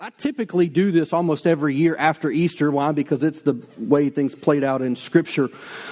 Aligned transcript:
I 0.00 0.10
typically 0.10 0.68
do 0.68 0.92
this 0.92 1.12
almost 1.12 1.44
every 1.44 1.74
year 1.74 1.96
after 1.98 2.30
Easter. 2.30 2.70
Why? 2.70 2.92
Because 2.92 3.24
it's 3.24 3.40
the 3.40 3.60
way 3.76 4.10
things 4.10 4.32
played 4.32 4.62
out 4.62 4.80
in 4.80 4.94
Scripture. 4.94 5.48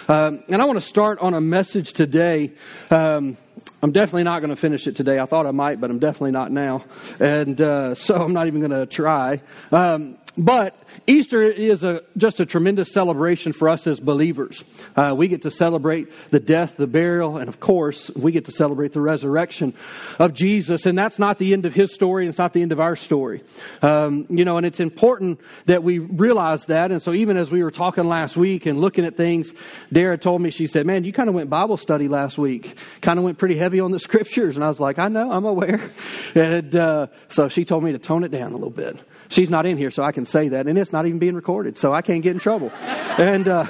Um, 0.06 0.44
and 0.46 0.62
I 0.62 0.64
want 0.64 0.76
to 0.76 0.86
start 0.86 1.18
on 1.18 1.34
a 1.34 1.40
message 1.40 1.92
today. 1.92 2.52
Um, 2.88 3.36
I'm 3.82 3.90
definitely 3.90 4.22
not 4.22 4.42
going 4.42 4.50
to 4.50 4.56
finish 4.56 4.86
it 4.86 4.94
today. 4.94 5.18
I 5.18 5.26
thought 5.26 5.44
I 5.44 5.50
might, 5.50 5.80
but 5.80 5.90
I'm 5.90 5.98
definitely 5.98 6.30
not 6.30 6.52
now. 6.52 6.84
And 7.18 7.60
uh, 7.60 7.96
so 7.96 8.22
I'm 8.22 8.32
not 8.32 8.46
even 8.46 8.60
going 8.60 8.70
to 8.70 8.86
try. 8.86 9.42
Um, 9.72 10.18
but 10.36 10.76
Easter 11.06 11.42
is 11.42 11.82
a, 11.82 12.02
just 12.16 12.40
a 12.40 12.46
tremendous 12.46 12.92
celebration 12.92 13.52
for 13.52 13.68
us 13.68 13.86
as 13.86 14.00
believers. 14.00 14.64
Uh, 14.94 15.14
we 15.16 15.28
get 15.28 15.42
to 15.42 15.50
celebrate 15.50 16.08
the 16.30 16.40
death, 16.40 16.76
the 16.76 16.86
burial, 16.86 17.36
and 17.38 17.48
of 17.48 17.60
course, 17.60 18.10
we 18.10 18.32
get 18.32 18.44
to 18.46 18.52
celebrate 18.52 18.92
the 18.92 19.00
resurrection 19.00 19.74
of 20.18 20.34
Jesus. 20.34 20.86
And 20.86 20.98
that's 20.98 21.18
not 21.18 21.38
the 21.38 21.52
end 21.52 21.64
of 21.64 21.74
his 21.74 21.94
story, 21.94 22.26
it's 22.26 22.38
not 22.38 22.52
the 22.52 22.62
end 22.62 22.72
of 22.72 22.80
our 22.80 22.96
story. 22.96 23.42
Um, 23.82 24.26
you 24.28 24.44
know, 24.44 24.56
and 24.56 24.66
it's 24.66 24.80
important 24.80 25.40
that 25.66 25.82
we 25.82 25.98
realize 25.98 26.64
that. 26.66 26.90
And 26.90 27.02
so, 27.02 27.12
even 27.12 27.36
as 27.36 27.50
we 27.50 27.62
were 27.62 27.70
talking 27.70 28.04
last 28.04 28.36
week 28.36 28.66
and 28.66 28.80
looking 28.80 29.04
at 29.04 29.16
things, 29.16 29.50
Dara 29.92 30.18
told 30.18 30.40
me, 30.42 30.50
she 30.50 30.66
said, 30.66 30.86
Man, 30.86 31.04
you 31.04 31.12
kind 31.12 31.28
of 31.28 31.34
went 31.34 31.50
Bible 31.50 31.76
study 31.76 32.08
last 32.08 32.38
week, 32.38 32.76
kind 33.00 33.18
of 33.18 33.24
went 33.24 33.38
pretty 33.38 33.56
heavy 33.56 33.80
on 33.80 33.90
the 33.90 34.00
scriptures. 34.00 34.56
And 34.56 34.64
I 34.64 34.68
was 34.68 34.80
like, 34.80 34.98
I 34.98 35.08
know, 35.08 35.30
I'm 35.30 35.44
aware. 35.44 35.90
And 36.34 36.74
uh, 36.74 37.06
so 37.28 37.48
she 37.48 37.64
told 37.64 37.82
me 37.82 37.92
to 37.92 37.98
tone 37.98 38.22
it 38.22 38.30
down 38.30 38.52
a 38.52 38.54
little 38.54 38.70
bit. 38.70 38.98
She's 39.28 39.50
not 39.50 39.66
in 39.66 39.76
here, 39.76 39.90
so 39.90 40.02
I 40.02 40.12
can 40.12 40.26
say 40.26 40.48
that, 40.50 40.66
and 40.66 40.78
it's 40.78 40.92
not 40.92 41.06
even 41.06 41.18
being 41.18 41.34
recorded, 41.34 41.76
so 41.76 41.92
I 41.92 42.02
can't 42.02 42.22
get 42.22 42.32
in 42.32 42.38
trouble. 42.38 42.70
and 43.18 43.48
uh, 43.48 43.66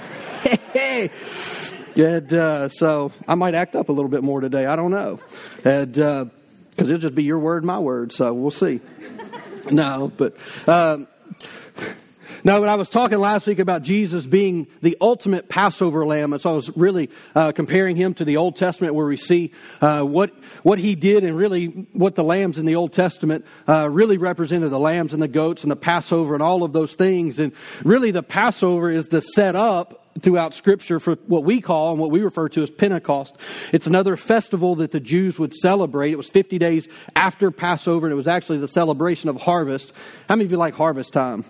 and 1.97 2.33
uh, 2.33 2.69
so 2.69 3.13
I 3.27 3.35
might 3.35 3.55
act 3.55 3.75
up 3.75 3.89
a 3.89 3.93
little 3.93 4.11
bit 4.11 4.23
more 4.23 4.41
today. 4.41 4.67
I 4.67 4.77
don't 4.77 4.91
know, 4.91 5.19
and 5.65 5.93
because 5.93 6.29
uh, 6.79 6.85
it'll 6.85 6.99
just 6.99 7.15
be 7.15 7.25
your 7.25 7.39
word, 7.39 7.65
my 7.65 7.79
word. 7.79 8.13
So 8.13 8.33
we'll 8.33 8.51
see. 8.51 8.81
No, 9.71 10.13
but. 10.17 10.37
Um, 10.67 11.09
now, 12.47 12.61
when 12.61 12.69
I 12.69 12.77
was 12.77 12.89
talking 12.89 13.19
last 13.19 13.49
week 13.49 13.59
about 13.59 13.83
Jesus 13.83 14.25
being 14.25 14.69
the 14.81 14.97
ultimate 15.01 15.49
Passover 15.49 16.07
lamb, 16.07 16.33
and 16.33 16.41
so 16.41 16.51
I 16.51 16.53
was 16.53 16.71
really 16.77 17.11
uh, 17.35 17.51
comparing 17.51 17.97
him 17.97 18.15
to 18.15 18.25
the 18.25 18.37
Old 18.37 18.55
Testament 18.55 18.95
where 18.95 19.05
we 19.05 19.17
see 19.17 19.51
uh, 19.81 20.03
what, 20.03 20.33
what 20.63 20.79
he 20.79 20.95
did 20.95 21.25
and 21.25 21.37
really 21.37 21.67
what 21.93 22.15
the 22.15 22.23
lambs 22.23 22.57
in 22.57 22.65
the 22.65 22.77
Old 22.77 22.93
Testament 22.93 23.47
uh, 23.69 23.91
really 23.91 24.17
represented 24.17 24.71
the 24.71 24.79
lambs 24.79 25.13
and 25.13 25.21
the 25.21 25.27
goats 25.27 25.65
and 25.65 25.73
the 25.73 25.77
Passover 25.77 26.35
and 26.35 26.43
all 26.43 26.63
of 26.63 26.73
those 26.73 26.95
things. 26.95 27.41
And 27.41 27.51
really, 27.83 28.13
the 28.13 28.23
Passover 28.23 28.93
is 28.93 29.09
the 29.09 29.23
setup 29.23 30.15
throughout 30.21 30.55
Scripture 30.55 31.01
for 31.01 31.17
what 31.27 31.43
we 31.43 31.61
call 31.61 31.91
and 31.91 31.99
what 31.99 32.13
we 32.13 32.21
refer 32.21 32.49
to 32.51 32.63
as 32.63 32.71
Pentecost. 32.71 33.37
It's 33.73 33.89
another 33.89 34.17
festival 34.17 34.77
that 34.77 34.93
the 34.93 35.01
Jews 35.01 35.37
would 35.37 35.53
celebrate. 35.53 36.13
It 36.13 36.17
was 36.17 36.29
50 36.29 36.61
days 36.61 36.87
after 37.17 37.51
Passover, 37.51 38.07
and 38.07 38.13
it 38.13 38.17
was 38.17 38.29
actually 38.29 38.59
the 38.59 38.69
celebration 38.69 39.29
of 39.31 39.35
harvest. 39.35 39.93
How 40.29 40.37
many 40.37 40.45
of 40.45 40.53
you 40.53 40.59
like 40.59 40.75
harvest 40.75 41.13
time? 41.13 41.45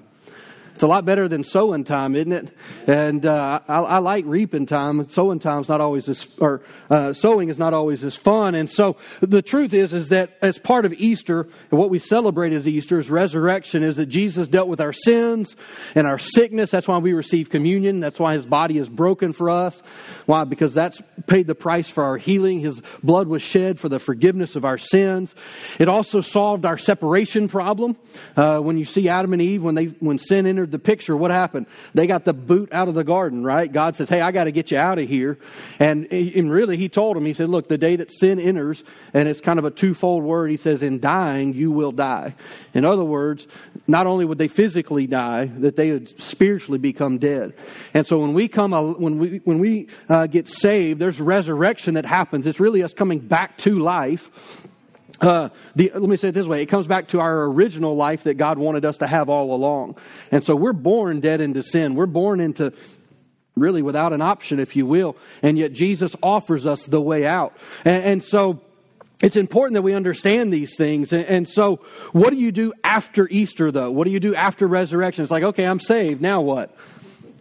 It's 0.76 0.82
a 0.82 0.86
lot 0.86 1.06
better 1.06 1.26
than 1.26 1.42
sowing 1.42 1.84
time, 1.84 2.14
isn't 2.14 2.32
it? 2.32 2.54
And 2.86 3.24
uh, 3.24 3.60
I, 3.66 3.78
I, 3.78 3.98
like 3.98 4.26
reaping 4.26 4.66
time. 4.66 5.08
Sowing 5.08 5.38
time's 5.38 5.70
not 5.70 5.80
always 5.80 6.06
as, 6.06 6.28
or 6.38 6.60
uh, 6.90 7.14
sowing 7.14 7.48
is 7.48 7.58
not 7.58 7.72
always 7.72 8.04
as 8.04 8.14
fun. 8.14 8.54
And 8.54 8.68
so 8.68 8.98
the 9.22 9.40
truth 9.40 9.72
is, 9.72 9.94
is 9.94 10.10
that 10.10 10.36
as 10.42 10.58
part 10.58 10.84
of 10.84 10.92
Easter, 10.92 11.48
and 11.70 11.80
what 11.80 11.88
we 11.88 11.98
celebrate 11.98 12.52
as 12.52 12.68
Easter 12.68 13.00
is 13.00 13.08
resurrection, 13.08 13.82
is 13.82 13.96
that 13.96 14.04
Jesus 14.06 14.48
dealt 14.48 14.68
with 14.68 14.82
our 14.82 14.92
sins 14.92 15.56
and 15.94 16.06
our 16.06 16.18
sickness. 16.18 16.72
That's 16.72 16.86
why 16.86 16.98
we 16.98 17.14
receive 17.14 17.48
communion. 17.48 18.00
That's 18.00 18.20
why 18.20 18.34
His 18.34 18.44
body 18.44 18.76
is 18.76 18.90
broken 18.90 19.32
for 19.32 19.48
us. 19.48 19.80
Why? 20.26 20.44
Because 20.44 20.74
that's 20.74 21.00
paid 21.26 21.46
the 21.46 21.54
price 21.54 21.88
for 21.88 22.04
our 22.04 22.18
healing. 22.18 22.60
His 22.60 22.82
blood 23.02 23.28
was 23.28 23.40
shed 23.40 23.80
for 23.80 23.88
the 23.88 23.98
forgiveness 23.98 24.56
of 24.56 24.66
our 24.66 24.76
sins. 24.76 25.34
It 25.78 25.88
also 25.88 26.20
solved 26.20 26.66
our 26.66 26.76
separation 26.76 27.48
problem. 27.48 27.96
Uh, 28.36 28.58
when 28.58 28.76
you 28.76 28.84
see 28.84 29.08
Adam 29.08 29.32
and 29.32 29.40
Eve, 29.40 29.64
when 29.64 29.74
they 29.74 29.86
when 29.86 30.18
sin 30.18 30.44
entered 30.44 30.65
entered 30.66 30.72
the 30.72 30.84
picture, 30.84 31.16
what 31.16 31.30
happened? 31.30 31.66
They 31.94 32.06
got 32.06 32.24
the 32.24 32.32
boot 32.32 32.72
out 32.72 32.88
of 32.88 32.94
the 32.94 33.04
garden, 33.04 33.44
right? 33.44 33.72
God 33.72 33.96
says, 33.96 34.08
Hey, 34.08 34.20
I 34.20 34.32
got 34.32 34.44
to 34.44 34.52
get 34.52 34.70
you 34.70 34.78
out 34.78 34.98
of 34.98 35.08
here. 35.08 35.38
And, 35.78 36.12
and 36.12 36.50
really, 36.50 36.76
He 36.76 36.88
told 36.88 37.16
him, 37.16 37.24
He 37.24 37.34
said, 37.34 37.48
Look, 37.48 37.68
the 37.68 37.78
day 37.78 37.96
that 37.96 38.10
sin 38.12 38.40
enters, 38.40 38.82
and 39.14 39.28
it's 39.28 39.40
kind 39.40 39.58
of 39.58 39.64
a 39.64 39.70
twofold 39.70 40.24
word, 40.24 40.50
He 40.50 40.56
says, 40.56 40.82
In 40.82 41.00
dying, 41.00 41.54
you 41.54 41.70
will 41.70 41.92
die. 41.92 42.34
In 42.74 42.84
other 42.84 43.04
words, 43.04 43.46
not 43.86 44.06
only 44.06 44.24
would 44.24 44.38
they 44.38 44.48
physically 44.48 45.06
die, 45.06 45.46
that 45.58 45.76
they 45.76 45.92
would 45.92 46.20
spiritually 46.20 46.78
become 46.78 47.18
dead. 47.18 47.54
And 47.94 48.06
so 48.06 48.18
when 48.18 48.34
we 48.34 48.48
come, 48.48 48.72
when 48.72 49.18
we, 49.18 49.40
when 49.44 49.58
we 49.58 49.88
uh, 50.08 50.26
get 50.26 50.48
saved, 50.48 51.00
there's 51.00 51.20
resurrection 51.20 51.94
that 51.94 52.04
happens. 52.04 52.46
It's 52.46 52.60
really 52.60 52.82
us 52.82 52.92
coming 52.92 53.20
back 53.20 53.58
to 53.58 53.78
life 53.78 54.30
uh, 55.20 55.48
the, 55.74 55.90
let 55.94 56.02
me 56.02 56.16
say 56.16 56.28
it 56.28 56.34
this 56.34 56.46
way. 56.46 56.62
It 56.62 56.66
comes 56.66 56.86
back 56.86 57.08
to 57.08 57.20
our 57.20 57.44
original 57.44 57.96
life 57.96 58.24
that 58.24 58.34
God 58.34 58.58
wanted 58.58 58.84
us 58.84 58.98
to 58.98 59.06
have 59.06 59.28
all 59.28 59.54
along. 59.54 59.96
And 60.30 60.44
so 60.44 60.54
we're 60.54 60.72
born 60.72 61.20
dead 61.20 61.40
into 61.40 61.62
sin. 61.62 61.94
We're 61.94 62.06
born 62.06 62.40
into 62.40 62.72
really 63.54 63.80
without 63.82 64.12
an 64.12 64.20
option, 64.20 64.60
if 64.60 64.76
you 64.76 64.86
will. 64.86 65.16
And 65.42 65.58
yet 65.58 65.72
Jesus 65.72 66.14
offers 66.22 66.66
us 66.66 66.82
the 66.82 67.00
way 67.00 67.26
out. 67.26 67.56
And, 67.84 68.04
and 68.04 68.24
so 68.24 68.60
it's 69.20 69.36
important 69.36 69.74
that 69.74 69.82
we 69.82 69.94
understand 69.94 70.52
these 70.52 70.76
things. 70.76 71.12
And, 71.12 71.24
and, 71.24 71.48
so 71.48 71.76
what 72.12 72.30
do 72.30 72.36
you 72.36 72.52
do 72.52 72.74
after 72.84 73.26
Easter 73.30 73.72
though? 73.72 73.90
What 73.90 74.04
do 74.04 74.10
you 74.10 74.20
do 74.20 74.34
after 74.34 74.66
resurrection? 74.66 75.22
It's 75.22 75.30
like, 75.30 75.42
okay, 75.42 75.64
I'm 75.64 75.80
saved. 75.80 76.20
Now 76.20 76.42
what? 76.42 76.76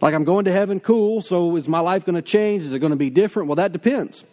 Like 0.00 0.14
I'm 0.14 0.24
going 0.24 0.46
to 0.46 0.52
heaven. 0.52 0.80
Cool. 0.80 1.20
So 1.20 1.56
is 1.56 1.68
my 1.68 1.80
life 1.80 2.06
going 2.06 2.16
to 2.16 2.22
change? 2.22 2.64
Is 2.64 2.72
it 2.72 2.78
going 2.78 2.90
to 2.90 2.96
be 2.96 3.10
different? 3.10 3.48
Well, 3.48 3.56
that 3.56 3.72
depends. 3.72 4.24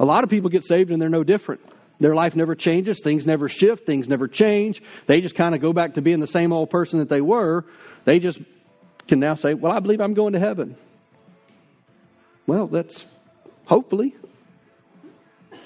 A 0.00 0.04
lot 0.04 0.24
of 0.24 0.30
people 0.30 0.50
get 0.50 0.64
saved 0.64 0.90
and 0.90 1.00
they're 1.00 1.08
no 1.08 1.24
different. 1.24 1.60
Their 2.00 2.14
life 2.14 2.36
never 2.36 2.54
changes, 2.54 3.00
things 3.00 3.26
never 3.26 3.48
shift, 3.48 3.84
things 3.84 4.08
never 4.08 4.28
change. 4.28 4.82
They 5.06 5.20
just 5.20 5.34
kind 5.34 5.54
of 5.54 5.60
go 5.60 5.72
back 5.72 5.94
to 5.94 6.02
being 6.02 6.20
the 6.20 6.28
same 6.28 6.52
old 6.52 6.70
person 6.70 7.00
that 7.00 7.08
they 7.08 7.20
were. 7.20 7.64
They 8.04 8.20
just 8.20 8.40
can 9.08 9.18
now 9.18 9.34
say, 9.34 9.54
Well, 9.54 9.72
I 9.72 9.80
believe 9.80 10.00
I'm 10.00 10.14
going 10.14 10.34
to 10.34 10.38
heaven. 10.38 10.76
Well, 12.46 12.66
that's 12.68 13.04
hopefully. 13.66 14.14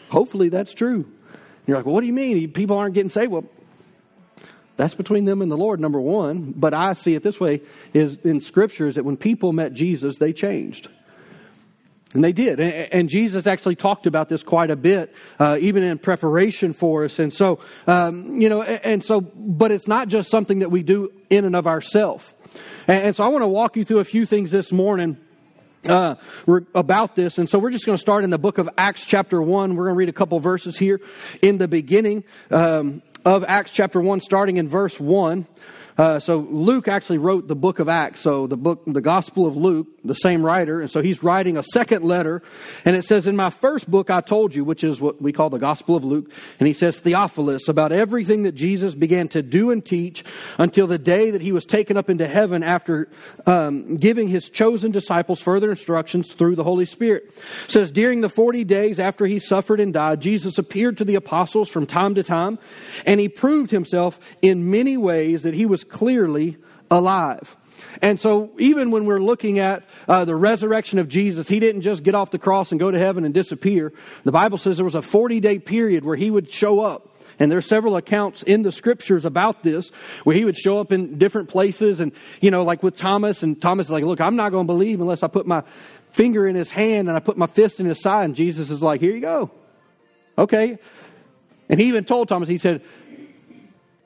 Hopefully 0.09 0.49
that's 0.49 0.75
true. 0.75 1.11
You're 1.67 1.77
like, 1.77 1.87
well, 1.87 1.95
what 1.95 2.01
do 2.01 2.07
you 2.07 2.13
mean? 2.13 2.53
People 2.53 2.77
aren't 2.77 2.95
getting 2.95 3.11
saved? 3.11 3.31
Well, 3.31 3.45
that's 4.77 4.95
between 4.95 5.25
them 5.25 5.43
and 5.43 5.51
the 5.51 5.57
Lord, 5.57 5.81
number 5.81 6.01
one. 6.01 6.53
But 6.57 6.75
I 6.75 6.95
see 6.95 7.15
it 7.15 7.23
this 7.23 7.39
way 7.39 7.61
is 7.95 8.17
in 8.25 8.41
Scripture 8.41 8.89
is 8.89 8.97
that 8.97 9.05
when 9.05 9.17
people 9.17 9.53
met 9.53 9.73
Jesus, 9.73 10.19
they 10.19 10.33
changed. 10.33 10.89
And 12.15 12.23
they 12.23 12.33
did. 12.33 12.61
And 12.61 13.09
Jesus 13.09 13.47
actually 13.47 13.77
talked 13.77 14.07
about 14.07 14.29
this 14.29 14.43
quite 14.43 14.71
a 14.71 14.77
bit, 14.77 15.15
uh, 15.39 15.57
even 15.61 15.83
in 15.83 15.99
preparation 15.99 16.75
for 16.75 17.05
us. 17.05 17.19
And 17.19 17.33
so, 17.33 17.61
um, 17.87 18.39
you 18.39 18.51
know, 18.51 18.63
and 18.63 19.03
so, 19.03 19.21
but 19.21 19.73
it's 19.73 19.89
not 19.89 20.09
just 20.09 20.31
something 20.31 20.59
that 20.59 20.71
we 20.71 20.83
do 20.83 21.11
in 21.31 21.47
and 21.47 21.57
of 21.57 21.67
ourselves. 21.67 22.35
And 22.87 23.17
so 23.17 23.25
I 23.25 23.29
want 23.29 23.43
to 23.43 23.49
walk 23.49 23.77
you 23.77 23.85
through 23.85 24.01
a 24.01 24.05
few 24.05 24.27
things 24.27 24.51
this 24.51 24.73
morning. 24.73 25.17
Uh, 25.89 26.15
about 26.77 27.17
this, 27.17 27.39
and 27.39 27.51
so 27.51 27.59
we're 27.59 27.73
just 27.73 27.85
going 27.85 27.99
to 27.99 28.01
start 28.01 28.23
in 28.23 28.31
the 28.31 28.39
book 28.39 28.59
of 28.59 28.69
Acts, 28.79 29.05
chapter 29.05 29.43
one. 29.43 29.75
We're 29.75 29.87
going 29.87 29.95
to 29.95 29.99
read 29.99 30.09
a 30.09 30.13
couple 30.13 30.39
verses 30.39 30.79
here 30.79 31.01
in 31.41 31.59
the 31.59 31.67
beginning 31.67 32.23
um, 32.53 33.03
of 33.25 33.45
Acts, 33.49 33.73
chapter 33.73 34.01
one, 34.01 34.21
starting 34.21 34.59
in 34.59 34.69
verse 34.69 35.01
one. 35.01 35.45
Uh, 35.99 36.19
so 36.19 36.39
Luke 36.39 36.89
actually 36.89 37.19
wrote 37.19 37.49
the 37.49 37.57
book 37.57 37.79
of 37.79 37.89
Acts. 37.89 38.21
So 38.21 38.47
the 38.47 38.57
book, 38.57 38.83
the 38.87 39.01
Gospel 39.01 39.47
of 39.47 39.57
Luke, 39.57 39.89
the 40.05 40.15
same 40.15 40.45
writer, 40.45 40.81
and 40.81 40.91
so 40.91 41.03
he's 41.03 41.23
writing 41.23 41.57
a 41.57 41.63
second 41.63 42.05
letter, 42.05 42.43
and 42.85 42.97
it 42.97 43.05
says, 43.05 43.27
"In 43.27 43.37
my 43.37 43.51
first 43.51 43.91
book, 43.91 44.11
I 44.11 44.21
told 44.21 44.55
you, 44.55 44.65
which 44.65 44.83
is 44.83 45.01
what 45.01 45.21
we 45.23 45.33
call 45.33 45.51
the 45.51 45.59
Gospel 45.59 45.95
of 45.95 46.05
Luke, 46.05 46.31
and 46.59 46.67
he 46.67 46.73
says 46.73 46.97
Theophilus 46.99 47.69
about 47.69 47.93
everything 47.93 48.43
that 48.45 48.53
Jesus 48.53 48.95
began 48.95 49.29
to 49.29 49.43
do 49.43 49.71
and 49.71 49.85
teach 49.85 50.25
until 50.59 50.87
the 50.87 50.99
day 50.99 51.31
that 51.31 51.43
he 51.43 51.53
was 51.53 51.65
taken 51.65 51.97
up 51.97 52.11
into 52.11 52.27
heaven 52.27 52.63
after 52.63 53.09
um, 53.47 53.97
giving 53.97 54.29
his 54.29 54.51
chosen 54.51 54.91
disciples 54.91 55.41
further 55.41 55.71
instructions 55.71 56.33
through 56.33 56.57
the 56.57 56.65
Holy 56.65 56.87
Spirit." 56.87 57.33
It 57.67 57.71
says 57.71 57.91
during 57.91 58.23
the 58.23 58.29
forty 58.29 58.65
days 58.65 58.99
after 58.99 59.27
he 59.27 59.39
suffered 59.39 59.79
and 59.79 59.93
died, 59.93 60.21
Jesus 60.21 60.59
appeared 60.59 60.99
to 60.99 61.05
the 61.05 61.15
apostles 61.15 61.69
from 61.69 61.87
time 61.87 62.15
to 62.17 62.23
time, 62.23 62.59
and 63.07 63.21
he 63.21 63.29
proved 63.29 63.71
himself 63.71 64.19
in 64.41 64.71
many 64.71 64.97
ways 64.97 65.43
that 65.43 65.55
he 65.55 65.67
was 65.67 65.82
clearly 65.85 66.57
alive. 66.91 67.57
And 68.01 68.19
so, 68.19 68.53
even 68.59 68.91
when 68.91 69.05
we're 69.05 69.21
looking 69.21 69.59
at 69.59 69.85
uh, 70.09 70.25
the 70.25 70.37
resurrection 70.37 70.99
of 70.99 71.09
Jesus, 71.09 71.49
he 71.49 71.61
didn't 71.61 71.83
just 71.83 72.03
get 72.03 72.15
off 72.15 72.31
the 72.31 72.39
cross 72.39 72.71
and 72.71 72.81
go 72.81 72.91
to 72.91 72.99
heaven 72.99 73.25
and 73.25 73.35
disappear. 73.35 73.93
The 74.25 74.33
Bible 74.33 74.59
says 74.59 74.77
there 74.77 74.85
was 74.85 74.95
a 74.95 75.03
40 75.03 75.41
day 75.41 75.59
period 75.59 76.05
where 76.05 76.17
he 76.17 76.31
would 76.31 76.51
show 76.51 76.81
up. 76.81 77.09
And 77.39 77.51
there 77.51 77.59
are 77.59 77.63
several 77.63 77.97
accounts 77.97 78.43
in 78.43 78.63
the 78.63 78.71
scriptures 78.71 79.25
about 79.25 79.63
this 79.63 79.91
where 80.23 80.37
he 80.37 80.45
would 80.45 80.57
show 80.57 80.79
up 80.79 80.93
in 80.93 81.19
different 81.19 81.49
places 81.49 81.99
and, 81.99 82.13
you 82.41 82.51
know, 82.51 82.63
like 82.63 82.83
with 82.83 82.97
Thomas 82.97 83.43
and 83.43 83.61
Thomas 83.61 83.87
is 83.87 83.91
like, 83.91 84.05
look, 84.05 84.21
I'm 84.21 84.37
not 84.37 84.51
going 84.51 84.67
to 84.67 84.73
believe 84.73 85.01
unless 85.01 85.23
I 85.23 85.29
put 85.29 85.47
my 85.47 85.63
finger 86.13 86.47
in 86.47 86.55
his 86.55 86.71
hand 86.71 87.09
and 87.09 87.17
I 87.17 87.21
put 87.21 87.37
my 87.37 87.47
fist 87.47 87.81
in 87.81 87.87
his 87.87 88.01
side. 88.01 88.27
And 88.27 88.37
Jesus 88.37 88.71
is 88.71 88.83
like, 88.83 89.01
here 89.01 89.15
you 89.15 89.21
go. 89.21 89.51
Okay. 90.37 90.79
And 91.69 91.81
he 91.81 91.87
even 91.89 92.05
told 92.05 92.29
Thomas, 92.29 92.49
he 92.49 92.59
said, 92.59 92.83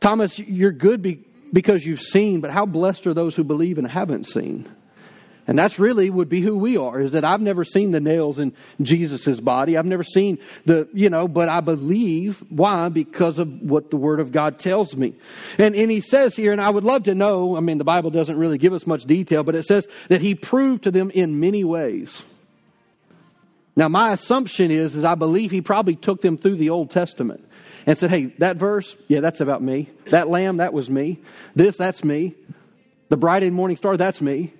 Thomas, 0.00 0.38
you're 0.38 0.72
good 0.72 1.02
be- 1.02 1.24
because 1.52 1.84
you've 1.84 2.02
seen, 2.02 2.40
but 2.40 2.50
how 2.50 2.66
blessed 2.66 3.06
are 3.06 3.14
those 3.14 3.34
who 3.34 3.44
believe 3.44 3.78
and 3.78 3.86
haven't 3.86 4.24
seen? 4.24 4.68
And 5.48 5.56
that's 5.56 5.78
really 5.78 6.10
would 6.10 6.28
be 6.28 6.40
who 6.40 6.56
we 6.56 6.76
are, 6.76 7.00
is 7.00 7.12
that 7.12 7.24
I've 7.24 7.40
never 7.40 7.62
seen 7.62 7.92
the 7.92 8.00
nails 8.00 8.40
in 8.40 8.52
Jesus' 8.82 9.38
body. 9.40 9.76
I've 9.76 9.86
never 9.86 10.02
seen 10.02 10.38
the, 10.64 10.88
you 10.92 11.08
know, 11.08 11.28
but 11.28 11.48
I 11.48 11.60
believe. 11.60 12.42
Why? 12.48 12.88
Because 12.88 13.38
of 13.38 13.62
what 13.62 13.90
the 13.90 13.96
Word 13.96 14.18
of 14.18 14.32
God 14.32 14.58
tells 14.58 14.96
me. 14.96 15.14
And, 15.56 15.76
and 15.76 15.88
he 15.88 16.00
says 16.00 16.34
here, 16.34 16.50
and 16.50 16.60
I 16.60 16.68
would 16.68 16.82
love 16.82 17.04
to 17.04 17.14
know, 17.14 17.56
I 17.56 17.60
mean, 17.60 17.78
the 17.78 17.84
Bible 17.84 18.10
doesn't 18.10 18.36
really 18.36 18.58
give 18.58 18.72
us 18.72 18.86
much 18.88 19.04
detail, 19.04 19.44
but 19.44 19.54
it 19.54 19.66
says 19.66 19.86
that 20.08 20.20
he 20.20 20.34
proved 20.34 20.82
to 20.84 20.90
them 20.90 21.10
in 21.10 21.38
many 21.38 21.62
ways. 21.62 22.22
Now, 23.76 23.88
my 23.88 24.12
assumption 24.12 24.72
is, 24.72 24.96
is 24.96 25.04
I 25.04 25.14
believe 25.14 25.52
he 25.52 25.60
probably 25.60 25.94
took 25.94 26.22
them 26.22 26.38
through 26.38 26.56
the 26.56 26.70
Old 26.70 26.90
Testament 26.90 27.46
and 27.86 27.96
said, 27.96 28.10
hey, 28.10 28.26
that 28.38 28.56
verse, 28.56 28.96
yeah, 29.06 29.20
that's 29.20 29.40
about 29.40 29.62
me. 29.62 29.88
That 30.10 30.28
lamb, 30.28 30.56
that 30.56 30.72
was 30.72 30.90
me. 30.90 31.20
This, 31.54 31.76
that's 31.76 32.02
me. 32.02 32.34
The 33.08 33.16
bright 33.16 33.44
and 33.44 33.54
morning 33.54 33.76
star, 33.76 33.96
that's 33.96 34.20
me. 34.20 34.52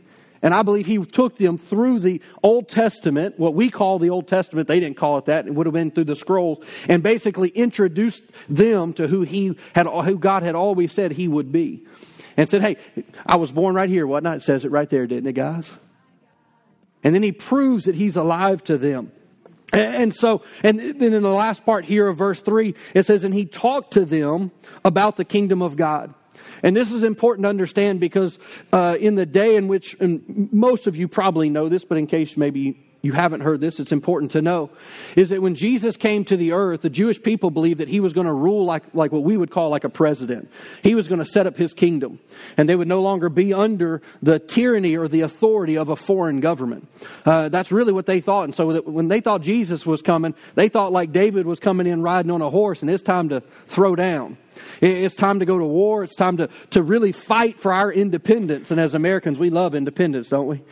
And 0.42 0.54
I 0.54 0.62
believe 0.62 0.86
he 0.86 1.04
took 1.04 1.36
them 1.38 1.58
through 1.58 1.98
the 1.98 2.20
Old 2.42 2.68
Testament, 2.68 3.36
what 3.36 3.54
we 3.54 3.68
call 3.68 3.98
the 3.98 4.10
Old 4.10 4.28
Testament. 4.28 4.68
They 4.68 4.78
didn't 4.78 4.96
call 4.96 5.18
it 5.18 5.24
that. 5.24 5.48
It 5.48 5.54
would 5.54 5.66
have 5.66 5.72
been 5.72 5.90
through 5.90 6.04
the 6.04 6.14
scrolls 6.14 6.64
and 6.88 7.02
basically 7.02 7.48
introduced 7.48 8.22
them 8.48 8.92
to 8.94 9.08
who 9.08 9.22
he 9.22 9.56
had, 9.74 9.86
who 9.86 10.18
God 10.18 10.44
had 10.44 10.54
always 10.54 10.92
said 10.92 11.12
he 11.12 11.26
would 11.26 11.50
be. 11.50 11.84
And 12.36 12.48
said, 12.48 12.62
Hey, 12.62 12.76
I 13.24 13.36
was 13.36 13.50
born 13.50 13.74
right 13.74 13.88
here, 13.88 14.06
whatnot. 14.06 14.36
It 14.36 14.42
says 14.42 14.64
it 14.64 14.70
right 14.70 14.88
there, 14.88 15.06
didn't 15.06 15.26
it, 15.26 15.32
guys? 15.32 15.68
And 17.02 17.14
then 17.14 17.22
he 17.22 17.32
proves 17.32 17.86
that 17.86 17.94
he's 17.94 18.14
alive 18.14 18.62
to 18.64 18.76
them. 18.76 19.10
And 19.72 20.14
so, 20.14 20.42
and 20.62 20.78
then 20.78 21.12
in 21.12 21.22
the 21.22 21.28
last 21.28 21.64
part 21.64 21.84
here 21.84 22.06
of 22.06 22.16
verse 22.16 22.40
3, 22.40 22.74
it 22.94 23.04
says, 23.04 23.24
And 23.24 23.34
he 23.34 23.46
talked 23.46 23.94
to 23.94 24.04
them 24.04 24.52
about 24.84 25.16
the 25.16 25.24
kingdom 25.24 25.60
of 25.60 25.76
God. 25.76 26.14
And 26.62 26.74
this 26.74 26.92
is 26.92 27.02
important 27.02 27.44
to 27.44 27.48
understand 27.48 28.00
because 28.00 28.38
uh, 28.72 28.96
in 28.98 29.14
the 29.14 29.26
day 29.26 29.56
in 29.56 29.68
which, 29.68 29.96
most 30.00 30.86
of 30.86 30.96
you 30.96 31.08
probably 31.08 31.50
know 31.50 31.68
this, 31.68 31.84
but 31.84 31.98
in 31.98 32.06
case 32.06 32.36
maybe 32.36 32.85
you 33.06 33.12
haven't 33.12 33.40
heard 33.40 33.60
this, 33.60 33.80
it's 33.80 33.92
important 33.92 34.32
to 34.32 34.42
know, 34.42 34.70
is 35.14 35.30
that 35.30 35.40
when 35.40 35.54
Jesus 35.54 35.96
came 35.96 36.24
to 36.26 36.36
the 36.36 36.52
earth, 36.52 36.82
the 36.82 36.90
Jewish 36.90 37.22
people 37.22 37.50
believed 37.50 37.80
that 37.80 37.88
he 37.88 38.00
was 38.00 38.12
going 38.12 38.26
to 38.26 38.32
rule 38.32 38.64
like, 38.64 38.82
like 38.94 39.12
what 39.12 39.22
we 39.22 39.36
would 39.36 39.50
call 39.50 39.70
like 39.70 39.84
a 39.84 39.88
president. 39.88 40.50
He 40.82 40.94
was 40.94 41.08
going 41.08 41.20
to 41.20 41.24
set 41.24 41.46
up 41.46 41.56
his 41.56 41.72
kingdom. 41.72 42.18
And 42.56 42.68
they 42.68 42.76
would 42.76 42.88
no 42.88 43.00
longer 43.00 43.28
be 43.28 43.54
under 43.54 44.02
the 44.22 44.38
tyranny 44.38 44.96
or 44.96 45.08
the 45.08 45.22
authority 45.22 45.78
of 45.78 45.88
a 45.88 45.96
foreign 45.96 46.40
government. 46.40 46.88
Uh, 47.24 47.48
that's 47.48 47.72
really 47.72 47.92
what 47.92 48.06
they 48.06 48.20
thought. 48.20 48.44
And 48.44 48.54
so 48.54 48.80
when 48.82 49.08
they 49.08 49.20
thought 49.20 49.42
Jesus 49.42 49.86
was 49.86 50.02
coming, 50.02 50.34
they 50.54 50.68
thought 50.68 50.92
like 50.92 51.12
David 51.12 51.46
was 51.46 51.60
coming 51.60 51.86
in 51.86 52.02
riding 52.02 52.30
on 52.30 52.42
a 52.42 52.50
horse 52.50 52.82
and 52.82 52.90
it's 52.90 53.02
time 53.02 53.28
to 53.30 53.42
throw 53.68 53.94
down. 53.94 54.36
It's 54.80 55.14
time 55.14 55.40
to 55.40 55.44
go 55.44 55.58
to 55.58 55.64
war. 55.64 56.04
It's 56.04 56.14
time 56.14 56.36
to, 56.38 56.48
to 56.70 56.82
really 56.82 57.12
fight 57.12 57.58
for 57.58 57.72
our 57.72 57.92
independence. 57.92 58.70
And 58.70 58.80
as 58.80 58.94
Americans, 58.94 59.38
we 59.38 59.50
love 59.50 59.74
independence, 59.74 60.28
don't 60.28 60.46
we? 60.46 60.62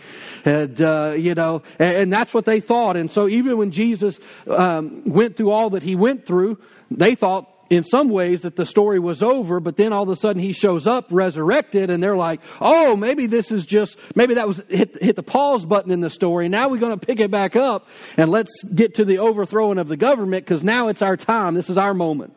And, 0.45 0.81
uh, 0.81 1.15
you 1.17 1.35
know, 1.35 1.63
and, 1.79 1.97
and, 1.97 2.13
that's 2.13 2.33
what 2.33 2.45
they 2.45 2.61
thought. 2.61 2.97
And 2.97 3.11
so 3.11 3.29
even 3.29 3.57
when 3.59 3.71
Jesus 3.71 4.19
um, 4.49 5.03
went 5.05 5.37
through 5.37 5.51
all 5.51 5.71
that 5.71 5.83
he 5.83 5.97
went 5.97 6.27
through, 6.27 6.59
they 6.91 7.15
thought 7.15 7.51
in 7.71 7.85
some 7.85 8.09
ways 8.09 8.43
that 8.43 8.57
the 8.57 8.67
story 8.67 8.99
was 8.99 9.23
over, 9.23 9.61
but 9.61 9.77
then 9.77 9.93
all 9.93 10.03
of 10.03 10.09
a 10.09 10.17
sudden 10.17 10.41
he 10.41 10.53
shows 10.53 10.87
up 10.87 11.07
resurrected 11.11 11.91
and 11.91 12.03
they're 12.03 12.17
like, 12.17 12.41
oh, 12.61 12.97
maybe 12.97 13.27
this 13.27 13.51
is 13.51 13.67
just, 13.67 13.97
maybe 14.15 14.35
that 14.35 14.47
was 14.47 14.63
hit, 14.69 15.03
hit 15.03 15.17
the 15.17 15.23
pause 15.23 15.65
button 15.65 15.91
in 15.91 16.01
the 16.01 16.11
story. 16.11 16.49
Now 16.49 16.69
we're 16.69 16.79
going 16.79 16.99
to 16.99 17.07
pick 17.07 17.21
it 17.21 17.31
back 17.31 17.57
up 17.57 17.89
and 18.17 18.31
let's 18.31 18.63
get 18.65 18.97
to 18.97 19.05
the 19.05 19.19
overthrowing 19.19 19.79
of 19.79 19.89
the 19.89 19.97
government 19.97 20.45
because 20.45 20.63
now 20.63 20.89
it's 20.89 21.03
our 21.03 21.17
time. 21.17 21.55
This 21.55 21.71
is 21.71 21.79
our 21.79 21.95
moment. 21.95 22.35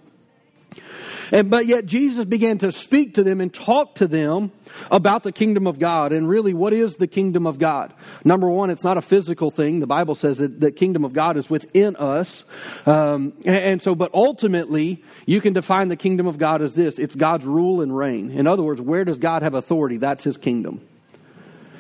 And, 1.32 1.50
but 1.50 1.66
yet 1.66 1.86
Jesus 1.86 2.26
began 2.26 2.58
to 2.60 2.72
speak 2.72 3.16
to 3.16 3.24
them 3.24 3.42
and 3.42 3.54
talk 3.54 3.96
to 3.96 4.08
them 4.08 4.52
about 4.92 5.24
the 5.24 5.32
kingdom 5.32 5.68
of 5.68 5.80
God. 5.80 6.12
And 6.12 6.28
really, 6.28 6.54
what 6.54 6.74
is 6.74 6.96
the 6.98 7.08
kingdom 7.08 7.46
of 7.48 7.60
God? 7.60 7.94
Number 8.24 8.50
one, 8.50 8.70
it's 8.70 8.84
not 8.84 8.98
a 8.98 9.02
physical 9.02 9.52
thing. 9.52 9.80
The 9.80 9.88
Bible 9.88 10.16
says 10.16 10.38
that 10.38 10.60
the 10.60 10.72
kingdom 10.72 11.06
of 11.06 11.14
God 11.14 11.38
is 11.38 11.50
within 11.50 11.96
us. 11.96 12.44
Um, 12.86 13.34
and, 13.46 13.56
and 13.56 13.82
so, 13.82 13.96
but 13.96 14.14
ultimately, 14.14 15.04
you 15.26 15.42
can 15.42 15.54
define 15.54 15.88
the 15.88 15.96
kingdom 15.96 16.28
of 16.28 16.38
God 16.38 16.62
as 16.62 16.74
this. 16.74 17.00
It's 17.00 17.16
God's 17.16 17.46
rule 17.46 17.82
and 17.82 17.96
reign. 17.96 18.32
In 18.32 18.48
other 18.48 18.64
words, 18.64 18.82
where 18.82 19.06
does 19.06 19.20
God 19.20 19.44
have 19.44 19.54
authority? 19.54 19.98
That's 19.98 20.24
his 20.24 20.38
kingdom. 20.38 20.82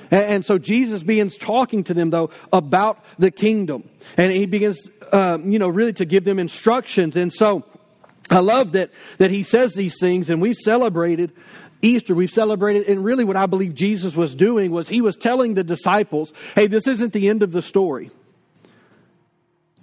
And, 0.09 0.45
so 0.45 0.57
Jesus 0.57 1.03
begins 1.03 1.37
talking 1.37 1.83
to 1.85 1.93
them, 1.93 2.09
though, 2.09 2.29
about 2.53 3.03
the 3.19 3.31
kingdom. 3.31 3.89
And 4.15 4.31
he 4.31 4.45
begins, 4.45 4.79
um, 5.11 5.51
you 5.51 5.59
know, 5.59 5.67
really 5.67 5.93
to 5.93 6.05
give 6.05 6.23
them 6.23 6.39
instructions. 6.39 7.17
And 7.17 7.33
so, 7.33 7.65
I 8.29 8.39
love 8.39 8.73
that, 8.73 8.91
that 9.19 9.31
he 9.31 9.43
says 9.43 9.73
these 9.73 9.95
things, 9.99 10.29
and 10.29 10.41
we've 10.41 10.57
celebrated 10.57 11.31
Easter, 11.81 12.15
we've 12.15 12.31
celebrated, 12.31 12.87
and 12.87 13.03
really 13.05 13.23
what 13.23 13.37
I 13.37 13.45
believe 13.45 13.75
Jesus 13.75 14.15
was 14.15 14.33
doing 14.33 14.71
was 14.71 14.87
he 14.87 15.01
was 15.01 15.15
telling 15.15 15.53
the 15.53 15.63
disciples, 15.63 16.33
hey, 16.55 16.67
this 16.67 16.87
isn't 16.87 17.13
the 17.13 17.29
end 17.29 17.43
of 17.43 17.51
the 17.51 17.61
story. 17.61 18.09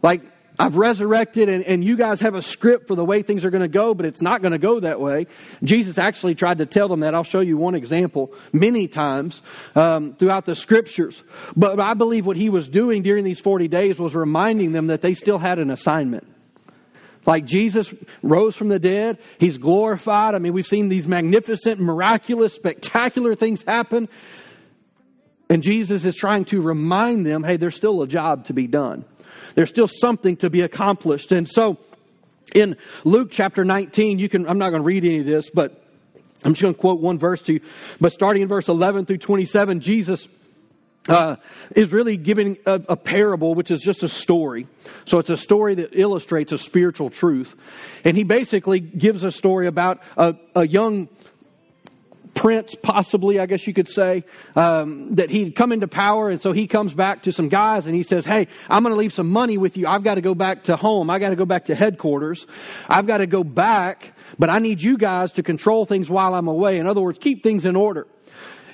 Like, 0.02 0.22
I've 0.58 0.76
resurrected, 0.76 1.48
and, 1.48 1.64
and 1.64 1.84
you 1.84 1.96
guys 1.96 2.20
have 2.20 2.34
a 2.34 2.42
script 2.42 2.86
for 2.86 2.94
the 2.94 3.04
way 3.04 3.22
things 3.22 3.44
are 3.44 3.50
going 3.50 3.62
to 3.62 3.68
go, 3.68 3.94
but 3.94 4.06
it's 4.06 4.20
not 4.20 4.40
going 4.40 4.52
to 4.52 4.58
go 4.58 4.80
that 4.80 5.00
way. 5.00 5.26
Jesus 5.64 5.98
actually 5.98 6.36
tried 6.36 6.58
to 6.58 6.66
tell 6.66 6.88
them 6.88 7.00
that. 7.00 7.14
I'll 7.14 7.24
show 7.24 7.40
you 7.40 7.56
one 7.56 7.74
example 7.74 8.32
many 8.52 8.86
times 8.86 9.42
um, 9.74 10.14
throughout 10.14 10.46
the 10.46 10.54
scriptures. 10.54 11.22
But 11.56 11.80
I 11.80 11.94
believe 11.94 12.24
what 12.24 12.36
he 12.36 12.50
was 12.50 12.68
doing 12.68 13.02
during 13.02 13.24
these 13.24 13.40
40 13.40 13.66
days 13.66 13.98
was 13.98 14.14
reminding 14.14 14.72
them 14.72 14.88
that 14.88 15.02
they 15.02 15.14
still 15.14 15.38
had 15.38 15.58
an 15.58 15.70
assignment. 15.70 16.33
Like 17.26 17.44
Jesus 17.44 17.92
rose 18.22 18.54
from 18.54 18.68
the 18.68 18.78
dead, 18.78 19.18
he's 19.38 19.56
glorified. 19.56 20.34
I 20.34 20.38
mean, 20.38 20.52
we've 20.52 20.66
seen 20.66 20.88
these 20.88 21.06
magnificent, 21.06 21.80
miraculous, 21.80 22.54
spectacular 22.54 23.34
things 23.34 23.62
happen. 23.62 24.08
And 25.48 25.62
Jesus 25.62 26.04
is 26.04 26.16
trying 26.16 26.46
to 26.46 26.60
remind 26.60 27.26
them 27.26 27.44
hey, 27.44 27.56
there's 27.56 27.76
still 27.76 28.02
a 28.02 28.08
job 28.08 28.46
to 28.46 28.52
be 28.52 28.66
done, 28.66 29.04
there's 29.54 29.68
still 29.70 29.88
something 29.88 30.36
to 30.38 30.50
be 30.50 30.60
accomplished. 30.62 31.32
And 31.32 31.48
so, 31.48 31.78
in 32.54 32.76
Luke 33.04 33.28
chapter 33.30 33.64
19, 33.64 34.18
you 34.18 34.28
can, 34.28 34.48
I'm 34.48 34.58
not 34.58 34.70
going 34.70 34.82
to 34.82 34.86
read 34.86 35.04
any 35.04 35.20
of 35.20 35.26
this, 35.26 35.50
but 35.50 35.82
I'm 36.44 36.52
just 36.52 36.62
going 36.62 36.74
to 36.74 36.80
quote 36.80 37.00
one 37.00 37.18
verse 37.18 37.40
to 37.42 37.54
you. 37.54 37.60
But 38.00 38.12
starting 38.12 38.42
in 38.42 38.48
verse 38.48 38.68
11 38.68 39.06
through 39.06 39.18
27, 39.18 39.80
Jesus 39.80 40.28
uh, 41.08 41.36
is 41.76 41.92
really 41.92 42.16
giving 42.16 42.58
a, 42.66 42.80
a, 42.88 42.96
parable, 42.96 43.54
which 43.54 43.70
is 43.70 43.82
just 43.82 44.02
a 44.02 44.08
story. 44.08 44.66
So 45.04 45.18
it's 45.18 45.30
a 45.30 45.36
story 45.36 45.74
that 45.76 45.90
illustrates 45.92 46.52
a 46.52 46.58
spiritual 46.58 47.10
truth. 47.10 47.54
And 48.04 48.16
he 48.16 48.24
basically 48.24 48.80
gives 48.80 49.22
a 49.22 49.30
story 49.30 49.66
about 49.66 50.00
a, 50.16 50.34
a 50.54 50.66
young 50.66 51.08
prince, 52.34 52.74
possibly, 52.74 53.38
I 53.38 53.46
guess 53.46 53.66
you 53.66 53.74
could 53.74 53.88
say, 53.88 54.24
um, 54.56 55.14
that 55.16 55.30
he'd 55.30 55.54
come 55.54 55.72
into 55.72 55.88
power. 55.88 56.30
And 56.30 56.40
so 56.40 56.52
he 56.52 56.66
comes 56.66 56.94
back 56.94 57.24
to 57.24 57.32
some 57.32 57.48
guys 57.48 57.86
and 57.86 57.94
he 57.94 58.02
says, 58.02 58.24
Hey, 58.24 58.48
I'm 58.68 58.82
going 58.82 58.94
to 58.94 58.98
leave 58.98 59.12
some 59.12 59.30
money 59.30 59.58
with 59.58 59.76
you. 59.76 59.86
I've 59.86 60.02
got 60.02 60.16
to 60.16 60.20
go 60.20 60.34
back 60.34 60.64
to 60.64 60.76
home. 60.76 61.10
I 61.10 61.18
got 61.18 61.30
to 61.30 61.36
go 61.36 61.46
back 61.46 61.66
to 61.66 61.74
headquarters. 61.74 62.46
I've 62.88 63.06
got 63.06 63.18
to 63.18 63.26
go 63.26 63.44
back, 63.44 64.14
but 64.38 64.50
I 64.50 64.58
need 64.58 64.82
you 64.82 64.98
guys 64.98 65.32
to 65.32 65.42
control 65.42 65.84
things 65.84 66.10
while 66.10 66.34
I'm 66.34 66.48
away. 66.48 66.78
In 66.78 66.86
other 66.86 67.00
words, 67.00 67.18
keep 67.18 67.42
things 67.42 67.64
in 67.64 67.76
order 67.76 68.06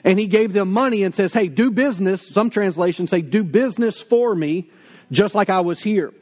and 0.04 0.18
he 0.18 0.26
gave 0.26 0.52
them 0.52 0.72
money 0.72 1.02
and 1.02 1.14
says, 1.14 1.32
Hey, 1.32 1.48
do 1.48 1.70
business. 1.70 2.26
Some 2.26 2.50
translations 2.50 3.10
say, 3.10 3.22
Do 3.22 3.44
business 3.44 4.00
for 4.00 4.34
me, 4.34 4.70
just 5.10 5.34
like 5.34 5.50
I 5.50 5.60
was 5.60 5.80
here. 5.80 6.12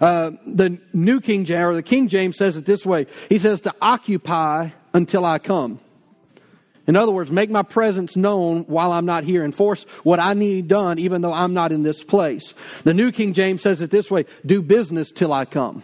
Uh, 0.00 0.30
the 0.46 0.78
New 0.92 1.20
King 1.20 1.44
James, 1.44 1.60
or 1.60 1.74
the 1.74 1.82
King 1.82 2.08
James 2.08 2.36
says 2.36 2.56
it 2.56 2.64
this 2.64 2.86
way 2.86 3.06
He 3.28 3.38
says, 3.38 3.60
To 3.62 3.74
occupy 3.80 4.70
until 4.92 5.24
I 5.24 5.38
come. 5.38 5.80
In 6.86 6.96
other 6.96 7.12
words, 7.12 7.30
make 7.30 7.50
my 7.50 7.62
presence 7.62 8.16
known 8.16 8.62
while 8.62 8.92
I'm 8.92 9.04
not 9.04 9.22
here. 9.22 9.44
Enforce 9.44 9.84
what 10.04 10.18
I 10.18 10.32
need 10.32 10.68
done 10.68 10.98
even 10.98 11.20
though 11.20 11.34
I'm 11.34 11.52
not 11.52 11.70
in 11.70 11.82
this 11.82 12.02
place. 12.02 12.54
The 12.84 12.94
New 12.94 13.12
King 13.12 13.34
James 13.34 13.60
says 13.60 13.82
it 13.82 13.90
this 13.90 14.10
way 14.10 14.24
do 14.44 14.62
business 14.62 15.12
till 15.12 15.32
I 15.32 15.44
come. 15.44 15.82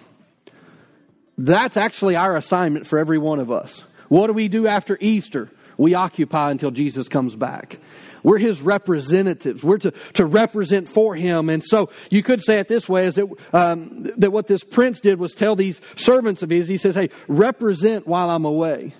That's 1.37 1.76
actually 1.76 2.16
our 2.16 2.37
assignment 2.37 2.87
for 2.87 2.99
every 2.99 3.18
one 3.18 3.38
of 3.38 3.50
us. 3.50 3.85
What 4.09 4.28
do 4.28 4.33
we 4.33 4.49
do 4.49 4.66
after 4.66 4.97
Easter? 5.00 5.50
We 5.76 5.95
occupy 5.95 6.50
until 6.50 6.71
Jesus 6.71 7.09
comes 7.09 7.37
back. 7.37 7.78
We're 8.23 8.38
his 8.38 8.62
representatives. 8.62 9.62
We're 9.62 9.78
to, 9.78 9.93
to 10.14 10.25
represent 10.25 10.88
for 10.88 11.14
him. 11.14 11.50
And 11.50 11.62
so 11.62 11.90
you 12.11 12.23
could 12.23 12.43
say 12.43 12.59
it 12.59 12.69
this 12.69 12.88
way 12.88 13.07
is 13.07 13.14
that, 13.16 13.28
um, 13.52 14.04
that 14.16 14.31
what 14.33 14.47
this 14.47 14.64
prince 14.64 15.00
did 15.00 15.19
was 15.19 15.35
tell 15.35 15.54
these 15.54 15.81
servants 15.97 16.43
of 16.43 16.50
his, 16.50 16.66
he 16.66 16.78
says, 16.78 16.95
hey, 16.95 17.11
represent 17.28 18.07
while 18.07 18.31
I'm 18.31 18.47
away. 18.47 18.95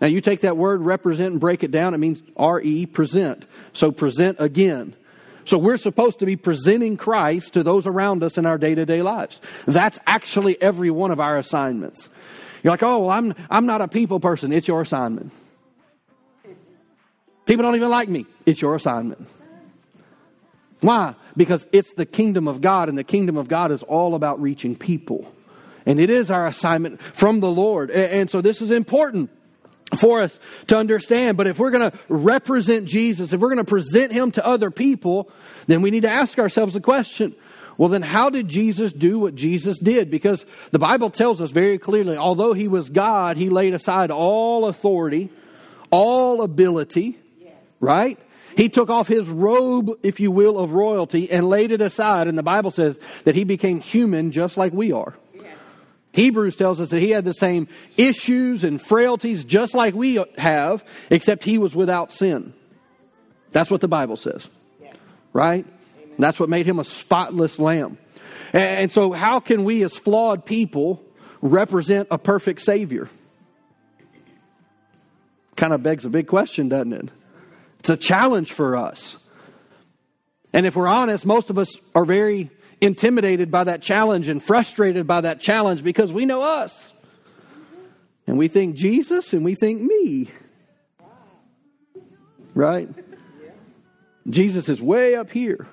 Now 0.00 0.06
you 0.06 0.20
take 0.20 0.42
that 0.42 0.56
word 0.56 0.80
represent 0.80 1.32
and 1.32 1.40
break 1.40 1.64
it 1.64 1.72
down. 1.72 1.92
It 1.92 1.98
means 1.98 2.22
R-E, 2.36 2.86
present. 2.86 3.46
So 3.72 3.90
present 3.90 4.36
again. 4.38 4.94
So 5.44 5.58
we're 5.58 5.78
supposed 5.78 6.20
to 6.20 6.26
be 6.26 6.36
presenting 6.36 6.96
Christ 6.96 7.54
to 7.54 7.62
those 7.62 7.86
around 7.86 8.22
us 8.22 8.38
in 8.38 8.46
our 8.46 8.58
day 8.58 8.74
to 8.74 8.84
day 8.84 9.02
lives. 9.02 9.40
That's 9.66 9.98
actually 10.06 10.60
every 10.60 10.90
one 10.90 11.10
of 11.10 11.20
our 11.20 11.38
assignments. 11.38 12.08
You're 12.62 12.72
like, 12.72 12.82
oh, 12.82 13.00
well, 13.00 13.10
I'm, 13.10 13.34
I'm 13.48 13.66
not 13.66 13.80
a 13.80 13.88
people 13.88 14.20
person. 14.20 14.52
It's 14.52 14.68
your 14.68 14.82
assignment. 14.82 15.32
People 17.48 17.62
don't 17.62 17.74
even 17.74 17.88
like 17.88 18.08
me. 18.08 18.26
It's 18.46 18.62
your 18.62 18.76
assignment. 18.76 19.26
Why? 20.82 21.14
Because 21.36 21.66
it's 21.72 21.92
the 21.94 22.06
kingdom 22.06 22.46
of 22.46 22.60
God, 22.60 22.88
and 22.88 22.96
the 22.96 23.02
kingdom 23.02 23.36
of 23.36 23.48
God 23.48 23.72
is 23.72 23.82
all 23.82 24.14
about 24.14 24.40
reaching 24.40 24.76
people. 24.76 25.26
And 25.86 25.98
it 25.98 26.10
is 26.10 26.30
our 26.30 26.46
assignment 26.46 27.02
from 27.02 27.40
the 27.40 27.50
Lord. 27.50 27.90
And 27.90 28.30
so 28.30 28.42
this 28.42 28.60
is 28.60 28.70
important. 28.70 29.30
for 29.96 30.20
us 30.20 30.38
to 30.66 30.76
understand. 30.76 31.36
But 31.36 31.46
if 31.46 31.58
we're 31.58 31.70
going 31.70 31.90
to 31.90 31.98
represent 32.08 32.86
Jesus, 32.86 33.32
if 33.32 33.40
we're 33.40 33.48
going 33.48 33.64
to 33.64 33.64
present 33.64 34.12
him 34.12 34.30
to 34.32 34.44
other 34.44 34.70
people, 34.70 35.30
then 35.66 35.82
we 35.82 35.90
need 35.90 36.02
to 36.02 36.10
ask 36.10 36.38
ourselves 36.38 36.74
the 36.74 36.80
question, 36.80 37.34
well, 37.76 37.88
then 37.88 38.02
how 38.02 38.28
did 38.28 38.48
Jesus 38.48 38.92
do 38.92 39.20
what 39.20 39.34
Jesus 39.34 39.78
did? 39.78 40.10
Because 40.10 40.44
the 40.72 40.78
Bible 40.78 41.10
tells 41.10 41.40
us 41.40 41.50
very 41.50 41.78
clearly, 41.78 42.16
although 42.16 42.52
he 42.52 42.68
was 42.68 42.90
God, 42.90 43.36
he 43.36 43.48
laid 43.48 43.72
aside 43.72 44.10
all 44.10 44.66
authority, 44.66 45.30
all 45.90 46.42
ability, 46.42 47.18
right? 47.80 48.18
He 48.56 48.68
took 48.68 48.90
off 48.90 49.06
his 49.06 49.28
robe, 49.28 49.92
if 50.02 50.20
you 50.20 50.30
will, 50.30 50.58
of 50.58 50.72
royalty 50.72 51.30
and 51.30 51.48
laid 51.48 51.70
it 51.70 51.80
aside. 51.80 52.26
And 52.26 52.36
the 52.36 52.42
Bible 52.42 52.70
says 52.70 52.98
that 53.24 53.34
he 53.34 53.44
became 53.44 53.80
human 53.80 54.32
just 54.32 54.56
like 54.56 54.72
we 54.72 54.92
are. 54.92 55.14
Hebrews 56.12 56.56
tells 56.56 56.80
us 56.80 56.88
that 56.90 57.00
he 57.00 57.10
had 57.10 57.24
the 57.24 57.34
same 57.34 57.68
issues 57.96 58.64
and 58.64 58.80
frailties 58.80 59.44
just 59.44 59.74
like 59.74 59.94
we 59.94 60.24
have, 60.36 60.84
except 61.10 61.44
he 61.44 61.58
was 61.58 61.74
without 61.74 62.12
sin. 62.12 62.54
That's 63.50 63.70
what 63.70 63.80
the 63.80 63.88
Bible 63.88 64.16
says. 64.16 64.48
Right? 65.32 65.66
That's 66.18 66.40
what 66.40 66.48
made 66.48 66.66
him 66.66 66.80
a 66.80 66.84
spotless 66.84 67.58
lamb. 67.58 67.98
And 68.52 68.90
so, 68.90 69.12
how 69.12 69.40
can 69.40 69.64
we, 69.64 69.84
as 69.84 69.96
flawed 69.96 70.44
people, 70.44 71.02
represent 71.40 72.08
a 72.10 72.18
perfect 72.18 72.62
Savior? 72.62 73.08
Kind 75.54 75.72
of 75.72 75.82
begs 75.82 76.04
a 76.04 76.08
big 76.08 76.26
question, 76.26 76.68
doesn't 76.68 76.92
it? 76.92 77.10
It's 77.80 77.88
a 77.88 77.96
challenge 77.96 78.52
for 78.52 78.76
us. 78.76 79.16
And 80.52 80.66
if 80.66 80.76
we're 80.76 80.88
honest, 80.88 81.26
most 81.26 81.50
of 81.50 81.58
us 81.58 81.76
are 81.94 82.04
very 82.04 82.50
intimidated 82.80 83.50
by 83.50 83.64
that 83.64 83.82
challenge 83.82 84.28
and 84.28 84.42
frustrated 84.42 85.06
by 85.06 85.22
that 85.22 85.40
challenge 85.40 85.82
because 85.82 86.12
we 86.12 86.26
know 86.26 86.42
us. 86.42 86.72
And 88.26 88.38
we 88.38 88.48
think 88.48 88.76
Jesus 88.76 89.32
and 89.32 89.44
we 89.44 89.54
think 89.54 89.82
me. 89.82 90.30
Right? 92.54 92.88
Jesus 94.28 94.68
is 94.68 94.80
way 94.82 95.14
up 95.14 95.30
here. 95.30 95.66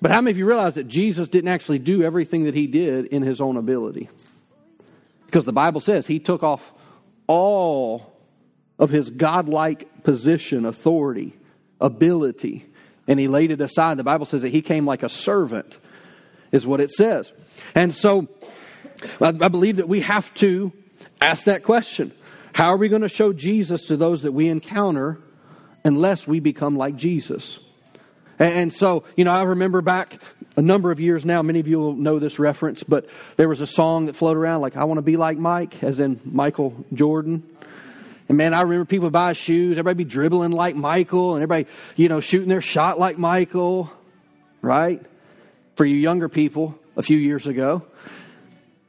But 0.00 0.12
how 0.12 0.20
many 0.20 0.32
of 0.32 0.38
you 0.38 0.46
realize 0.46 0.74
that 0.74 0.86
Jesus 0.86 1.28
didn't 1.28 1.48
actually 1.48 1.80
do 1.80 2.02
everything 2.02 2.44
that 2.44 2.54
he 2.54 2.66
did 2.66 3.06
in 3.06 3.22
his 3.22 3.40
own 3.40 3.56
ability? 3.56 4.08
Because 5.26 5.44
the 5.44 5.52
Bible 5.52 5.80
says 5.80 6.06
he 6.06 6.20
took 6.20 6.42
off 6.42 6.72
all 7.26 8.16
of 8.78 8.90
his 8.90 9.10
godlike 9.10 9.88
position, 10.08 10.64
authority, 10.64 11.34
ability, 11.82 12.64
and 13.06 13.20
he 13.20 13.28
laid 13.28 13.50
it 13.50 13.60
aside. 13.60 13.98
The 13.98 14.04
Bible 14.04 14.24
says 14.24 14.40
that 14.40 14.48
he 14.48 14.62
came 14.62 14.86
like 14.86 15.02
a 15.02 15.08
servant 15.10 15.76
is 16.50 16.66
what 16.66 16.80
it 16.80 16.90
says. 16.92 17.30
And 17.74 17.94
so 17.94 18.26
I, 19.20 19.32
believe 19.32 19.76
that 19.76 19.86
we 19.86 20.00
have 20.00 20.32
to 20.36 20.72
ask 21.20 21.44
that 21.44 21.62
question. 21.62 22.14
How 22.54 22.72
are 22.72 22.78
we 22.78 22.88
going 22.88 23.02
to 23.02 23.10
show 23.10 23.34
Jesus 23.34 23.84
to 23.88 23.98
those 23.98 24.22
that 24.22 24.32
we 24.32 24.48
encounter 24.48 25.18
unless 25.84 26.26
we 26.26 26.40
become 26.40 26.78
like 26.78 26.96
Jesus? 26.96 27.60
And 28.38 28.72
so, 28.72 29.04
you 29.14 29.24
know, 29.24 29.32
I 29.32 29.42
remember 29.42 29.82
back 29.82 30.22
a 30.56 30.62
number 30.62 30.90
of 30.90 31.00
years 31.00 31.26
now, 31.26 31.42
many 31.42 31.60
of 31.60 31.68
you 31.68 31.78
will 31.78 31.92
know 31.92 32.18
this 32.18 32.38
reference, 32.38 32.82
but 32.82 33.10
there 33.36 33.46
was 33.46 33.60
a 33.60 33.66
song 33.66 34.06
that 34.06 34.16
floated 34.16 34.38
around 34.38 34.62
like, 34.62 34.74
I 34.74 34.84
want 34.84 34.96
to 34.96 35.02
be 35.02 35.18
like 35.18 35.36
Mike, 35.36 35.84
as 35.84 36.00
in 36.00 36.18
Michael 36.24 36.86
Jordan. 36.94 37.42
And 38.28 38.36
man, 38.36 38.54
I 38.54 38.60
remember 38.60 38.84
people 38.84 39.10
buy 39.10 39.32
shoes, 39.32 39.72
everybody 39.72 40.04
be 40.04 40.04
dribbling 40.04 40.52
like 40.52 40.76
Michael, 40.76 41.34
and 41.34 41.42
everybody, 41.42 41.66
you 41.96 42.08
know, 42.08 42.20
shooting 42.20 42.48
their 42.48 42.60
shot 42.60 42.98
like 42.98 43.18
Michael, 43.18 43.90
right? 44.60 45.02
for 45.78 45.84
you 45.84 45.94
younger 45.94 46.28
people 46.28 46.76
a 46.96 47.02
few 47.04 47.16
years 47.16 47.46
ago. 47.46 47.84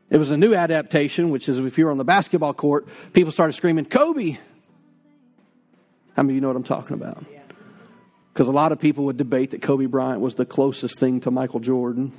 It 0.09 0.17
was 0.17 0.31
a 0.31 0.37
new 0.37 0.55
adaptation, 0.55 1.29
which 1.29 1.47
is 1.47 1.59
if 1.59 1.77
you're 1.77 1.91
on 1.91 1.99
the 1.99 2.03
basketball 2.03 2.55
court, 2.55 2.87
people 3.13 3.31
started 3.31 3.53
screaming, 3.53 3.85
Kobe. 3.85 4.39
How 6.15 6.23
many 6.23 6.33
of 6.33 6.35
you 6.35 6.41
know 6.41 6.47
what 6.47 6.55
I'm 6.55 6.63
talking 6.63 6.95
about? 6.95 7.23
Because 8.33 8.47
a 8.47 8.51
lot 8.51 8.71
of 8.71 8.79
people 8.79 9.05
would 9.05 9.17
debate 9.17 9.51
that 9.51 9.61
Kobe 9.61 9.85
Bryant 9.85 10.19
was 10.19 10.33
the 10.33 10.47
closest 10.47 10.97
thing 10.97 11.21
to 11.21 11.31
Michael 11.31 11.59
Jordan. 11.59 12.11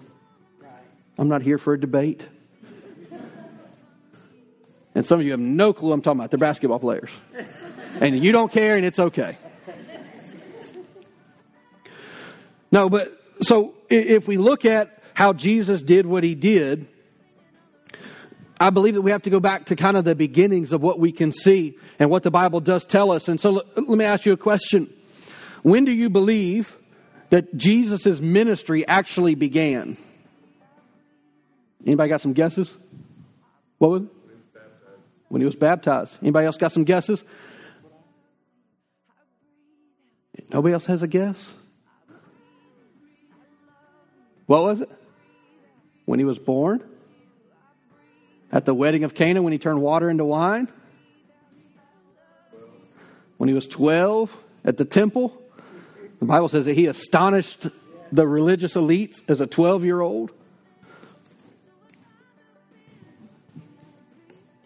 I'm 1.18 1.26
not 1.26 1.42
here 1.42 1.58
for 1.58 1.74
a 1.74 1.80
debate. 1.80 2.24
And 4.94 5.06
some 5.06 5.20
of 5.20 5.26
you 5.26 5.32
have 5.32 5.40
no 5.40 5.72
clue 5.72 5.92
I'm 5.92 6.02
talking 6.02 6.20
about. 6.20 6.30
They're 6.30 6.38
basketball 6.38 6.80
players. 6.80 7.10
And 8.00 8.22
you 8.22 8.32
don't 8.32 8.50
care, 8.50 8.76
and 8.76 8.84
it's 8.84 8.98
okay. 8.98 9.36
No, 12.72 12.88
but 12.88 13.20
so 13.42 13.74
if 13.88 14.28
we 14.28 14.36
look 14.36 14.64
at 14.64 15.02
how 15.14 15.32
Jesus 15.32 15.82
did 15.82 16.06
what 16.06 16.24
he 16.24 16.34
did, 16.34 16.88
I 18.60 18.70
believe 18.70 18.94
that 18.94 19.02
we 19.02 19.10
have 19.10 19.22
to 19.22 19.30
go 19.30 19.40
back 19.40 19.66
to 19.66 19.76
kind 19.76 19.96
of 19.96 20.04
the 20.04 20.14
beginnings 20.14 20.72
of 20.72 20.82
what 20.82 20.98
we 20.98 21.12
can 21.12 21.32
see 21.32 21.78
and 21.98 22.10
what 22.10 22.22
the 22.22 22.30
Bible 22.30 22.60
does 22.60 22.84
tell 22.84 23.10
us. 23.10 23.28
And 23.28 23.40
so 23.40 23.62
let 23.74 23.88
me 23.88 24.04
ask 24.04 24.26
you 24.26 24.32
a 24.32 24.36
question. 24.36 24.92
When 25.62 25.84
do 25.84 25.92
you 25.92 26.10
believe 26.10 26.76
that 27.30 27.56
Jesus' 27.56 28.20
ministry 28.20 28.86
actually 28.86 29.34
began? 29.34 29.96
Anybody 31.86 32.10
got 32.10 32.20
some 32.20 32.34
guesses? 32.34 32.76
What 33.78 33.90
was 33.90 34.02
it? 34.02 34.08
When 35.30 35.40
he 35.40 35.46
was 35.46 35.54
baptized. 35.54 36.18
Anybody 36.20 36.46
else 36.46 36.56
got 36.56 36.72
some 36.72 36.82
guesses? 36.82 37.22
Nobody 40.52 40.74
else 40.74 40.86
has 40.86 41.02
a 41.02 41.06
guess? 41.06 41.38
What 44.46 44.64
was 44.64 44.80
it? 44.80 44.90
When 46.04 46.18
he 46.18 46.24
was 46.24 46.40
born? 46.40 46.82
At 48.50 48.64
the 48.64 48.74
wedding 48.74 49.04
of 49.04 49.14
Cana 49.14 49.40
when 49.40 49.52
he 49.52 49.60
turned 49.60 49.80
water 49.80 50.10
into 50.10 50.24
wine? 50.24 50.66
When 53.36 53.48
he 53.48 53.54
was 53.54 53.68
12 53.68 54.36
at 54.64 54.76
the 54.78 54.84
temple? 54.84 55.40
The 56.18 56.26
Bible 56.26 56.48
says 56.48 56.64
that 56.64 56.74
he 56.74 56.86
astonished 56.86 57.68
the 58.10 58.26
religious 58.26 58.74
elites 58.74 59.22
as 59.28 59.40
a 59.40 59.46
12 59.46 59.84
year 59.84 60.00
old. 60.00 60.32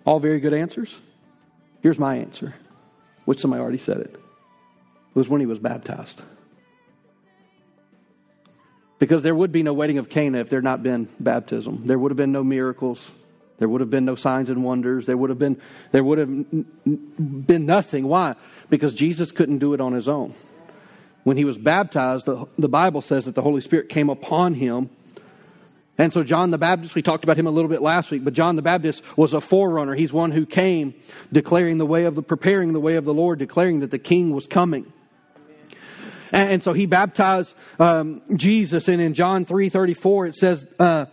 All 0.04 0.20
very 0.20 0.40
good 0.40 0.54
answers. 0.54 0.98
Here's 1.82 1.98
my 1.98 2.16
answer, 2.16 2.54
which 3.24 3.40
somebody 3.40 3.62
already 3.62 3.78
said 3.78 3.98
it. 3.98 4.14
It 4.14 5.18
was 5.18 5.28
when 5.28 5.40
he 5.40 5.46
was 5.46 5.58
baptized. 5.58 6.20
Because 8.98 9.22
there 9.22 9.34
would 9.34 9.52
be 9.52 9.62
no 9.62 9.72
wedding 9.72 9.98
of 9.98 10.08
Cana 10.08 10.38
if 10.38 10.48
there 10.48 10.58
had 10.58 10.64
not 10.64 10.82
been 10.82 11.08
baptism. 11.20 11.86
There 11.86 11.98
would 11.98 12.10
have 12.10 12.16
been 12.16 12.32
no 12.32 12.44
miracles. 12.44 13.10
There 13.58 13.68
would 13.68 13.80
have 13.80 13.90
been 13.90 14.04
no 14.04 14.14
signs 14.14 14.50
and 14.50 14.64
wonders. 14.64 15.06
There 15.06 15.16
would 15.16 15.30
have 15.30 15.38
been, 15.38 15.60
there 15.92 16.02
would 16.02 16.18
have 16.18 16.28
been 16.28 17.66
nothing. 17.66 18.06
Why? 18.06 18.34
Because 18.70 18.94
Jesus 18.94 19.30
couldn't 19.30 19.58
do 19.58 19.74
it 19.74 19.80
on 19.80 19.92
his 19.92 20.08
own. 20.08 20.34
When 21.22 21.36
he 21.36 21.44
was 21.44 21.56
baptized, 21.56 22.26
the, 22.26 22.46
the 22.58 22.68
Bible 22.68 23.00
says 23.00 23.24
that 23.24 23.34
the 23.34 23.42
Holy 23.42 23.60
Spirit 23.60 23.88
came 23.88 24.10
upon 24.10 24.54
him. 24.54 24.90
And 25.96 26.12
so 26.12 26.24
John 26.24 26.50
the 26.50 26.58
Baptist, 26.58 26.94
we 26.94 27.02
talked 27.02 27.22
about 27.22 27.36
him 27.36 27.46
a 27.46 27.50
little 27.50 27.68
bit 27.68 27.80
last 27.80 28.10
week, 28.10 28.24
but 28.24 28.34
John 28.34 28.56
the 28.56 28.62
Baptist 28.62 29.02
was 29.16 29.32
a 29.32 29.40
forerunner. 29.40 29.94
He's 29.94 30.12
one 30.12 30.32
who 30.32 30.44
came 30.44 30.94
declaring 31.32 31.78
the 31.78 31.86
way 31.86 32.04
of 32.04 32.16
the, 32.16 32.22
preparing 32.22 32.72
the 32.72 32.80
way 32.80 32.96
of 32.96 33.04
the 33.04 33.14
Lord, 33.14 33.38
declaring 33.38 33.80
that 33.80 33.92
the 33.92 33.98
king 33.98 34.34
was 34.34 34.46
coming. 34.46 34.92
And 36.32 36.64
so 36.64 36.72
he 36.72 36.86
baptized 36.86 37.54
um, 37.78 38.22
Jesus. 38.34 38.88
And 38.88 39.00
in 39.00 39.14
John 39.14 39.46
3.34 39.46 40.28
it 40.30 40.34
says 40.34 40.66
uh, 40.80 41.06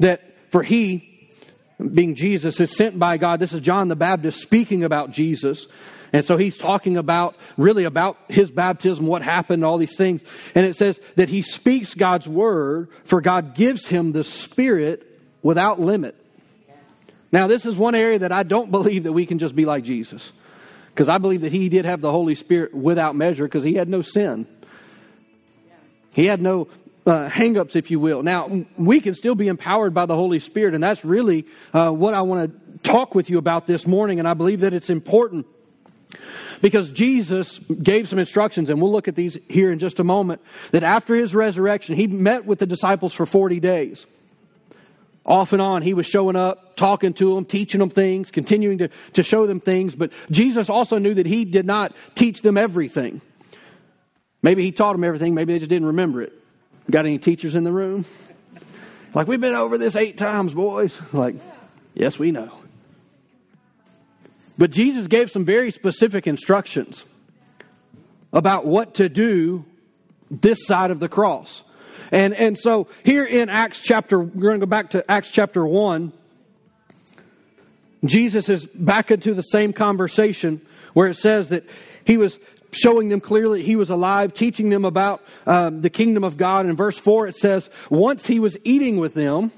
that 0.00 0.22
for 0.50 0.62
he, 0.62 1.30
being 1.78 2.14
Jesus, 2.14 2.60
is 2.60 2.76
sent 2.76 2.98
by 2.98 3.16
God. 3.16 3.40
This 3.40 3.54
is 3.54 3.60
John 3.62 3.88
the 3.88 3.96
Baptist 3.96 4.42
speaking 4.42 4.84
about 4.84 5.12
Jesus. 5.12 5.66
And 6.12 6.24
so 6.24 6.36
he's 6.36 6.56
talking 6.56 6.96
about, 6.96 7.36
really 7.56 7.84
about 7.84 8.18
his 8.28 8.50
baptism, 8.50 9.06
what 9.06 9.22
happened, 9.22 9.64
all 9.64 9.78
these 9.78 9.96
things. 9.96 10.22
And 10.54 10.64
it 10.64 10.76
says 10.76 10.98
that 11.16 11.28
he 11.28 11.42
speaks 11.42 11.94
God's 11.94 12.28
word, 12.28 12.88
for 13.04 13.20
God 13.20 13.54
gives 13.54 13.86
him 13.86 14.12
the 14.12 14.24
Spirit 14.24 15.20
without 15.42 15.80
limit. 15.80 16.14
Now, 17.32 17.48
this 17.48 17.66
is 17.66 17.76
one 17.76 17.94
area 17.94 18.20
that 18.20 18.32
I 18.32 18.44
don't 18.44 18.70
believe 18.70 19.04
that 19.04 19.12
we 19.12 19.26
can 19.26 19.38
just 19.38 19.54
be 19.54 19.64
like 19.64 19.84
Jesus. 19.84 20.32
Because 20.88 21.08
I 21.08 21.18
believe 21.18 21.42
that 21.42 21.52
he 21.52 21.68
did 21.68 21.84
have 21.84 22.00
the 22.00 22.10
Holy 22.10 22.34
Spirit 22.34 22.72
without 22.72 23.14
measure 23.14 23.44
because 23.44 23.64
he 23.64 23.74
had 23.74 23.88
no 23.88 24.00
sin. 24.00 24.46
He 26.14 26.24
had 26.24 26.40
no 26.40 26.68
uh, 27.04 27.28
hangups, 27.28 27.76
if 27.76 27.90
you 27.90 28.00
will. 28.00 28.22
Now, 28.22 28.64
we 28.78 29.00
can 29.00 29.14
still 29.14 29.34
be 29.34 29.48
empowered 29.48 29.92
by 29.92 30.06
the 30.06 30.14
Holy 30.14 30.38
Spirit, 30.38 30.74
and 30.74 30.82
that's 30.82 31.04
really 31.04 31.46
uh, 31.74 31.90
what 31.90 32.14
I 32.14 32.22
want 32.22 32.50
to 32.50 32.78
talk 32.78 33.14
with 33.14 33.28
you 33.28 33.38
about 33.38 33.66
this 33.66 33.86
morning, 33.86 34.18
and 34.18 34.26
I 34.26 34.34
believe 34.34 34.60
that 34.60 34.72
it's 34.72 34.88
important 34.88 35.46
because 36.60 36.90
Jesus 36.90 37.58
gave 37.82 38.08
some 38.08 38.18
instructions, 38.18 38.70
and 38.70 38.80
we'll 38.80 38.92
look 38.92 39.08
at 39.08 39.16
these 39.16 39.38
here 39.48 39.70
in 39.72 39.78
just 39.78 40.00
a 40.00 40.04
moment, 40.04 40.40
that 40.72 40.82
after 40.82 41.14
his 41.14 41.34
resurrection, 41.34 41.94
he 41.94 42.06
met 42.06 42.46
with 42.46 42.58
the 42.58 42.66
disciples 42.66 43.12
for 43.12 43.26
40 43.26 43.60
days. 43.60 44.06
Off 45.24 45.52
and 45.52 45.60
on, 45.60 45.82
he 45.82 45.92
was 45.92 46.06
showing 46.06 46.36
up, 46.36 46.76
talking 46.76 47.12
to 47.14 47.34
them, 47.34 47.44
teaching 47.44 47.80
them 47.80 47.90
things, 47.90 48.30
continuing 48.30 48.78
to, 48.78 48.88
to 49.14 49.22
show 49.22 49.46
them 49.46 49.60
things, 49.60 49.94
but 49.94 50.12
Jesus 50.30 50.70
also 50.70 50.98
knew 50.98 51.14
that 51.14 51.26
he 51.26 51.44
did 51.44 51.66
not 51.66 51.94
teach 52.14 52.42
them 52.42 52.56
everything. 52.56 53.20
Maybe 54.40 54.62
he 54.62 54.70
taught 54.70 54.92
them 54.92 55.02
everything, 55.02 55.34
maybe 55.34 55.52
they 55.52 55.58
just 55.58 55.70
didn't 55.70 55.88
remember 55.88 56.22
it. 56.22 56.32
Got 56.88 57.06
any 57.06 57.18
teachers 57.18 57.56
in 57.56 57.64
the 57.64 57.72
room? 57.72 58.04
Like, 59.12 59.26
we've 59.26 59.40
been 59.40 59.54
over 59.54 59.78
this 59.78 59.96
eight 59.96 60.18
times, 60.18 60.54
boys. 60.54 60.96
Like, 61.12 61.36
yes, 61.94 62.18
we 62.18 62.30
know. 62.30 62.52
But 64.58 64.70
Jesus 64.70 65.06
gave 65.06 65.30
some 65.30 65.44
very 65.44 65.70
specific 65.70 66.26
instructions 66.26 67.04
about 68.32 68.66
what 68.66 68.94
to 68.94 69.08
do 69.08 69.64
this 70.30 70.66
side 70.66 70.90
of 70.90 71.00
the 71.00 71.08
cross. 71.08 71.62
And, 72.10 72.34
and 72.34 72.58
so 72.58 72.88
here 73.04 73.24
in 73.24 73.48
Acts 73.48 73.80
chapter, 73.80 74.18
we're 74.18 74.42
going 74.42 74.60
to 74.60 74.66
go 74.66 74.70
back 74.70 74.90
to 74.90 75.10
Acts 75.10 75.30
chapter 75.30 75.66
1. 75.66 76.12
Jesus 78.04 78.48
is 78.48 78.66
back 78.66 79.10
into 79.10 79.34
the 79.34 79.42
same 79.42 79.72
conversation 79.72 80.60
where 80.92 81.08
it 81.08 81.16
says 81.16 81.48
that 81.48 81.64
he 82.04 82.16
was 82.16 82.38
showing 82.72 83.08
them 83.08 83.20
clearly 83.20 83.62
he 83.62 83.76
was 83.76 83.90
alive, 83.90 84.34
teaching 84.34 84.70
them 84.70 84.84
about 84.84 85.22
um, 85.46 85.80
the 85.80 85.90
kingdom 85.90 86.24
of 86.24 86.36
God. 86.36 86.66
In 86.66 86.76
verse 86.76 86.98
4, 86.98 87.26
it 87.28 87.36
says, 87.36 87.68
Once 87.90 88.26
he 88.26 88.38
was 88.38 88.56
eating 88.64 88.98
with 88.98 89.14
them, 89.14 89.50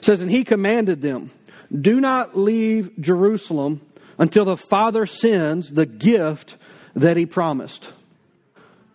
says, 0.00 0.20
and 0.20 0.30
he 0.30 0.44
commanded 0.44 1.00
them, 1.00 1.30
Do 1.72 2.00
not 2.00 2.36
leave 2.36 2.90
Jerusalem 3.00 3.80
until 4.18 4.44
the 4.44 4.56
Father 4.56 5.06
sends 5.06 5.70
the 5.70 5.86
gift 5.86 6.56
that 6.94 7.16
he 7.16 7.26
promised. 7.26 7.92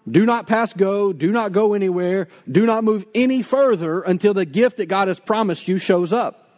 Do 0.09 0.25
not 0.25 0.47
pass 0.47 0.73
go. 0.73 1.13
Do 1.13 1.31
not 1.31 1.53
go 1.53 1.73
anywhere. 1.73 2.27
Do 2.51 2.65
not 2.65 2.83
move 2.83 3.05
any 3.15 3.41
further 3.41 4.01
until 4.01 4.33
the 4.33 4.45
gift 4.45 4.77
that 4.77 4.87
God 4.87 5.07
has 5.07 5.19
promised 5.19 5.67
you 5.67 5.77
shows 5.77 6.11
up. 6.11 6.49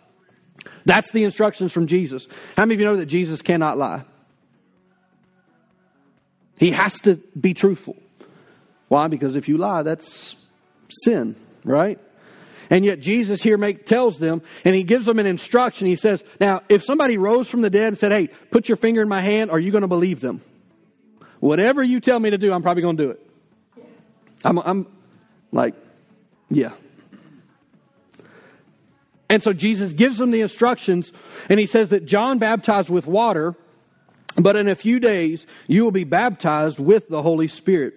That's 0.86 1.12
the 1.12 1.24
instructions 1.24 1.72
from 1.72 1.88
Jesus. 1.88 2.28
How 2.58 2.64
many 2.64 2.76
of 2.76 2.80
you 2.80 2.86
know 2.88 2.96
that 2.98 3.06
Jesus 3.06 3.42
cannot 3.42 3.78
lie? 3.78 4.04
He 6.58 6.72
has 6.72 7.00
to 7.02 7.18
be 7.40 7.54
truthful. 7.54 7.98
Why? 8.88 9.08
Because 9.08 9.36
if 9.36 9.48
you 9.48 9.58
lie, 9.58 9.84
that's 9.84 10.36
sin, 11.04 11.36
right? 11.64 12.00
And 12.70 12.84
yet 12.84 13.00
Jesus 13.00 13.42
here 13.42 13.58
make, 13.58 13.86
tells 13.86 14.18
them, 14.18 14.42
and 14.64 14.76
he 14.76 14.84
gives 14.84 15.06
them 15.06 15.20
an 15.20 15.26
instruction. 15.26 15.88
He 15.88 15.96
says, 15.96 16.24
now, 16.40 16.62
if 16.70 16.84
somebody 16.84 17.18
rose 17.18 17.48
from 17.48 17.62
the 17.62 17.70
dead 17.70 17.88
and 17.88 17.98
said, 17.98 18.12
hey, 18.12 18.28
put 18.50 18.68
your 18.68 18.78
finger 18.78 19.02
in 19.02 19.08
my 19.08 19.22
hand, 19.22 19.52
are 19.52 19.60
you 19.60 19.72
going 19.72 19.84
to 19.84 19.88
believe 19.88 20.20
them? 20.20 20.42
Whatever 21.40 21.84
you 21.84 22.00
tell 22.00 22.20
me 22.20 22.32
to 22.32 22.38
do, 22.38 22.52
I'm 22.52 22.64
probably 22.64 22.82
going 22.82 22.98
to 22.98 23.04
do 23.04 23.10
it. 23.12 23.32
I'm, 24.44 24.58
I'm 24.60 24.88
like, 25.52 25.76
yeah. 26.50 26.72
And 29.30 29.42
so 29.42 29.54
Jesus 29.54 29.94
gives 29.94 30.18
them 30.18 30.32
the 30.32 30.42
instructions, 30.42 31.12
and 31.50 31.60
he 31.60 31.66
says 31.66 31.90
that 31.90 32.06
John 32.06 32.38
baptized 32.38 32.90
with 32.90 33.08
water, 33.08 33.56
but 34.38 34.56
in 34.56 34.70
a 34.70 34.76
few 34.76 35.00
days 35.00 35.46
you 35.68 35.84
will 35.84 35.92
be 35.92 36.04
baptized 36.04 36.80
with 36.80 37.10
the 37.10 37.22
Holy 37.22 37.48
Spirit. 37.48 37.96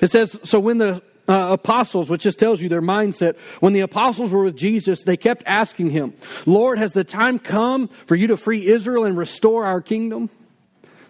It 0.00 0.10
says, 0.10 0.38
so 0.44 0.60
when 0.60 0.78
the 0.78 1.02
uh, 1.28 1.48
apostles, 1.52 2.10
which 2.10 2.22
just 2.22 2.38
tells 2.38 2.60
you 2.60 2.68
their 2.68 2.82
mindset, 2.82 3.36
when 3.60 3.72
the 3.72 3.80
apostles 3.80 4.32
were 4.32 4.44
with 4.44 4.56
Jesus, 4.56 5.04
they 5.04 5.16
kept 5.16 5.42
asking 5.46 5.90
him, 5.90 6.14
Lord, 6.46 6.78
has 6.78 6.92
the 6.92 7.04
time 7.04 7.38
come 7.38 7.88
for 7.88 8.16
you 8.16 8.28
to 8.28 8.36
free 8.36 8.66
Israel 8.66 9.04
and 9.04 9.16
restore 9.16 9.64
our 9.64 9.80
kingdom? 9.80 10.30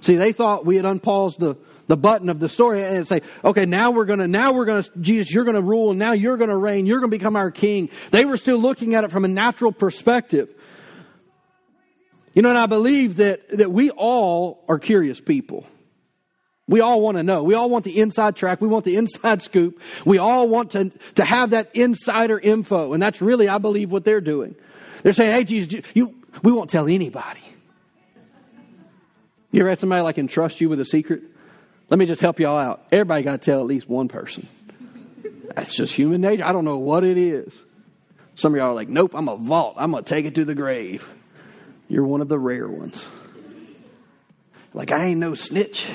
See, 0.00 0.16
they 0.16 0.32
thought 0.32 0.66
we 0.66 0.76
had 0.76 0.84
unpaused 0.84 1.40
the, 1.40 1.56
the 1.86 1.96
button 1.96 2.28
of 2.28 2.40
the 2.40 2.48
story 2.48 2.84
and 2.84 3.06
say, 3.06 3.22
okay, 3.44 3.66
now 3.66 3.90
we're 3.90 4.04
gonna, 4.04 4.28
now 4.28 4.52
we're 4.52 4.64
gonna, 4.64 4.84
Jesus, 5.00 5.32
you're 5.32 5.44
gonna 5.44 5.62
rule 5.62 5.90
and 5.90 5.98
now 5.98 6.12
you're 6.12 6.36
gonna 6.36 6.56
reign, 6.56 6.86
you're 6.86 6.98
gonna 6.98 7.08
become 7.08 7.36
our 7.36 7.50
king. 7.50 7.88
They 8.10 8.24
were 8.24 8.36
still 8.36 8.58
looking 8.58 8.94
at 8.94 9.04
it 9.04 9.10
from 9.10 9.24
a 9.24 9.28
natural 9.28 9.72
perspective. 9.72 10.48
You 12.34 12.42
know, 12.42 12.48
and 12.48 12.58
I 12.58 12.66
believe 12.66 13.16
that, 13.16 13.48
that 13.58 13.70
we 13.70 13.90
all 13.90 14.64
are 14.68 14.78
curious 14.78 15.20
people. 15.20 15.66
We 16.72 16.80
all 16.80 17.02
want 17.02 17.18
to 17.18 17.22
know. 17.22 17.42
We 17.42 17.52
all 17.52 17.68
want 17.68 17.84
the 17.84 18.00
inside 18.00 18.34
track. 18.34 18.62
We 18.62 18.66
want 18.66 18.86
the 18.86 18.96
inside 19.02 19.42
scoop. 19.42 19.78
We 20.06 20.16
all 20.16 20.48
want 20.48 20.70
to, 20.70 20.90
to 21.16 21.24
have 21.24 21.50
that 21.50 21.70
insider 21.76 22.38
info. 22.38 22.94
And 22.94 23.02
that's 23.02 23.20
really, 23.20 23.46
I 23.46 23.58
believe, 23.58 23.92
what 23.92 24.04
they're 24.04 24.22
doing. 24.22 24.56
They're 25.02 25.12
saying, 25.12 25.32
hey, 25.32 25.44
Jesus, 25.44 25.82
you, 25.92 26.14
we 26.42 26.50
won't 26.50 26.70
tell 26.70 26.88
anybody. 26.88 27.42
You 29.50 29.60
ever 29.60 29.68
had 29.68 29.80
somebody 29.80 30.00
like 30.00 30.16
entrust 30.16 30.62
you 30.62 30.70
with 30.70 30.80
a 30.80 30.86
secret? 30.86 31.22
Let 31.90 31.98
me 31.98 32.06
just 32.06 32.22
help 32.22 32.40
y'all 32.40 32.56
out. 32.56 32.86
Everybody 32.90 33.22
got 33.22 33.42
to 33.42 33.44
tell 33.44 33.60
at 33.60 33.66
least 33.66 33.86
one 33.86 34.08
person. 34.08 34.48
That's 35.54 35.74
just 35.74 35.92
human 35.92 36.22
nature. 36.22 36.46
I 36.46 36.52
don't 36.52 36.64
know 36.64 36.78
what 36.78 37.04
it 37.04 37.18
is. 37.18 37.54
Some 38.34 38.54
of 38.54 38.58
y'all 38.58 38.70
are 38.70 38.74
like, 38.74 38.88
nope, 38.88 39.10
I'm 39.12 39.28
a 39.28 39.36
vault. 39.36 39.74
I'm 39.76 39.90
going 39.90 40.04
to 40.04 40.08
take 40.08 40.24
it 40.24 40.36
to 40.36 40.46
the 40.46 40.54
grave. 40.54 41.06
You're 41.86 42.06
one 42.06 42.22
of 42.22 42.30
the 42.30 42.38
rare 42.38 42.66
ones. 42.66 43.06
Like, 44.72 44.90
I 44.90 45.04
ain't 45.04 45.20
no 45.20 45.34
snitch. 45.34 45.86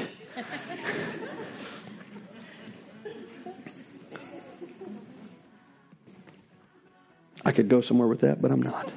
I 7.47 7.53
could 7.53 7.69
go 7.69 7.79
somewhere 7.79 8.10
with 8.10 8.19
that, 8.19 8.41
but 8.41 8.51
I'm 8.51 8.62
not. 8.62 8.91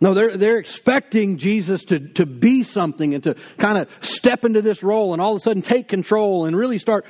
No, 0.00 0.14
they're, 0.14 0.38
they're 0.38 0.56
expecting 0.56 1.36
Jesus 1.36 1.84
to, 1.86 2.00
to 2.14 2.24
be 2.24 2.62
something 2.62 3.12
and 3.12 3.22
to 3.24 3.34
kind 3.58 3.76
of 3.76 3.90
step 4.00 4.46
into 4.46 4.62
this 4.62 4.82
role 4.82 5.12
and 5.12 5.20
all 5.20 5.32
of 5.32 5.36
a 5.36 5.40
sudden 5.40 5.60
take 5.60 5.88
control 5.88 6.46
and 6.46 6.56
really 6.56 6.78
start 6.78 7.04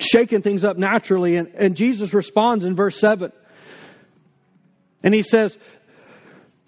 shaking 0.00 0.40
things 0.40 0.64
up 0.64 0.78
naturally. 0.78 1.36
And, 1.36 1.48
and 1.54 1.76
Jesus 1.76 2.14
responds 2.14 2.64
in 2.64 2.74
verse 2.74 2.98
7. 2.98 3.30
And 5.02 5.12
he 5.12 5.22
says 5.22 5.54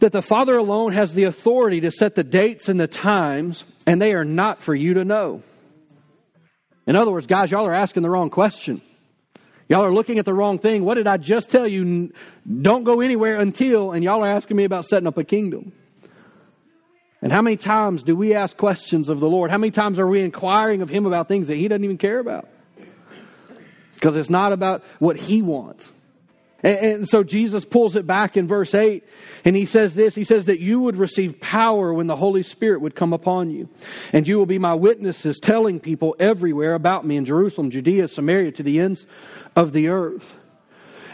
that 0.00 0.12
the 0.12 0.20
Father 0.20 0.58
alone 0.58 0.92
has 0.92 1.14
the 1.14 1.24
authority 1.24 1.80
to 1.80 1.90
set 1.90 2.16
the 2.16 2.24
dates 2.24 2.68
and 2.68 2.78
the 2.78 2.86
times, 2.86 3.64
and 3.86 4.02
they 4.02 4.12
are 4.12 4.26
not 4.26 4.60
for 4.60 4.74
you 4.74 4.92
to 4.92 5.06
know. 5.06 5.42
In 6.86 6.96
other 6.96 7.12
words, 7.12 7.26
guys, 7.26 7.50
y'all 7.50 7.66
are 7.66 7.72
asking 7.72 8.02
the 8.02 8.10
wrong 8.10 8.28
question. 8.28 8.82
Y'all 9.70 9.84
are 9.84 9.92
looking 9.92 10.18
at 10.18 10.24
the 10.24 10.34
wrong 10.34 10.58
thing. 10.58 10.84
What 10.84 10.94
did 10.94 11.06
I 11.06 11.16
just 11.16 11.48
tell 11.48 11.64
you? 11.64 12.12
Don't 12.60 12.82
go 12.82 13.00
anywhere 13.00 13.38
until, 13.38 13.92
and 13.92 14.02
y'all 14.02 14.24
are 14.24 14.28
asking 14.28 14.56
me 14.56 14.64
about 14.64 14.86
setting 14.86 15.06
up 15.06 15.16
a 15.16 15.22
kingdom. 15.22 15.70
And 17.22 17.30
how 17.30 17.40
many 17.40 17.56
times 17.56 18.02
do 18.02 18.16
we 18.16 18.34
ask 18.34 18.56
questions 18.56 19.08
of 19.08 19.20
the 19.20 19.28
Lord? 19.28 19.48
How 19.48 19.58
many 19.58 19.70
times 19.70 20.00
are 20.00 20.08
we 20.08 20.22
inquiring 20.22 20.82
of 20.82 20.88
Him 20.88 21.06
about 21.06 21.28
things 21.28 21.46
that 21.46 21.54
He 21.54 21.68
doesn't 21.68 21.84
even 21.84 21.98
care 21.98 22.18
about? 22.18 22.48
Because 23.94 24.16
it's 24.16 24.28
not 24.28 24.52
about 24.52 24.82
what 24.98 25.16
He 25.16 25.40
wants. 25.40 25.88
And, 26.62 26.78
and, 26.78 27.08
so 27.08 27.24
Jesus 27.24 27.64
pulls 27.64 27.96
it 27.96 28.06
back 28.06 28.36
in 28.36 28.46
verse 28.46 28.74
8 28.74 29.02
and 29.44 29.56
he 29.56 29.66
says 29.66 29.94
this 29.94 30.14
He 30.14 30.24
says 30.24 30.46
that 30.46 30.60
you 30.60 30.80
would 30.80 30.96
receive 30.96 31.40
power 31.40 31.92
when 31.92 32.06
the 32.06 32.16
Holy 32.16 32.42
Spirit 32.42 32.80
would 32.80 32.94
come 32.94 33.12
upon 33.12 33.50
you. 33.50 33.68
And 34.12 34.26
you 34.26 34.38
will 34.38 34.46
be 34.46 34.58
my 34.58 34.74
witnesses, 34.74 35.38
telling 35.38 35.80
people 35.80 36.16
everywhere 36.18 36.74
about 36.74 37.06
me 37.06 37.16
in 37.16 37.24
Jerusalem, 37.24 37.70
Judea, 37.70 38.08
Samaria, 38.08 38.52
to 38.52 38.62
the 38.62 38.80
ends 38.80 39.06
of 39.56 39.72
the 39.72 39.88
earth. 39.88 40.38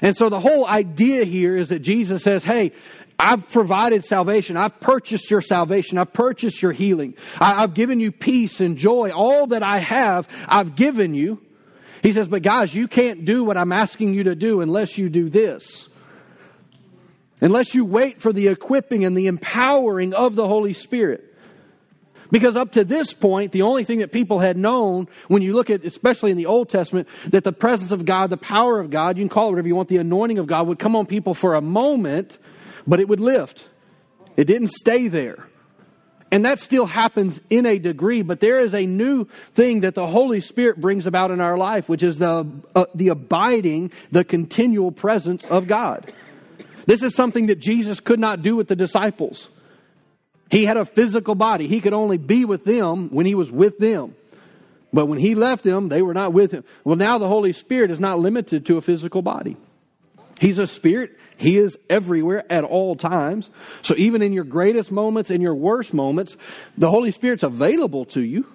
And 0.03 0.17
so 0.17 0.29
the 0.29 0.41
whole 0.41 0.67
idea 0.67 1.25
here 1.25 1.57
is 1.57 1.69
that 1.69 1.81
Jesus 1.81 2.23
says, 2.23 2.45
Hey, 2.45 2.73
I've 3.19 3.49
provided 3.51 4.05
salvation. 4.05 4.57
I've 4.57 4.79
purchased 4.79 5.31
your 5.31 5.41
salvation. 5.41 5.97
I've 5.97 6.13
purchased 6.13 6.61
your 6.61 6.73
healing. 6.73 7.15
I, 7.41 7.61
have 7.61 7.75
given 7.75 7.99
you 7.99 8.13
peace 8.13 8.61
and 8.61 8.77
joy. 8.77 9.11
All 9.11 9.47
that 9.49 9.63
I 9.63 9.79
have, 9.79 10.29
I've 10.47 10.77
given 10.77 11.15
you. 11.15 11.41
He 12.07 12.13
says, 12.13 12.29
but 12.29 12.43
guys, 12.43 12.73
you 12.73 12.87
can't 12.87 13.25
do 13.25 13.43
what 13.43 13.57
I'm 13.57 13.73
asking 13.73 14.15
you 14.15 14.23
to 14.25 14.37
do 14.37 14.61
unless 14.61 14.97
you 14.97 15.09
do 15.09 15.29
this. 15.29 15.89
Unless 17.41 17.75
you 17.75 17.85
wait 17.85 18.23
for 18.23 18.33
the 18.33 18.47
equipping 18.47 19.05
and 19.05 19.19
the 19.19 19.27
empowering 19.27 20.15
of 20.15 20.37
the 20.37 20.47
Holy 20.47 20.73
Spirit. 20.73 21.35
Because 22.31 22.55
up 22.55 22.71
to 22.75 22.85
this 22.85 23.13
point, 23.13 23.51
the 23.51 23.63
only 23.63 23.83
thing 23.83 23.99
that 23.99 24.13
people 24.13 24.39
had 24.39 24.57
known, 24.57 25.09
when 25.27 25.43
you 25.43 25.53
look 25.53 25.69
at, 25.69 25.85
especially 25.85 26.31
in 26.31 26.37
the 26.37 26.47
Old 26.47 26.69
Testament, 26.69 27.09
that 27.31 27.43
the 27.43 27.53
presence 27.53 27.91
of 27.91 28.05
God, 28.05 28.31
the 28.31 28.37
power 28.37 28.79
of 28.79 28.91
God, 28.91 29.19
you 29.19 29.25
can 29.25 29.29
call 29.29 29.49
it 29.49 29.51
whatever 29.51 29.67
you 29.67 29.75
want, 29.75 29.89
the 29.89 29.97
anointing 29.97 30.39
of 30.39 30.47
God 30.47 30.69
would 30.69 30.79
come 30.79 30.95
on 30.95 31.07
people 31.07 31.35
for 31.35 31.57
a 31.57 31.61
moment, 31.61 32.39
but 32.87 33.01
it 33.01 33.09
would 33.09 33.19
lift. 33.19 33.69
It 34.37 34.45
didn't 34.45 34.71
stay 34.71 35.09
there. 35.09 35.49
And 36.31 36.45
that 36.45 36.59
still 36.59 36.87
happens 36.87 37.41
in 37.51 37.67
a 37.67 37.79
degree, 37.79 38.23
but 38.23 38.41
there 38.41 38.59
is 38.59 38.75
a 38.75 38.85
new 38.85 39.27
thing 39.55 39.81
that 39.81 39.95
the 39.95 40.07
Holy 40.07 40.41
Spirit 40.41 40.81
brings 40.81 41.07
about 41.07 41.31
in 41.31 41.41
our 41.41 41.57
life, 41.57 41.89
which 41.89 42.03
is 42.03 42.19
the, 42.19 42.47
uh, 42.75 42.87
the 42.95 43.09
abiding, 43.09 43.93
the 44.11 44.25
continual 44.25 44.91
presence 44.91 45.45
of 45.45 45.69
God. 45.69 46.13
This 46.87 47.03
is 47.03 47.15
something 47.15 47.47
that 47.47 47.61
Jesus 47.61 48.01
could 48.01 48.19
not 48.19 48.43
do 48.43 48.57
with 48.57 48.67
the 48.67 48.77
disciples. 48.77 49.49
He 50.51 50.65
had 50.65 50.77
a 50.77 50.85
physical 50.85 51.35
body. 51.35 51.67
He 51.69 51.81
could 51.81 51.93
only 51.93 52.19
be 52.19 52.45
with 52.45 52.65
them 52.65 53.09
when 53.11 53.27
he 53.27 53.35
was 53.35 53.51
with 53.51 53.79
them. 53.79 54.15
But 54.93 55.07
when 55.07 55.19
he 55.19 55.35
left 55.35 55.65
them, 55.65 55.89
they 55.89 56.03
were 56.03 56.15
not 56.15 56.33
with 56.33 56.53
him. 56.53 56.65
Well, 56.85 56.97
now 56.97 57.19
the 57.19 57.29
Holy 57.29 57.53
Spirit 57.53 57.91
is 57.91 58.01
not 58.01 58.19
limited 58.19 58.67
to 58.67 58.77
a 58.77 58.81
physical 58.81 59.23
body. 59.23 59.57
He's 60.41 60.59
a 60.59 60.67
spirit. 60.67 61.19
He 61.37 61.57
is 61.57 61.79
everywhere 61.89 62.45
at 62.51 62.65
all 62.65 62.97
times. 62.97 63.51
So 63.83 63.95
even 63.97 64.23
in 64.23 64.33
your 64.33 64.45
greatest 64.45 64.93
moments 64.93 65.31
and 65.31 65.43
your 65.43 65.55
worst 65.55 65.95
moments, 65.95 66.37
the 66.77 66.91
Holy 66.91 67.11
Spirit's 67.11 67.43
available 67.43 68.05
to 68.07 68.23
you. 68.23 68.47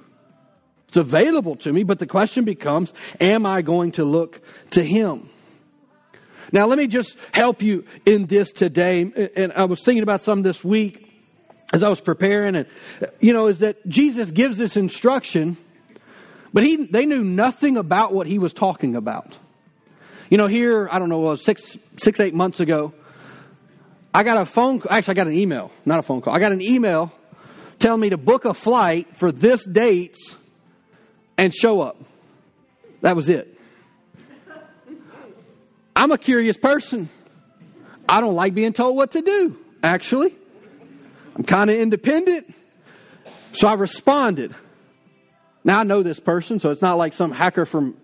It's 0.87 0.97
available 0.97 1.55
to 1.57 1.71
me, 1.71 1.83
but 1.83 1.99
the 1.99 2.05
question 2.05 2.43
becomes, 2.43 2.91
am 3.19 3.45
I 3.45 3.61
going 3.61 3.93
to 3.93 4.03
look 4.03 4.41
to 4.71 4.83
Him? 4.83 5.29
Now 6.51 6.65
let 6.65 6.77
me 6.77 6.87
just 6.87 7.15
help 7.31 7.61
you 7.61 7.85
in 8.05 8.25
this 8.25 8.51
today. 8.51 9.29
And 9.35 9.53
I 9.53 9.65
was 9.65 9.81
thinking 9.81 10.03
about 10.03 10.23
some 10.23 10.41
this 10.41 10.63
week 10.63 11.07
as 11.73 11.81
I 11.81 11.87
was 11.87 12.01
preparing 12.01 12.55
and, 12.55 12.67
you 13.21 13.31
know, 13.31 13.47
is 13.47 13.59
that 13.59 13.87
Jesus 13.87 14.31
gives 14.31 14.57
this 14.57 14.75
instruction, 14.75 15.55
but 16.53 16.63
he, 16.63 16.75
they 16.87 17.05
knew 17.05 17.23
nothing 17.23 17.77
about 17.77 18.13
what 18.13 18.27
he 18.27 18.37
was 18.37 18.51
talking 18.51 18.97
about. 18.97 19.37
You 20.31 20.37
know, 20.37 20.47
here, 20.47 20.87
I 20.89 20.97
don't 20.97 21.09
know, 21.09 21.27
uh, 21.27 21.35
six, 21.35 21.77
six, 22.01 22.21
eight 22.21 22.33
months 22.33 22.61
ago, 22.61 22.93
I 24.13 24.23
got 24.23 24.37
a 24.37 24.45
phone, 24.45 24.81
actually, 24.89 25.11
I 25.11 25.15
got 25.15 25.27
an 25.27 25.33
email, 25.33 25.73
not 25.83 25.99
a 25.99 26.01
phone 26.01 26.21
call. 26.21 26.33
I 26.33 26.39
got 26.39 26.53
an 26.53 26.61
email 26.61 27.11
telling 27.79 27.99
me 27.99 28.11
to 28.11 28.17
book 28.17 28.45
a 28.45 28.53
flight 28.53 29.17
for 29.17 29.33
this 29.33 29.65
dates 29.65 30.37
and 31.37 31.53
show 31.53 31.81
up. 31.81 31.97
That 33.01 33.17
was 33.17 33.27
it. 33.27 33.59
I'm 35.97 36.13
a 36.13 36.17
curious 36.17 36.55
person. 36.55 37.09
I 38.07 38.21
don't 38.21 38.35
like 38.35 38.53
being 38.53 38.71
told 38.71 38.95
what 38.95 39.11
to 39.11 39.21
do, 39.21 39.57
actually. 39.83 40.33
I'm 41.35 41.43
kind 41.43 41.69
of 41.69 41.75
independent. 41.75 42.55
So 43.51 43.67
I 43.67 43.73
responded. 43.73 44.55
Now 45.65 45.81
I 45.81 45.83
know 45.83 46.03
this 46.03 46.21
person, 46.21 46.61
so 46.61 46.69
it's 46.69 46.81
not 46.81 46.97
like 46.97 47.11
some 47.11 47.33
hacker 47.33 47.65
from 47.65 47.97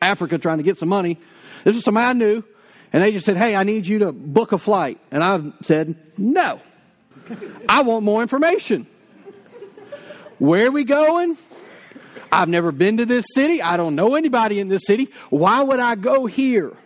Africa 0.00 0.38
trying 0.38 0.56
to 0.56 0.64
get 0.64 0.78
some 0.78 0.88
money. 0.88 1.18
This 1.62 1.76
is 1.76 1.84
somebody 1.84 2.06
I 2.06 2.12
knew, 2.12 2.44
and 2.92 3.02
they 3.02 3.12
just 3.12 3.26
said, 3.26 3.36
Hey, 3.36 3.54
I 3.54 3.64
need 3.64 3.86
you 3.86 4.00
to 4.00 4.12
book 4.12 4.52
a 4.52 4.58
flight. 4.58 4.98
And 5.10 5.22
I 5.22 5.40
said, 5.62 5.96
No. 6.18 6.60
I 7.68 7.82
want 7.82 8.04
more 8.04 8.22
information. 8.22 8.86
Where 10.38 10.66
are 10.68 10.70
we 10.70 10.84
going? 10.84 11.38
I've 12.30 12.48
never 12.48 12.72
been 12.72 12.96
to 12.96 13.06
this 13.06 13.24
city. 13.34 13.62
I 13.62 13.76
don't 13.76 13.94
know 13.94 14.16
anybody 14.16 14.58
in 14.58 14.68
this 14.68 14.82
city. 14.86 15.10
Why 15.30 15.62
would 15.62 15.78
I 15.78 15.94
go 15.94 16.26
here? 16.26 16.76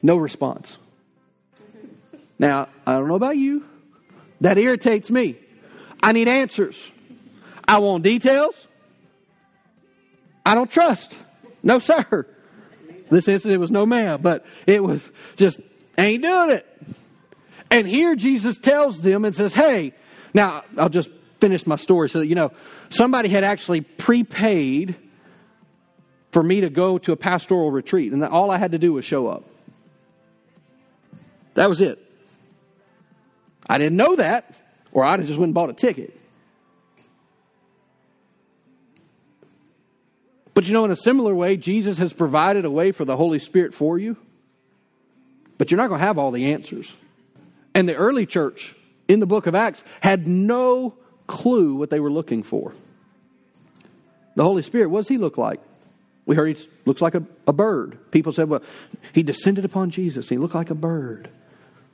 No 0.00 0.16
response. 0.16 0.76
Now, 2.38 2.68
I 2.86 2.94
don't 2.94 3.08
know 3.08 3.14
about 3.14 3.36
you. 3.36 3.64
That 4.40 4.58
irritates 4.58 5.10
me. 5.10 5.36
I 6.02 6.12
need 6.12 6.28
answers. 6.28 6.90
I 7.66 7.78
want 7.78 8.04
details. 8.04 8.54
I 10.44 10.54
don't 10.54 10.70
trust. 10.70 11.14
No, 11.62 11.78
sir. 11.78 12.26
This 13.14 13.28
incident 13.28 13.60
was 13.60 13.70
no 13.70 13.86
ma'am, 13.86 14.20
but 14.20 14.44
it 14.66 14.82
was 14.82 15.00
just 15.36 15.60
ain't 15.96 16.24
doing 16.24 16.50
it. 16.50 16.66
And 17.70 17.86
here 17.86 18.16
Jesus 18.16 18.58
tells 18.58 19.00
them 19.00 19.24
and 19.24 19.34
says, 19.34 19.54
Hey, 19.54 19.92
now 20.34 20.64
I'll 20.76 20.88
just 20.88 21.10
finish 21.40 21.64
my 21.64 21.76
story 21.76 22.08
so 22.08 22.18
that 22.18 22.26
you 22.26 22.34
know 22.34 22.50
somebody 22.88 23.28
had 23.28 23.44
actually 23.44 23.82
prepaid 23.82 24.96
for 26.32 26.42
me 26.42 26.62
to 26.62 26.70
go 26.70 26.98
to 26.98 27.12
a 27.12 27.16
pastoral 27.16 27.70
retreat, 27.70 28.12
and 28.12 28.24
all 28.24 28.50
I 28.50 28.58
had 28.58 28.72
to 28.72 28.78
do 28.78 28.92
was 28.92 29.04
show 29.04 29.28
up. 29.28 29.44
That 31.54 31.68
was 31.68 31.80
it. 31.80 32.04
I 33.68 33.78
didn't 33.78 33.96
know 33.96 34.16
that, 34.16 34.58
or 34.90 35.04
I'd 35.04 35.20
have 35.20 35.28
just 35.28 35.38
went 35.38 35.50
and 35.50 35.54
bought 35.54 35.70
a 35.70 35.74
ticket. 35.74 36.18
But 40.54 40.66
you 40.66 40.72
know, 40.72 40.84
in 40.84 40.92
a 40.92 40.96
similar 40.96 41.34
way, 41.34 41.56
Jesus 41.56 41.98
has 41.98 42.12
provided 42.12 42.64
a 42.64 42.70
way 42.70 42.92
for 42.92 43.04
the 43.04 43.16
Holy 43.16 43.40
Spirit 43.40 43.74
for 43.74 43.98
you. 43.98 44.16
But 45.58 45.70
you're 45.70 45.78
not 45.78 45.88
going 45.88 46.00
to 46.00 46.06
have 46.06 46.18
all 46.18 46.30
the 46.30 46.52
answers. 46.52 46.96
And 47.74 47.88
the 47.88 47.94
early 47.94 48.24
church 48.24 48.74
in 49.08 49.20
the 49.20 49.26
book 49.26 49.46
of 49.46 49.54
Acts 49.54 49.82
had 50.00 50.26
no 50.26 50.94
clue 51.26 51.74
what 51.74 51.90
they 51.90 52.00
were 52.00 52.10
looking 52.10 52.42
for. 52.42 52.72
The 54.36 54.44
Holy 54.44 54.62
Spirit, 54.62 54.88
what 54.88 55.00
does 55.00 55.08
he 55.08 55.18
look 55.18 55.38
like? 55.38 55.60
We 56.26 56.36
heard 56.36 56.56
he 56.56 56.68
looks 56.86 57.02
like 57.02 57.14
a, 57.14 57.22
a 57.46 57.52
bird. 57.52 58.10
People 58.10 58.32
said, 58.32 58.48
well, 58.48 58.62
he 59.12 59.22
descended 59.22 59.64
upon 59.64 59.90
Jesus. 59.90 60.28
He 60.28 60.38
looked 60.38 60.54
like 60.54 60.70
a 60.70 60.74
bird. 60.74 61.28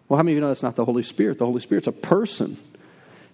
Well, 0.09 0.17
how 0.17 0.23
many 0.23 0.33
of 0.33 0.37
you 0.37 0.41
know 0.41 0.49
that's 0.49 0.63
not 0.63 0.77
the 0.77 0.85
Holy 0.85 1.03
Spirit? 1.03 1.39
The 1.39 1.47
Holy 1.47 1.61
Spirit's 1.61 1.87
a 1.87 1.93
person. 1.93 2.57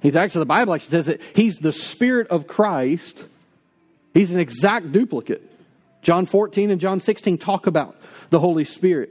He's 0.01 0.17
actually, 0.17 0.41
the 0.41 0.47
Bible 0.47 0.75
actually 0.75 0.91
says 0.91 1.07
that 1.07 1.21
he's 1.35 1.57
the 1.57 1.73
Spirit 1.73 2.29
of 2.29 2.47
Christ 2.47 3.25
He's 4.17 4.33
an 4.33 4.41
exact 4.41 4.93
duplicate. 4.93 5.43
John 6.01 6.25
14 6.25 6.71
and 6.71 6.81
John 6.81 7.01
16 7.01 7.37
talk 7.37 7.67
about 7.67 8.01
the 8.31 8.41
Holy 8.41 8.65
Spirit. 8.65 9.11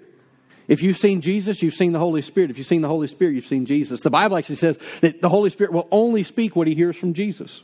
If 0.68 0.82
you've 0.82 0.98
seen 0.98 1.22
Jesus, 1.22 1.62
you've 1.62 1.76
seen 1.76 1.92
the 1.92 2.00
Holy 2.00 2.24
Spirit. 2.24 2.50
If 2.50 2.58
you've 2.58 2.66
seen 2.66 2.82
the 2.82 2.88
Holy 2.88 3.08
Spirit, 3.08 3.36
you've 3.36 3.46
seen 3.46 3.68
Jesus. 3.68 4.02
The 4.02 4.10
Bible 4.10 4.36
actually 4.36 4.56
says 4.56 4.80
that 5.02 5.22
the 5.22 5.30
Holy 5.30 5.52
Spirit 5.52 5.74
will 5.74 5.88
only 5.92 6.24
speak 6.24 6.56
what 6.56 6.66
he 6.66 6.74
hears 6.74 6.98
from 6.98 7.14
Jesus. 7.14 7.62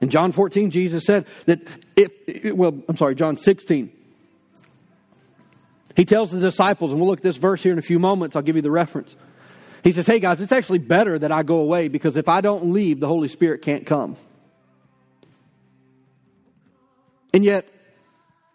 In 0.00 0.08
John 0.08 0.30
14, 0.30 0.70
Jesus 0.70 1.04
said 1.04 1.26
that 1.46 1.60
if, 1.96 2.54
well, 2.54 2.80
I'm 2.88 2.96
sorry, 2.96 3.16
John 3.16 3.36
16. 3.36 3.90
He 5.96 6.04
tells 6.04 6.30
the 6.30 6.38
disciples, 6.38 6.92
and 6.92 7.00
we'll 7.00 7.10
look 7.10 7.18
at 7.18 7.24
this 7.24 7.36
verse 7.36 7.64
here 7.64 7.72
in 7.72 7.80
a 7.80 7.82
few 7.82 7.98
moments. 7.98 8.36
I'll 8.36 8.42
give 8.42 8.54
you 8.54 8.62
the 8.62 8.70
reference. 8.70 9.16
He 9.82 9.92
says, 9.92 10.06
Hey 10.06 10.20
guys, 10.20 10.40
it's 10.40 10.52
actually 10.52 10.78
better 10.78 11.18
that 11.18 11.32
I 11.32 11.42
go 11.42 11.56
away 11.56 11.88
because 11.88 12.16
if 12.16 12.28
I 12.28 12.40
don't 12.40 12.72
leave, 12.72 13.00
the 13.00 13.08
Holy 13.08 13.28
Spirit 13.28 13.62
can't 13.62 13.86
come. 13.86 14.16
And 17.32 17.44
yet, 17.44 17.66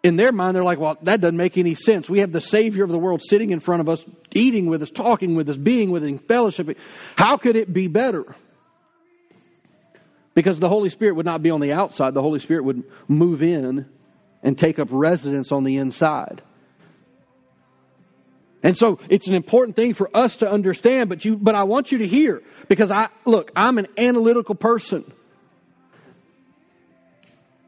in 0.02 0.16
their 0.16 0.32
mind, 0.32 0.54
they're 0.54 0.64
like, 0.64 0.78
well, 0.78 0.96
that 1.02 1.20
doesn't 1.20 1.36
make 1.36 1.58
any 1.58 1.74
sense. 1.74 2.08
We 2.08 2.20
have 2.20 2.32
the 2.32 2.40
Savior 2.40 2.84
of 2.84 2.90
the 2.90 2.98
world 2.98 3.22
sitting 3.22 3.50
in 3.50 3.60
front 3.60 3.80
of 3.80 3.88
us, 3.88 4.04
eating 4.32 4.66
with 4.66 4.82
us, 4.82 4.90
talking 4.90 5.34
with 5.34 5.48
us, 5.48 5.56
being 5.56 5.90
with 5.90 6.04
us, 6.04 6.10
fellowshipping. 6.10 6.76
How 7.16 7.36
could 7.36 7.56
it 7.56 7.72
be 7.72 7.88
better? 7.88 8.36
Because 10.34 10.60
the 10.60 10.68
Holy 10.68 10.88
Spirit 10.88 11.16
would 11.16 11.26
not 11.26 11.42
be 11.42 11.50
on 11.50 11.60
the 11.60 11.72
outside, 11.72 12.14
the 12.14 12.22
Holy 12.22 12.38
Spirit 12.38 12.64
would 12.64 12.84
move 13.08 13.42
in 13.42 13.86
and 14.42 14.56
take 14.56 14.78
up 14.78 14.88
residence 14.92 15.50
on 15.50 15.64
the 15.64 15.78
inside. 15.78 16.42
And 18.62 18.76
so 18.76 18.98
it's 19.08 19.26
an 19.28 19.34
important 19.34 19.76
thing 19.76 19.94
for 19.94 20.10
us 20.14 20.36
to 20.36 20.50
understand, 20.50 21.08
but 21.08 21.24
you, 21.24 21.36
but 21.36 21.54
I 21.54 21.62
want 21.62 21.92
you 21.92 21.98
to 21.98 22.06
hear 22.06 22.42
because 22.68 22.90
I, 22.90 23.08
look, 23.24 23.52
I'm 23.54 23.78
an 23.78 23.86
analytical 23.96 24.54
person. 24.54 25.10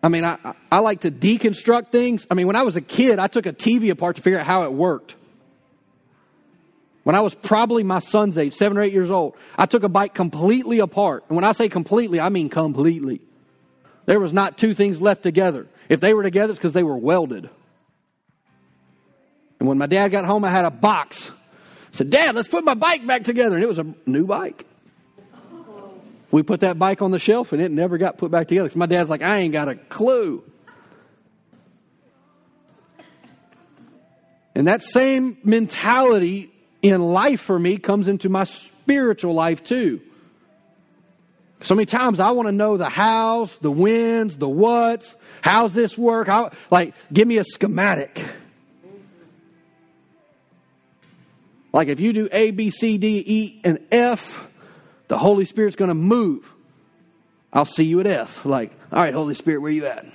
I 0.03 0.09
mean, 0.09 0.25
I, 0.25 0.55
I 0.73 0.79
like 0.81 1.03
to 1.03 1.11
deconstruct 1.11 1.89
things. 1.89 2.27
I 2.31 2.35
mean, 2.35 2.47
when 2.47 2.57
I 2.57 2.63
was 2.63 2.75
a 2.77 2.81
kid, 2.81 3.19
I 3.19 3.29
took 3.29 3.47
a 3.47 3.53
TV 3.53 3.91
apart 3.91 4.17
to 4.17 4.23
figure 4.23 4.39
out 4.39 4.47
how 4.47 4.65
it 4.65 4.73
worked. 4.73 5.15
When 7.05 7.15
I 7.15 7.21
was 7.21 7.35
probably 7.35 7.83
my 7.83 7.99
son's 7.99 8.37
age, 8.37 8.55
seven 8.55 8.77
or 8.77 8.83
eight 8.83 8.93
years 8.93 9.11
old, 9.11 9.35
I 9.57 9.67
took 9.67 9.85
a 9.85 9.89
bike 9.89 10.15
completely 10.15 10.81
apart. 10.81 11.25
And 11.29 11.37
when 11.37 11.45
I 11.45 11.53
say 11.53 11.69
completely, 11.69 12.21
I 12.21 12.29
mean 12.29 12.49
completely. 12.49 13.21
There 14.07 14.21
was 14.21 14.33
not 14.33 14.59
two 14.59 14.75
things 14.75 15.01
left 15.01 15.23
together. 15.23 15.67
If 15.89 16.01
they 16.01 16.15
were 16.15 16.23
together, 16.23 16.53
it's 16.53 16.59
because 16.59 16.73
they 16.73 16.83
were 16.83 16.97
welded. 16.97 17.49
And 19.61 19.69
when 19.69 19.79
my 19.79 19.87
dad 19.87 20.09
got 20.09 20.25
home, 20.25 20.45
I 20.45 20.51
had 20.51 20.65
a 20.65 20.71
box. 20.71 21.31
I 21.93 21.97
said, 21.97 22.11
Dad, 22.11 22.35
let's 22.35 22.49
put 22.49 22.65
my 22.65 22.75
bike 22.75 23.07
back 23.07 23.25
together. 23.25 23.55
And 23.55 23.63
it 23.63 23.69
was 23.69 23.79
a 23.79 23.95
new 24.07 24.27
bike. 24.27 24.67
We 26.33 26.43
put 26.43 26.61
that 26.61 26.79
bike 26.79 27.03
on 27.03 27.11
the 27.11 27.19
shelf 27.19 27.53
and 27.53 27.61
it 27.61 27.71
never 27.71 27.99
got 27.99 28.17
put 28.17 28.31
back 28.31 28.49
together. 28.49 28.69
Because 28.69 28.79
my 28.79 28.87
dad's 28.87 29.11
like, 29.11 29.23
I 29.23 29.39
ain't 29.39 29.53
got 29.53 29.69
a 29.69 29.75
clue. 29.75 30.43
And 34.55 34.67
that 34.67 34.83
same 34.83 35.37
mentality 35.45 36.53
in 36.83 37.01
life 37.03 37.41
for 37.41 37.59
me 37.59 37.79
comes 37.79 38.09
into 38.09 38.29
my 38.29 38.45
spiritual 38.45 39.35
life 39.35 39.63
too. 39.63 40.01
So 41.63 41.75
many 41.75 41.87
times 41.87 42.21
I 42.21 42.31
want 42.31 42.49
to 42.49 42.53
know 42.53 42.77
the 42.77 42.89
hows, 42.89 43.57
the 43.59 43.71
whens, 43.71 44.39
the 44.39 44.49
whats. 44.49 45.15
How's 45.43 45.75
this 45.75 45.99
work? 45.99 46.29
How, 46.29 46.53
like, 46.71 46.95
give 47.13 47.29
me 47.29 47.39
a 47.39 47.45
schematic. 47.45 48.23
Like 51.73 51.89
if 51.89 52.01
you 52.01 52.13
do 52.13 52.29
A, 52.33 52.51
B, 52.51 52.71
C, 52.71 52.99
D, 52.99 53.23
E, 53.27 53.61
and 53.65 53.79
F, 53.93 54.47
the 55.09 55.19
Holy 55.19 55.45
Spirit's 55.45 55.77
going 55.77 55.89
to 55.89 55.95
move. 55.95 56.51
I'll 57.53 57.65
see 57.65 57.85
you 57.85 58.01
at 58.01 58.07
F. 58.07 58.45
Like, 58.45 58.73
all 58.93 59.01
right, 59.01 59.15
Holy 59.15 59.35
Spirit, 59.35 59.61
where 59.61 59.71
you 59.71 59.87
at? 59.87 60.07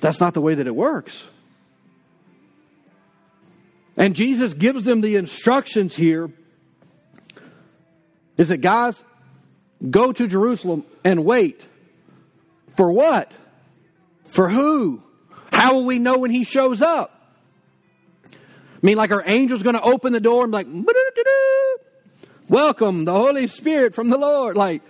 That's 0.00 0.20
not 0.20 0.34
the 0.34 0.40
way 0.40 0.54
that 0.54 0.66
it 0.66 0.74
works. 0.74 1.24
And 3.96 4.14
Jesus 4.14 4.52
gives 4.54 4.84
them 4.84 5.00
the 5.00 5.16
instructions 5.16 5.96
here 5.96 6.30
is 8.36 8.48
that 8.48 8.58
guys, 8.58 8.94
go 9.90 10.12
to 10.12 10.26
Jerusalem 10.26 10.84
and 11.04 11.24
wait. 11.24 11.60
For 12.76 12.92
what? 12.92 13.32
For 14.26 14.48
who? 14.48 15.02
How 15.52 15.74
will 15.74 15.84
we 15.84 15.98
know 15.98 16.18
when 16.18 16.30
he 16.30 16.44
shows 16.44 16.82
up? 16.82 17.15
I 18.76 18.86
mean, 18.86 18.96
like 18.96 19.10
our 19.10 19.22
angel's 19.22 19.62
going 19.62 19.74
to 19.74 19.82
open 19.82 20.12
the 20.12 20.20
door 20.20 20.44
and 20.44 20.52
be 20.52 20.56
like, 20.56 20.68
welcome 22.48 23.04
the 23.06 23.12
Holy 23.12 23.46
Spirit 23.46 23.94
from 23.94 24.10
the 24.10 24.18
Lord. 24.18 24.56
Like, 24.56 24.82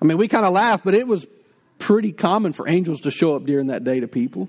I 0.00 0.04
mean, 0.04 0.16
we 0.16 0.28
kind 0.28 0.46
of 0.46 0.52
laugh, 0.52 0.82
but 0.84 0.94
it 0.94 1.06
was 1.06 1.26
pretty 1.78 2.12
common 2.12 2.52
for 2.52 2.68
angels 2.68 3.00
to 3.02 3.10
show 3.10 3.34
up 3.34 3.44
during 3.44 3.66
that 3.66 3.82
day 3.82 4.00
to 4.00 4.08
people. 4.08 4.48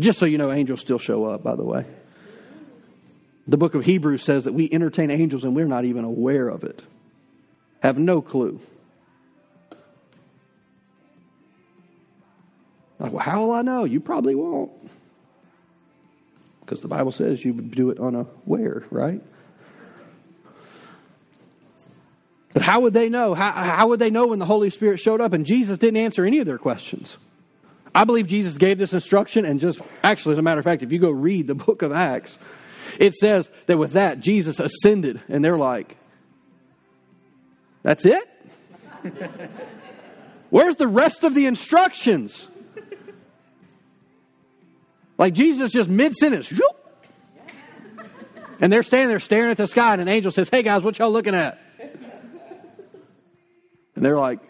Just 0.00 0.18
so 0.18 0.26
you 0.26 0.36
know, 0.36 0.50
angels 0.50 0.80
still 0.80 0.98
show 0.98 1.26
up, 1.26 1.44
by 1.44 1.54
the 1.54 1.62
way. 1.62 1.86
The 3.46 3.56
book 3.56 3.74
of 3.74 3.84
Hebrews 3.84 4.22
says 4.22 4.44
that 4.44 4.52
we 4.52 4.68
entertain 4.70 5.10
angels 5.10 5.44
and 5.44 5.54
we're 5.54 5.66
not 5.66 5.84
even 5.84 6.04
aware 6.04 6.48
of 6.48 6.64
it, 6.64 6.82
have 7.80 7.98
no 7.98 8.20
clue. 8.20 8.60
Like, 12.98 13.12
well, 13.12 13.22
how 13.22 13.44
will 13.44 13.52
I 13.52 13.62
know? 13.62 13.84
You 13.84 14.00
probably 14.00 14.34
won't 14.34 14.72
because 16.64 16.80
the 16.80 16.88
Bible 16.88 17.12
says 17.12 17.44
you 17.44 17.52
would 17.54 17.70
do 17.70 17.90
it 17.90 17.98
unaware, 18.00 18.84
right? 18.90 19.22
But 22.52 22.62
how 22.62 22.80
would 22.80 22.92
they 22.92 23.08
know? 23.08 23.34
How, 23.34 23.50
how 23.50 23.88
would 23.88 23.98
they 23.98 24.10
know 24.10 24.28
when 24.28 24.38
the 24.38 24.46
Holy 24.46 24.70
Spirit 24.70 25.00
showed 25.00 25.20
up? 25.20 25.32
And 25.32 25.44
Jesus 25.44 25.76
didn't 25.76 25.98
answer 25.98 26.24
any 26.24 26.38
of 26.38 26.46
their 26.46 26.58
questions. 26.58 27.18
I 27.94 28.04
believe 28.04 28.26
Jesus 28.26 28.56
gave 28.56 28.78
this 28.78 28.92
instruction, 28.92 29.44
and 29.44 29.60
just 29.60 29.80
actually, 30.02 30.32
as 30.32 30.38
a 30.38 30.42
matter 30.42 30.58
of 30.58 30.64
fact, 30.64 30.82
if 30.82 30.90
you 30.90 30.98
go 30.98 31.10
read 31.10 31.46
the 31.46 31.54
book 31.54 31.82
of 31.82 31.92
Acts, 31.92 32.36
it 32.98 33.14
says 33.14 33.48
that 33.66 33.76
with 33.76 33.92
that, 33.92 34.20
Jesus 34.20 34.58
ascended, 34.58 35.20
and 35.28 35.44
they're 35.44 35.58
like, 35.58 35.96
That's 37.82 38.04
it? 38.04 38.28
Where's 40.50 40.76
the 40.76 40.88
rest 40.88 41.24
of 41.24 41.34
the 41.34 41.46
instructions? 41.46 42.48
Like 45.16 45.34
Jesus 45.34 45.70
just 45.70 45.88
mid 45.88 46.14
sentence, 46.14 46.52
and 48.60 48.72
they're 48.72 48.82
standing 48.82 49.08
there 49.08 49.20
staring 49.20 49.50
at 49.50 49.56
the 49.56 49.66
sky, 49.66 49.92
and 49.92 50.02
an 50.02 50.08
angel 50.08 50.32
says, 50.32 50.48
Hey 50.48 50.62
guys, 50.62 50.82
what 50.82 50.98
y'all 50.98 51.12
looking 51.12 51.34
at? 51.34 51.60
And 53.96 54.04
they're 54.04 54.18
like, 54.18 54.40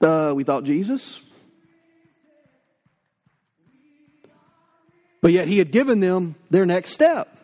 uh, 0.00 0.32
We 0.34 0.44
thought 0.44 0.64
Jesus. 0.64 1.22
But 5.22 5.32
yet 5.32 5.48
he 5.48 5.58
had 5.58 5.70
given 5.70 6.00
them 6.00 6.34
their 6.50 6.64
next 6.64 6.90
step. 6.90 7.36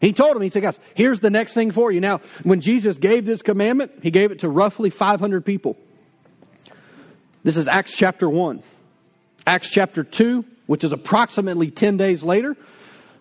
He 0.00 0.14
told 0.14 0.34
them, 0.34 0.42
he 0.42 0.48
said, 0.48 0.62
guys, 0.62 0.80
here's 0.94 1.20
the 1.20 1.28
next 1.28 1.52
thing 1.52 1.70
for 1.72 1.92
you. 1.92 2.00
Now, 2.00 2.22
when 2.42 2.62
Jesus 2.62 2.96
gave 2.96 3.26
this 3.26 3.42
commandment, 3.42 3.92
he 4.02 4.10
gave 4.10 4.30
it 4.30 4.38
to 4.38 4.48
roughly 4.48 4.88
500 4.88 5.44
people. 5.44 5.76
This 7.42 7.58
is 7.58 7.68
Acts 7.68 7.94
chapter 7.94 8.28
1. 8.28 8.62
Acts 9.46 9.68
chapter 9.68 10.02
2, 10.02 10.44
which 10.70 10.84
is 10.84 10.92
approximately 10.92 11.68
10 11.68 11.96
days 11.96 12.22
later. 12.22 12.56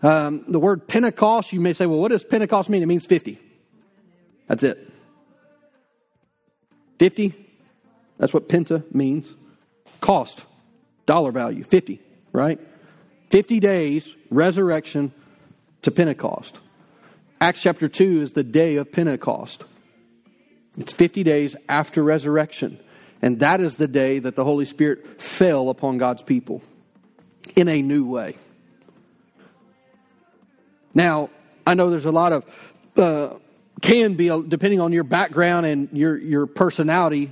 Um, 0.03 0.45
the 0.47 0.59
word 0.59 0.87
Pentecost, 0.87 1.51
you 1.51 1.59
may 1.59 1.73
say, 1.73 1.87
well, 1.87 1.97
what 1.97 2.11
does 2.11 2.23
Pentecost 2.23 2.69
mean? 2.69 2.83
It 2.83 2.85
means 2.85 3.07
50. 3.07 3.39
That's 4.45 4.61
it. 4.61 4.87
50, 6.99 7.33
that's 8.19 8.35
what 8.35 8.49
Penta 8.49 8.83
means. 8.93 9.33
Cost, 9.99 10.43
dollar 11.07 11.31
value, 11.31 11.63
50, 11.63 11.99
right? 12.33 12.59
50 13.31 13.59
days, 13.59 14.07
resurrection 14.29 15.11
to 15.81 15.89
Pentecost. 15.89 16.59
Acts 17.41 17.63
chapter 17.63 17.89
2 17.89 18.21
is 18.21 18.33
the 18.33 18.43
day 18.43 18.75
of 18.75 18.91
Pentecost. 18.91 19.63
It's 20.77 20.93
50 20.93 21.23
days 21.23 21.55
after 21.67 22.03
resurrection. 22.03 22.79
And 23.23 23.39
that 23.39 23.59
is 23.59 23.77
the 23.77 23.87
day 23.87 24.19
that 24.19 24.35
the 24.35 24.43
Holy 24.43 24.65
Spirit 24.65 25.19
fell 25.19 25.71
upon 25.71 25.97
God's 25.97 26.21
people 26.21 26.61
in 27.55 27.67
a 27.67 27.81
new 27.81 28.05
way. 28.05 28.35
Now, 30.93 31.29
I 31.65 31.73
know 31.75 31.89
there's 31.89 32.05
a 32.05 32.11
lot 32.11 32.33
of, 32.33 32.45
uh, 32.97 33.35
can 33.81 34.15
be, 34.15 34.27
depending 34.47 34.81
on 34.81 34.91
your 34.91 35.03
background 35.03 35.65
and 35.65 35.89
your, 35.93 36.17
your 36.17 36.45
personality, 36.47 37.31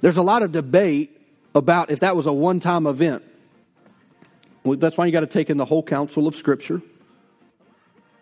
there's 0.00 0.16
a 0.16 0.22
lot 0.22 0.42
of 0.42 0.52
debate 0.52 1.20
about 1.54 1.90
if 1.90 2.00
that 2.00 2.16
was 2.16 2.26
a 2.26 2.32
one 2.32 2.60
time 2.60 2.86
event. 2.86 3.22
Well, 4.64 4.76
that's 4.76 4.96
why 4.96 5.06
you 5.06 5.12
got 5.12 5.20
to 5.20 5.26
take 5.26 5.50
in 5.50 5.56
the 5.56 5.64
whole 5.64 5.82
counsel 5.82 6.26
of 6.26 6.36
Scripture. 6.36 6.82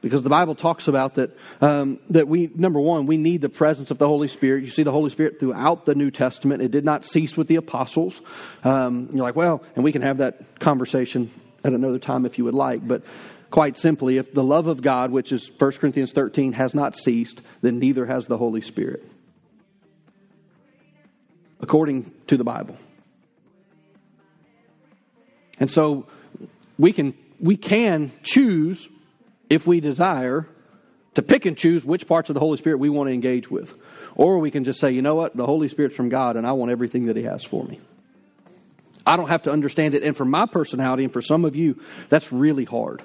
Because 0.03 0.23
the 0.23 0.31
Bible 0.31 0.55
talks 0.55 0.89
about 0.89 1.15
that, 1.15 1.37
um, 1.61 1.99
that 2.11 2.29
we, 2.29 2.51
number 2.55 2.79
one, 2.79 3.07
we 3.07 3.17
need 3.17 3.41
the 3.41 3.49
presence 3.49 3.91
of 3.91 3.99
the 3.99 4.07
Holy 4.07 4.29
Spirit. 4.29 4.63
You 4.63 4.71
see 4.71 4.83
the 4.83 4.93
Holy 4.93 5.11
Spirit 5.11 5.41
throughout 5.41 5.85
the 5.85 5.95
New 5.95 6.11
Testament. 6.11 6.63
It 6.63 6.71
did 6.71 6.85
not 6.85 7.05
cease 7.05 7.37
with 7.37 7.49
the 7.49 7.57
apostles. 7.57 8.21
Um, 8.63 9.09
you're 9.13 9.23
like, 9.23 9.37
well, 9.37 9.63
and 9.75 9.83
we 9.85 9.93
can 9.93 10.03
have 10.03 10.19
that 10.19 10.61
conversation 10.61 11.31
at 11.65 11.73
another 11.73 11.99
time 11.99 12.27
if 12.27 12.39
you 12.39 12.45
would 12.45 12.55
like. 12.55 12.87
But 12.87 13.03
quite 13.51 13.77
simply, 13.77 14.19
if 14.19 14.33
the 14.33 14.45
love 14.45 14.67
of 14.67 14.83
God, 14.83 15.11
which 15.11 15.33
is 15.33 15.51
1 15.59 15.73
Corinthians 15.73 16.13
13, 16.13 16.53
has 16.53 16.75
not 16.75 16.97
ceased, 16.97 17.41
then 17.63 17.79
neither 17.79 18.07
has 18.07 18.27
the 18.27 18.37
Holy 18.37 18.61
Spirit. 18.61 19.03
According 21.61 22.13
to 22.27 22.37
the 22.37 22.45
Bible. 22.45 22.77
And 25.59 25.71
so 25.71 26.07
we 26.79 26.93
can 26.93 27.15
we 27.41 27.57
can 27.57 28.13
choose 28.23 28.87
if 29.49 29.67
we 29.67 29.81
desire 29.81 30.49
to 31.17 31.23
pick 31.23 31.47
and 31.47 31.57
choose 31.57 31.85
which 31.85 32.07
parts 32.07 32.29
of 32.29 32.35
the 32.35 32.41
Holy 32.41 32.59
Spirit 32.59 32.79
we 32.79 32.91
want 32.91 33.09
to 33.09 33.15
engage 33.15 33.51
with. 33.51 33.75
Or 34.15 34.39
we 34.39 34.51
can 34.51 34.65
just 34.65 34.79
say, 34.79 34.91
you 34.91 35.03
know 35.03 35.15
what, 35.15 35.37
the 35.37 35.47
Holy 35.47 35.69
Spirit's 35.69 35.97
from 35.97 36.11
God 36.11 36.37
and 36.37 36.47
I 36.47 36.53
want 36.53 36.71
everything 36.71 37.07
that 37.07 37.17
He 37.17 37.23
has 37.25 37.43
for 37.43 37.65
me. 37.65 37.81
I 39.07 39.17
don't 39.17 39.29
have 39.29 39.45
to 39.45 39.53
understand 39.53 39.95
it. 39.95 40.03
And 40.03 40.17
for 40.17 40.25
my 40.25 40.47
personality 40.47 41.05
and 41.05 41.13
for 41.13 41.23
some 41.23 41.45
of 41.45 41.57
you, 41.57 41.81
that's 42.09 42.33
really 42.33 42.65
hard. 42.65 43.03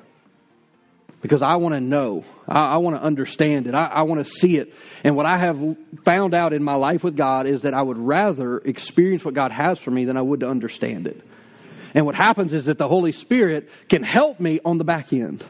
Because 1.22 1.44
I 1.44 1.58
want 1.58 1.76
to 1.76 1.80
know. 1.80 2.26
I, 2.48 2.72
I 2.74 2.78
want 2.78 2.96
to 2.98 3.02
understand 3.02 3.68
it. 3.68 3.76
I, 3.76 3.86
I 3.86 4.02
want 4.02 4.26
to 4.26 4.30
see 4.30 4.58
it. 4.58 4.74
And 5.04 5.16
what 5.16 5.28
I 5.28 5.38
have 5.38 5.78
found 6.04 6.34
out 6.34 6.52
in 6.52 6.64
my 6.64 6.74
life 6.74 7.04
with 7.04 7.16
God 7.16 7.46
is 7.46 7.62
that 7.62 7.74
I 7.76 7.82
would 7.82 8.00
rather 8.00 8.58
experience 8.58 9.24
what 9.24 9.36
God 9.36 9.52
has 9.52 9.80
for 9.80 9.92
me 9.92 10.06
than 10.06 10.18
I 10.18 10.22
would 10.22 10.40
to 10.40 10.50
understand 10.50 11.08
it. 11.08 11.22
And 11.94 12.06
what 12.06 12.16
happens 12.16 12.54
is 12.54 12.66
that 12.66 12.78
the 12.78 12.88
Holy 12.88 13.12
Spirit 13.12 13.70
can 13.88 14.02
help 14.02 14.40
me 14.40 14.60
on 14.66 14.80
the 14.80 14.84
back 14.84 15.14
end 15.14 15.46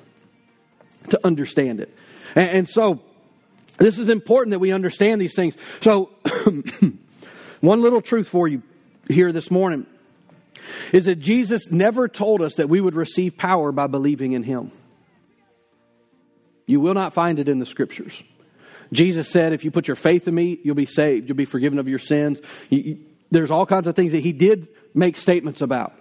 to 1.09 1.19
understand 1.23 1.79
it. 1.79 1.95
And, 2.35 2.49
and 2.49 2.69
so, 2.69 3.01
this 3.77 3.97
is 3.97 4.09
important 4.09 4.51
that 4.51 4.59
we 4.59 4.71
understand 4.71 5.19
these 5.19 5.35
things. 5.35 5.55
So, 5.81 6.11
one 7.61 7.81
little 7.81 8.01
truth 8.01 8.27
for 8.27 8.47
you 8.47 8.61
here 9.07 9.31
this 9.31 9.49
morning 9.49 9.85
is 10.93 11.05
that 11.05 11.15
Jesus 11.15 11.71
never 11.71 12.07
told 12.07 12.41
us 12.41 12.55
that 12.55 12.69
we 12.69 12.79
would 12.79 12.95
receive 12.95 13.37
power 13.37 13.71
by 13.71 13.87
believing 13.87 14.33
in 14.33 14.43
Him. 14.43 14.71
You 16.65 16.79
will 16.79 16.93
not 16.93 17.13
find 17.13 17.39
it 17.39 17.49
in 17.49 17.59
the 17.59 17.65
scriptures. 17.65 18.23
Jesus 18.93 19.29
said, 19.29 19.53
if 19.53 19.63
you 19.63 19.71
put 19.71 19.87
your 19.87 19.95
faith 19.95 20.27
in 20.27 20.35
me, 20.35 20.59
you'll 20.63 20.75
be 20.75 20.85
saved. 20.85 21.27
You'll 21.27 21.37
be 21.37 21.45
forgiven 21.45 21.79
of 21.79 21.87
your 21.87 21.99
sins. 21.99 22.41
there's 23.29 23.51
all 23.51 23.65
kinds 23.65 23.87
of 23.87 23.95
things 23.95 24.11
that 24.11 24.19
he 24.19 24.33
did 24.33 24.67
make 24.93 25.15
statements 25.15 25.61
about. 25.61 25.93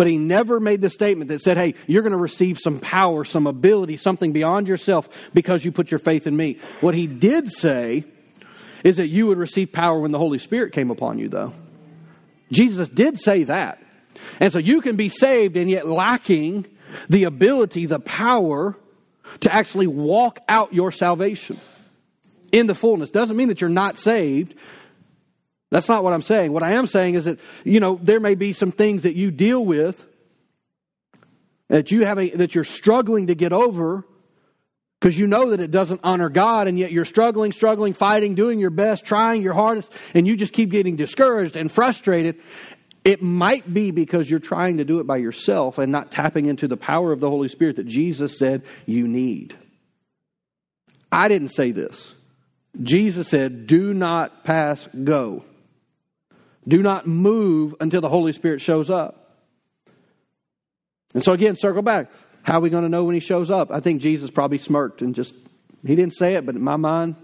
But 0.00 0.06
he 0.06 0.16
never 0.16 0.60
made 0.60 0.80
the 0.80 0.88
statement 0.88 1.28
that 1.28 1.42
said, 1.42 1.58
hey, 1.58 1.74
you're 1.86 2.00
going 2.00 2.12
to 2.12 2.16
receive 2.16 2.58
some 2.58 2.78
power, 2.78 3.22
some 3.22 3.46
ability, 3.46 3.98
something 3.98 4.32
beyond 4.32 4.66
yourself 4.66 5.06
because 5.34 5.62
you 5.62 5.72
put 5.72 5.90
your 5.90 5.98
faith 5.98 6.26
in 6.26 6.34
me. 6.34 6.58
What 6.80 6.94
he 6.94 7.06
did 7.06 7.50
say 7.50 8.06
is 8.82 8.96
that 8.96 9.08
you 9.08 9.26
would 9.26 9.36
receive 9.36 9.72
power 9.72 10.00
when 10.00 10.10
the 10.10 10.16
Holy 10.16 10.38
Spirit 10.38 10.72
came 10.72 10.90
upon 10.90 11.18
you, 11.18 11.28
though. 11.28 11.52
Jesus 12.50 12.88
did 12.88 13.20
say 13.20 13.44
that. 13.44 13.82
And 14.40 14.50
so 14.54 14.58
you 14.58 14.80
can 14.80 14.96
be 14.96 15.10
saved 15.10 15.58
and 15.58 15.68
yet 15.68 15.86
lacking 15.86 16.64
the 17.10 17.24
ability, 17.24 17.84
the 17.84 18.00
power 18.00 18.78
to 19.40 19.54
actually 19.54 19.86
walk 19.86 20.38
out 20.48 20.72
your 20.72 20.92
salvation 20.92 21.60
in 22.52 22.66
the 22.66 22.74
fullness. 22.74 23.10
Doesn't 23.10 23.36
mean 23.36 23.48
that 23.48 23.60
you're 23.60 23.68
not 23.68 23.98
saved. 23.98 24.54
That's 25.70 25.88
not 25.88 26.02
what 26.02 26.12
I'm 26.12 26.22
saying. 26.22 26.52
What 26.52 26.62
I 26.62 26.72
am 26.72 26.86
saying 26.86 27.14
is 27.14 27.24
that, 27.24 27.38
you 27.64 27.80
know, 27.80 27.98
there 28.02 28.20
may 28.20 28.34
be 28.34 28.52
some 28.52 28.72
things 28.72 29.04
that 29.04 29.14
you 29.14 29.30
deal 29.30 29.64
with 29.64 30.04
that 31.68 31.92
you 31.92 32.04
have 32.04 32.18
a, 32.18 32.30
that 32.30 32.54
you're 32.54 32.64
struggling 32.64 33.28
to 33.28 33.36
get 33.36 33.52
over 33.52 34.04
because 34.98 35.18
you 35.18 35.28
know 35.28 35.50
that 35.50 35.60
it 35.60 35.70
doesn't 35.70 36.00
honor 36.02 36.28
God 36.28 36.66
and 36.66 36.76
yet 36.78 36.90
you're 36.90 37.04
struggling, 37.04 37.52
struggling, 37.52 37.92
fighting, 37.92 38.34
doing 38.34 38.58
your 38.58 38.70
best, 38.70 39.04
trying 39.04 39.42
your 39.42 39.54
hardest, 39.54 39.90
and 40.12 40.26
you 40.26 40.36
just 40.36 40.52
keep 40.52 40.70
getting 40.70 40.96
discouraged 40.96 41.56
and 41.56 41.70
frustrated. 41.70 42.40
It 43.04 43.22
might 43.22 43.72
be 43.72 43.92
because 43.92 44.28
you're 44.28 44.40
trying 44.40 44.76
to 44.78 44.84
do 44.84 44.98
it 44.98 45.06
by 45.06 45.16
yourself 45.18 45.78
and 45.78 45.90
not 45.90 46.10
tapping 46.10 46.46
into 46.46 46.68
the 46.68 46.76
power 46.76 47.12
of 47.12 47.20
the 47.20 47.30
Holy 47.30 47.48
Spirit 47.48 47.76
that 47.76 47.86
Jesus 47.86 48.36
said 48.36 48.62
you 48.84 49.08
need. 49.08 49.56
I 51.10 51.28
didn't 51.28 51.54
say 51.54 51.70
this. 51.70 52.12
Jesus 52.82 53.28
said, 53.28 53.66
Do 53.66 53.94
not 53.94 54.44
pass 54.44 54.86
go. 55.02 55.44
Do 56.70 56.82
not 56.82 57.04
move 57.04 57.74
until 57.80 58.00
the 58.00 58.08
Holy 58.08 58.32
Spirit 58.32 58.60
shows 58.60 58.90
up. 58.90 59.34
And 61.14 61.24
so, 61.24 61.32
again, 61.32 61.56
circle 61.56 61.82
back. 61.82 62.12
How 62.42 62.58
are 62.58 62.60
we 62.60 62.70
going 62.70 62.84
to 62.84 62.88
know 62.88 63.02
when 63.02 63.14
he 63.14 63.20
shows 63.20 63.50
up? 63.50 63.72
I 63.72 63.80
think 63.80 64.00
Jesus 64.00 64.30
probably 64.30 64.58
smirked 64.58 65.02
and 65.02 65.12
just, 65.12 65.34
he 65.84 65.96
didn't 65.96 66.14
say 66.14 66.34
it, 66.34 66.46
but 66.46 66.54
in 66.54 66.62
my 66.62 66.76
mind, 66.76 67.16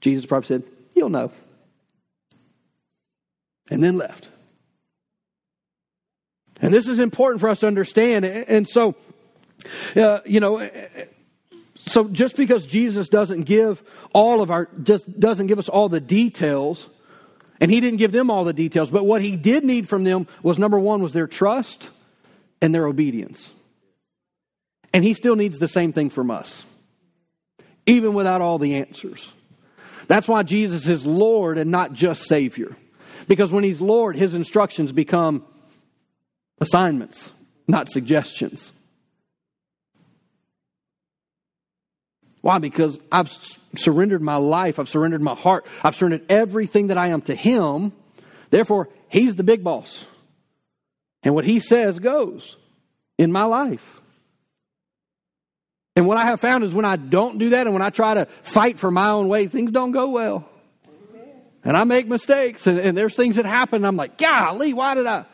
Jesus 0.00 0.24
probably 0.24 0.46
said, 0.46 0.62
You'll 0.94 1.10
know. 1.10 1.30
And 3.70 3.84
then 3.84 3.98
left. 3.98 4.30
And 6.62 6.72
this 6.72 6.88
is 6.88 6.98
important 6.98 7.42
for 7.42 7.50
us 7.50 7.60
to 7.60 7.66
understand. 7.66 8.24
And 8.24 8.66
so, 8.66 8.94
uh, 9.96 10.20
you 10.24 10.40
know, 10.40 10.66
so 11.76 12.08
just 12.08 12.36
because 12.36 12.64
Jesus 12.64 13.08
doesn't 13.08 13.42
give 13.42 13.82
all 14.14 14.40
of 14.40 14.50
our, 14.50 14.70
just 14.82 15.20
doesn't 15.20 15.48
give 15.48 15.58
us 15.58 15.68
all 15.68 15.90
the 15.90 16.00
details, 16.00 16.88
and 17.60 17.70
he 17.70 17.80
didn't 17.80 17.98
give 17.98 18.12
them 18.12 18.30
all 18.30 18.44
the 18.44 18.52
details, 18.52 18.90
but 18.90 19.04
what 19.04 19.22
he 19.22 19.36
did 19.36 19.64
need 19.64 19.88
from 19.88 20.04
them 20.04 20.26
was 20.42 20.58
number 20.58 20.78
one 20.78 21.02
was 21.02 21.12
their 21.12 21.26
trust 21.26 21.88
and 22.60 22.74
their 22.74 22.86
obedience. 22.86 23.50
And 24.92 25.02
he 25.02 25.14
still 25.14 25.36
needs 25.36 25.58
the 25.58 25.68
same 25.68 25.92
thing 25.92 26.10
from 26.10 26.30
us, 26.30 26.64
even 27.86 28.14
without 28.14 28.40
all 28.40 28.58
the 28.58 28.76
answers. 28.76 29.32
That's 30.06 30.28
why 30.28 30.42
Jesus 30.42 30.86
is 30.86 31.06
Lord 31.06 31.58
and 31.58 31.70
not 31.70 31.92
just 31.92 32.28
Savior. 32.28 32.76
Because 33.26 33.50
when 33.50 33.64
he's 33.64 33.80
Lord, 33.80 34.16
his 34.16 34.34
instructions 34.34 34.92
become 34.92 35.44
assignments, 36.60 37.30
not 37.66 37.88
suggestions. 37.88 38.72
Why? 42.44 42.58
Because 42.58 42.98
I've 43.10 43.32
surrendered 43.74 44.20
my 44.20 44.36
life, 44.36 44.78
I've 44.78 44.90
surrendered 44.90 45.22
my 45.22 45.34
heart, 45.34 45.64
I've 45.82 45.96
surrendered 45.96 46.30
everything 46.30 46.88
that 46.88 46.98
I 46.98 47.08
am 47.08 47.22
to 47.22 47.34
Him. 47.34 47.92
Therefore, 48.50 48.90
He's 49.08 49.34
the 49.34 49.44
big 49.44 49.64
boss. 49.64 50.04
And 51.22 51.34
what 51.34 51.46
he 51.46 51.58
says 51.58 51.98
goes 52.00 52.58
in 53.16 53.32
my 53.32 53.44
life. 53.44 54.02
And 55.96 56.06
what 56.06 56.18
I 56.18 56.26
have 56.26 56.38
found 56.38 56.64
is 56.64 56.74
when 56.74 56.84
I 56.84 56.96
don't 56.96 57.38
do 57.38 57.48
that 57.50 57.66
and 57.66 57.72
when 57.72 57.80
I 57.80 57.88
try 57.88 58.12
to 58.12 58.26
fight 58.42 58.78
for 58.78 58.90
my 58.90 59.08
own 59.08 59.28
way, 59.28 59.46
things 59.46 59.70
don't 59.70 59.92
go 59.92 60.10
well. 60.10 60.46
And 61.64 61.78
I 61.78 61.84
make 61.84 62.06
mistakes 62.06 62.66
and, 62.66 62.78
and 62.78 62.94
there's 62.94 63.14
things 63.14 63.36
that 63.36 63.46
happen. 63.46 63.86
I'm 63.86 63.96
like, 63.96 64.18
golly, 64.18 64.74
why 64.74 64.96
did 64.96 65.06
I? 65.06 65.24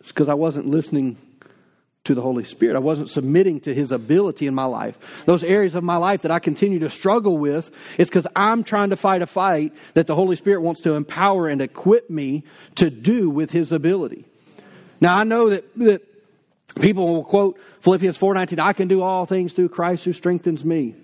It's 0.00 0.08
because 0.08 0.30
I 0.30 0.34
wasn't 0.34 0.68
listening 0.68 1.18
to 2.04 2.14
the 2.14 2.22
Holy 2.22 2.44
Spirit. 2.44 2.76
I 2.76 2.80
wasn't 2.80 3.10
submitting 3.10 3.60
to 3.60 3.74
His 3.74 3.92
ability 3.92 4.46
in 4.46 4.54
my 4.54 4.64
life. 4.64 4.98
Those 5.24 5.44
areas 5.44 5.74
of 5.74 5.84
my 5.84 5.96
life 5.96 6.22
that 6.22 6.30
I 6.30 6.40
continue 6.40 6.80
to 6.80 6.90
struggle 6.90 7.38
with, 7.38 7.70
it's 7.96 8.10
because 8.10 8.26
I'm 8.34 8.64
trying 8.64 8.90
to 8.90 8.96
fight 8.96 9.22
a 9.22 9.26
fight 9.26 9.72
that 9.94 10.06
the 10.06 10.14
Holy 10.14 10.36
Spirit 10.36 10.62
wants 10.62 10.80
to 10.82 10.94
empower 10.94 11.48
and 11.48 11.60
equip 11.60 12.10
me 12.10 12.44
to 12.76 12.90
do 12.90 13.30
with 13.30 13.50
His 13.50 13.70
ability. 13.70 14.24
Now 15.00 15.16
I 15.16 15.24
know 15.24 15.50
that, 15.50 15.64
that 15.78 16.02
people 16.80 17.06
will 17.06 17.24
quote 17.24 17.58
Philippians 17.80 18.18
4.19, 18.18 18.60
I 18.60 18.72
can 18.72 18.88
do 18.88 19.02
all 19.02 19.26
things 19.26 19.52
through 19.52 19.68
Christ 19.68 20.04
who 20.04 20.12
strengthens 20.12 20.64
me. 20.64 20.94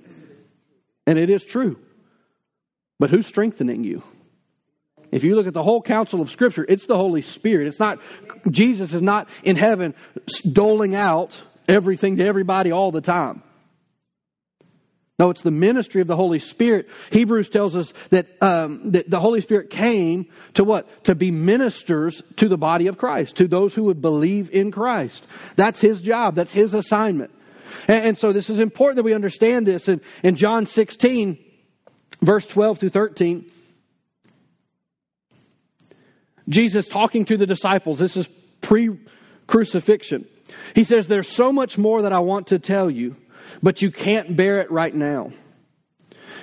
And 1.07 1.19
it 1.19 1.31
is 1.31 1.45
true. 1.45 1.79
But 2.99 3.11
who's 3.11 3.27
strengthening 3.27 3.85
you? 3.85 4.03
If 5.11 5.25
you 5.25 5.37
look 5.37 5.47
at 5.47 5.55
the 5.55 5.63
whole 5.63 5.83
counsel 5.83 6.21
of 6.21 6.31
Scripture, 6.31 6.65
it's 6.69 6.87
the 6.87 6.97
Holy 6.97 7.23
Spirit. 7.23 7.67
It's 7.67 7.81
not, 7.81 7.99
Jesus 8.51 8.93
is 8.93 9.03
not 9.03 9.29
in 9.43 9.57
heaven 9.57 9.95
doling 10.51 10.95
out 10.95 11.41
everything 11.67 12.17
to 12.17 12.27
everybody 12.27 12.73
all 12.73 12.93
the 12.93 13.01
time. 13.01 13.43
No, 15.19 15.31
it's 15.31 15.43
the 15.43 15.51
ministry 15.51 16.01
of 16.01 16.07
the 16.07 16.15
Holy 16.15 16.39
Spirit. 16.39 16.89
Hebrews 17.11 17.49
tells 17.49 17.75
us 17.75 17.93
that, 18.11 18.27
um, 18.41 18.93
that 18.93 19.11
the 19.11 19.19
Holy 19.19 19.41
Spirit 19.41 19.69
came 19.69 20.27
to 20.55 20.63
what? 20.63 21.05
To 21.05 21.17
be 21.17 21.33
ministers 21.33 22.23
to 22.37 22.49
the 22.49 22.57
body 22.57 22.87
of 22.87 22.99
Christ, 22.99 23.37
to 23.37 23.49
those 23.49 23.75
who 23.75 23.85
would 23.85 24.01
believe 24.01 24.49
in 24.53 24.71
Christ. 24.71 25.27
That's 25.57 25.81
His 25.81 26.01
job. 26.01 26.37
That's 26.37 26.53
His 26.53 26.73
assignment. 26.73 27.33
And, 27.89 28.05
and 28.05 28.19
so 28.19 28.33
this 28.33 28.49
is 28.49 28.61
important 28.61 28.97
that 28.97 29.03
we 29.03 29.13
understand 29.13 29.67
this. 29.67 29.89
In, 29.89 30.01
in 30.23 30.37
John 30.37 30.67
16, 30.67 31.37
verse 32.23 32.47
12 32.47 32.79
through 32.79 32.91
13, 32.91 33.51
Jesus 36.49 36.89
talking 36.89 37.25
to 37.27 37.37
the 37.37 37.47
disciples. 37.47 37.99
This 37.99 38.17
is 38.17 38.29
pre 38.61 38.99
crucifixion. 39.47 40.27
He 40.75 40.85
says, 40.85 41.07
There's 41.07 41.29
so 41.29 41.53
much 41.53 41.79
more 41.79 42.03
that 42.03 42.13
I 42.13 42.21
want 42.21 42.49
to 42.49 42.59
tell 42.59 42.91
you, 42.91 43.17
but 43.63 43.83
you 43.83 43.91
can't 43.91 44.37
bear 44.37 44.61
it 44.61 44.71
right 44.71 44.95
now. 44.95 45.33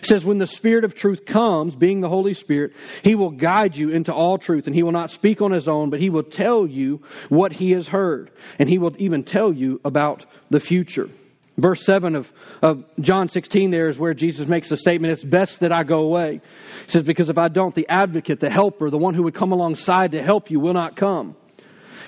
He 0.01 0.07
says, 0.07 0.25
When 0.25 0.37
the 0.37 0.47
Spirit 0.47 0.83
of 0.83 0.95
truth 0.95 1.25
comes, 1.25 1.75
being 1.75 2.01
the 2.01 2.09
Holy 2.09 2.33
Spirit, 2.33 2.73
He 3.03 3.15
will 3.15 3.31
guide 3.31 3.75
you 3.75 3.89
into 3.89 4.13
all 4.13 4.37
truth, 4.37 4.67
and 4.67 4.75
He 4.75 4.83
will 4.83 4.91
not 4.91 5.11
speak 5.11 5.41
on 5.41 5.51
His 5.51 5.67
own, 5.67 5.89
but 5.89 5.99
He 5.99 6.09
will 6.09 6.23
tell 6.23 6.67
you 6.67 7.01
what 7.29 7.53
He 7.53 7.71
has 7.71 7.87
heard, 7.87 8.31
and 8.59 8.69
He 8.69 8.77
will 8.77 8.95
even 8.97 9.23
tell 9.23 9.53
you 9.53 9.79
about 9.83 10.25
the 10.49 10.59
future. 10.59 11.09
Verse 11.57 11.85
7 11.85 12.15
of, 12.15 12.33
of 12.61 12.83
John 12.99 13.29
16 13.29 13.71
there 13.71 13.87
is 13.87 13.97
where 13.97 14.13
Jesus 14.13 14.47
makes 14.47 14.69
the 14.69 14.77
statement, 14.77 15.13
it's 15.13 15.23
best 15.23 15.61
that 15.61 15.71
I 15.71 15.83
go 15.83 15.99
away. 15.99 16.41
He 16.85 16.91
says, 16.91 17.03
because 17.03 17.29
if 17.29 17.37
I 17.37 17.47
don't, 17.47 17.73
the 17.73 17.87
advocate, 17.87 18.41
the 18.41 18.49
helper, 18.49 18.89
the 18.89 18.97
one 18.97 19.13
who 19.13 19.23
would 19.23 19.33
come 19.35 19.51
alongside 19.51 20.11
to 20.11 20.21
help 20.21 20.51
you 20.51 20.59
will 20.59 20.73
not 20.73 20.95
come. 20.95 21.35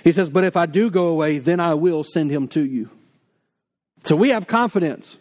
He 0.03 0.11
says, 0.11 0.29
but 0.29 0.43
if 0.43 0.57
I 0.57 0.65
do 0.65 0.89
go 0.89 1.07
away, 1.07 1.39
then 1.39 1.59
I 1.59 1.75
will 1.75 2.03
send 2.03 2.29
him 2.29 2.47
to 2.49 2.63
you. 2.63 2.89
So 4.03 4.15
we 4.15 4.29
have 4.29 4.47
confidence. 4.47 5.17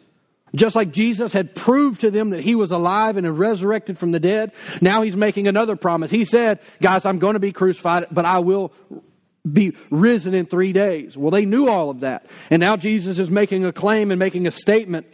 Just 0.54 0.74
like 0.74 0.90
Jesus 0.92 1.32
had 1.32 1.54
proved 1.54 2.00
to 2.00 2.10
them 2.10 2.30
that 2.30 2.40
he 2.40 2.54
was 2.54 2.70
alive 2.70 3.16
and 3.16 3.38
resurrected 3.38 3.98
from 3.98 4.12
the 4.12 4.20
dead, 4.20 4.52
now 4.80 5.02
he's 5.02 5.16
making 5.16 5.48
another 5.48 5.76
promise. 5.76 6.10
He 6.10 6.24
said, 6.24 6.60
guys, 6.80 7.04
I'm 7.04 7.18
going 7.18 7.34
to 7.34 7.40
be 7.40 7.52
crucified, 7.52 8.06
but 8.10 8.24
I 8.24 8.38
will 8.38 8.72
be 9.52 9.76
risen 9.90 10.35
in 10.35 10.46
three 10.46 10.72
days. 10.72 11.16
Well, 11.16 11.30
they 11.30 11.44
knew 11.44 11.68
all 11.68 11.90
of 11.90 12.00
that. 12.00 12.26
And 12.50 12.61
now 12.61 12.76
Jesus 12.76 13.18
is 13.18 13.30
making 13.30 13.64
a 13.64 13.72
claim 13.72 14.11
and 14.11 14.18
making 14.18 14.46
a 14.46 14.50
statement. 14.50 15.06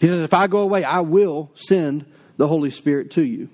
He 0.00 0.06
says, 0.06 0.20
If 0.20 0.34
I 0.34 0.46
go 0.46 0.58
away, 0.58 0.84
I 0.84 1.00
will 1.00 1.50
send 1.54 2.06
the 2.36 2.48
Holy 2.48 2.70
Spirit 2.70 3.12
to 3.12 3.24
you. 3.24 3.48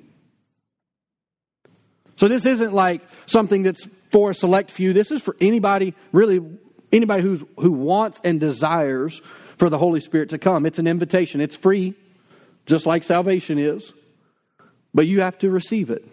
So 2.16 2.28
this 2.28 2.46
isn't 2.46 2.72
like 2.72 3.02
something 3.26 3.62
that's 3.62 3.88
for 4.12 4.30
a 4.30 4.34
select 4.34 4.70
few. 4.70 4.92
This 4.92 5.10
is 5.10 5.22
for 5.22 5.36
anybody, 5.40 5.94
really, 6.12 6.40
anybody 6.92 7.22
who's, 7.22 7.42
who 7.58 7.72
wants 7.72 8.20
and 8.22 8.38
desires 8.38 9.20
for 9.56 9.70
the 9.70 9.78
Holy 9.78 10.00
Spirit 10.00 10.30
to 10.30 10.38
come. 10.38 10.66
It's 10.66 10.78
an 10.78 10.86
invitation. 10.86 11.40
It's 11.40 11.56
free, 11.56 11.94
just 12.66 12.86
like 12.86 13.02
salvation 13.02 13.58
is. 13.58 13.92
But 14.94 15.06
you 15.06 15.20
have 15.20 15.38
to 15.38 15.50
receive 15.50 15.90
it. 15.90 16.06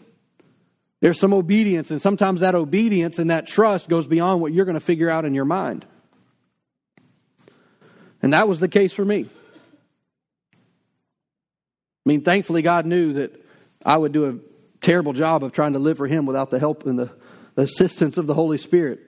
There's 1.01 1.19
some 1.19 1.33
obedience, 1.33 1.91
and 1.91 2.01
sometimes 2.01 2.41
that 2.41 2.55
obedience 2.55 3.19
and 3.19 3.29
that 3.29 3.47
trust 3.47 3.87
goes 3.87 4.05
beyond 4.05 4.41
what 4.41 4.53
you're 4.53 4.65
going 4.65 4.75
to 4.75 4.81
figure 4.81 5.09
out 5.09 5.23
in 5.25 5.33
your 5.33 5.45
mind. 5.45 5.85
And 8.21 8.33
that 8.33 8.49
was 8.49 8.59
the 8.59 8.67
case 8.67 8.91
for 8.91 9.05
me. 9.05 9.29
I 10.53 12.09
mean, 12.09 12.21
thankfully, 12.21 12.61
God 12.61 12.85
knew 12.85 13.13
that 13.13 13.45
I 13.85 13.95
would 13.97 14.11
do 14.11 14.25
a 14.25 14.35
terrible 14.81 15.13
job 15.13 15.43
of 15.43 15.53
trying 15.53 15.73
to 15.73 15.79
live 15.79 15.97
for 15.97 16.07
Him 16.07 16.25
without 16.25 16.49
the 16.49 16.59
help 16.59 16.85
and 16.85 16.99
the, 16.99 17.11
assistance 17.57 18.15
of 18.15 18.25
the 18.25 18.33
Holy 18.33 18.57
Spirit. 18.57 19.01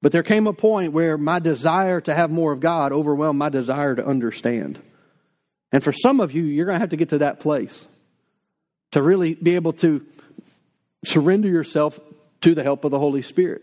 But 0.00 0.10
there 0.12 0.22
came 0.22 0.46
a 0.46 0.54
point 0.54 0.92
where 0.92 1.18
my 1.18 1.38
desire 1.38 2.00
to 2.00 2.14
have 2.14 2.30
more 2.30 2.50
of 2.52 2.60
God 2.60 2.92
overwhelmed 2.92 3.38
my 3.38 3.50
desire 3.50 3.94
to 3.94 4.06
understand. 4.06 4.80
And 5.70 5.84
for 5.84 5.92
some 5.92 6.20
of 6.20 6.32
you, 6.32 6.44
you're 6.44 6.64
going 6.64 6.76
to 6.76 6.80
have 6.80 6.90
to 6.90 6.96
get 6.96 7.10
to 7.10 7.18
that 7.18 7.40
place 7.40 7.86
to 8.94 9.02
really 9.02 9.34
be 9.34 9.56
able 9.56 9.72
to 9.72 10.06
surrender 11.04 11.48
yourself 11.48 11.98
to 12.40 12.54
the 12.54 12.62
help 12.62 12.84
of 12.84 12.92
the 12.92 12.98
Holy 12.98 13.22
Spirit. 13.22 13.62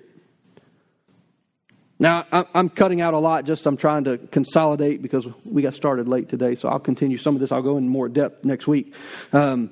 Now, 1.98 2.26
I'm 2.54 2.68
cutting 2.68 3.00
out 3.00 3.14
a 3.14 3.18
lot, 3.18 3.46
just 3.46 3.66
I'm 3.66 3.78
trying 3.78 4.04
to 4.06 4.18
consolidate 4.18 5.02
because 5.02 5.26
we 5.46 5.62
got 5.62 5.74
started 5.74 6.10
late 6.10 6.28
today, 6.28 6.56
so 6.56 6.68
I'll 6.68 6.80
continue 6.80 7.18
some 7.18 7.36
of 7.36 7.40
this. 7.40 7.50
I'll 7.50 7.62
go 7.62 7.78
in 7.78 7.88
more 7.88 8.10
depth 8.10 8.44
next 8.44 8.68
week. 8.68 8.94
Um, 9.32 9.70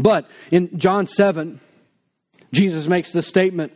but 0.00 0.26
in 0.50 0.78
John 0.78 1.06
7, 1.06 1.60
Jesus 2.54 2.86
makes 2.86 3.12
this 3.12 3.26
statement. 3.26 3.74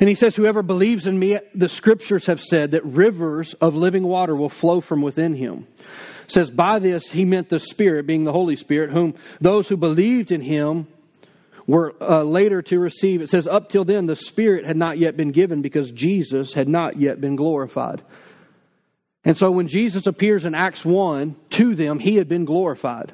And 0.00 0.08
he 0.08 0.14
says, 0.14 0.36
Whoever 0.36 0.62
believes 0.62 1.06
in 1.06 1.18
me, 1.18 1.38
the 1.54 1.68
scriptures 1.68 2.26
have 2.26 2.40
said 2.40 2.70
that 2.70 2.82
rivers 2.86 3.52
of 3.54 3.74
living 3.74 4.04
water 4.04 4.34
will 4.34 4.48
flow 4.48 4.80
from 4.80 5.02
within 5.02 5.34
him 5.34 5.66
says, 6.28 6.50
By 6.50 6.78
this 6.78 7.10
he 7.10 7.24
meant 7.24 7.48
the 7.48 7.58
Spirit, 7.58 8.06
being 8.06 8.24
the 8.24 8.32
Holy 8.32 8.56
Spirit, 8.56 8.90
whom 8.90 9.14
those 9.40 9.68
who 9.68 9.76
believed 9.76 10.32
in 10.32 10.40
him 10.40 10.86
were 11.66 11.94
uh, 12.00 12.22
later 12.22 12.62
to 12.62 12.78
receive. 12.80 13.20
It 13.20 13.28
says, 13.28 13.46
Up 13.46 13.68
till 13.68 13.84
then, 13.84 14.06
the 14.06 14.16
Spirit 14.16 14.64
had 14.64 14.76
not 14.76 14.98
yet 14.98 15.16
been 15.16 15.32
given 15.32 15.62
because 15.62 15.92
Jesus 15.92 16.52
had 16.52 16.68
not 16.68 16.98
yet 16.98 17.20
been 17.20 17.36
glorified. 17.36 18.02
And 19.24 19.36
so 19.36 19.50
when 19.50 19.68
Jesus 19.68 20.06
appears 20.06 20.44
in 20.44 20.54
Acts 20.54 20.84
1 20.84 21.36
to 21.50 21.74
them, 21.74 21.98
he 21.98 22.16
had 22.16 22.28
been 22.28 22.46
glorified. 22.46 23.12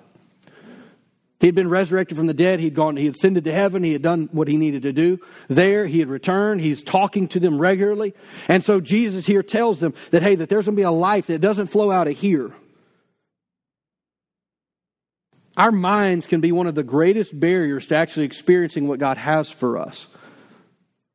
He 1.40 1.48
had 1.48 1.56
been 1.56 1.68
resurrected 1.68 2.16
from 2.16 2.26
the 2.26 2.34
dead. 2.34 2.60
He'd 2.60 2.74
gone, 2.74 2.96
he 2.96 3.06
had 3.06 3.16
ascended 3.16 3.44
to 3.44 3.52
heaven. 3.52 3.82
He 3.82 3.92
had 3.92 4.02
done 4.02 4.28
what 4.32 4.48
he 4.48 4.56
needed 4.56 4.82
to 4.82 4.92
do. 4.92 5.18
There, 5.48 5.86
he 5.86 5.98
had 5.98 6.08
returned. 6.08 6.60
He's 6.60 6.82
talking 6.82 7.28
to 7.28 7.40
them 7.40 7.58
regularly. 7.58 8.14
And 8.48 8.64
so 8.64 8.80
Jesus 8.80 9.26
here 9.26 9.42
tells 9.42 9.80
them 9.80 9.92
that, 10.10 10.22
hey, 10.22 10.36
that 10.36 10.48
there's 10.48 10.66
going 10.66 10.76
to 10.76 10.80
be 10.80 10.84
a 10.84 10.92
life 10.92 11.26
that 11.26 11.40
doesn't 11.40 11.66
flow 11.66 11.90
out 11.90 12.06
of 12.06 12.16
here. 12.16 12.52
Our 15.56 15.70
minds 15.70 16.26
can 16.26 16.40
be 16.40 16.52
one 16.52 16.66
of 16.66 16.74
the 16.74 16.82
greatest 16.82 17.38
barriers 17.38 17.86
to 17.88 17.96
actually 17.96 18.26
experiencing 18.26 18.88
what 18.88 18.98
God 18.98 19.16
has 19.18 19.50
for 19.50 19.78
us. 19.78 20.06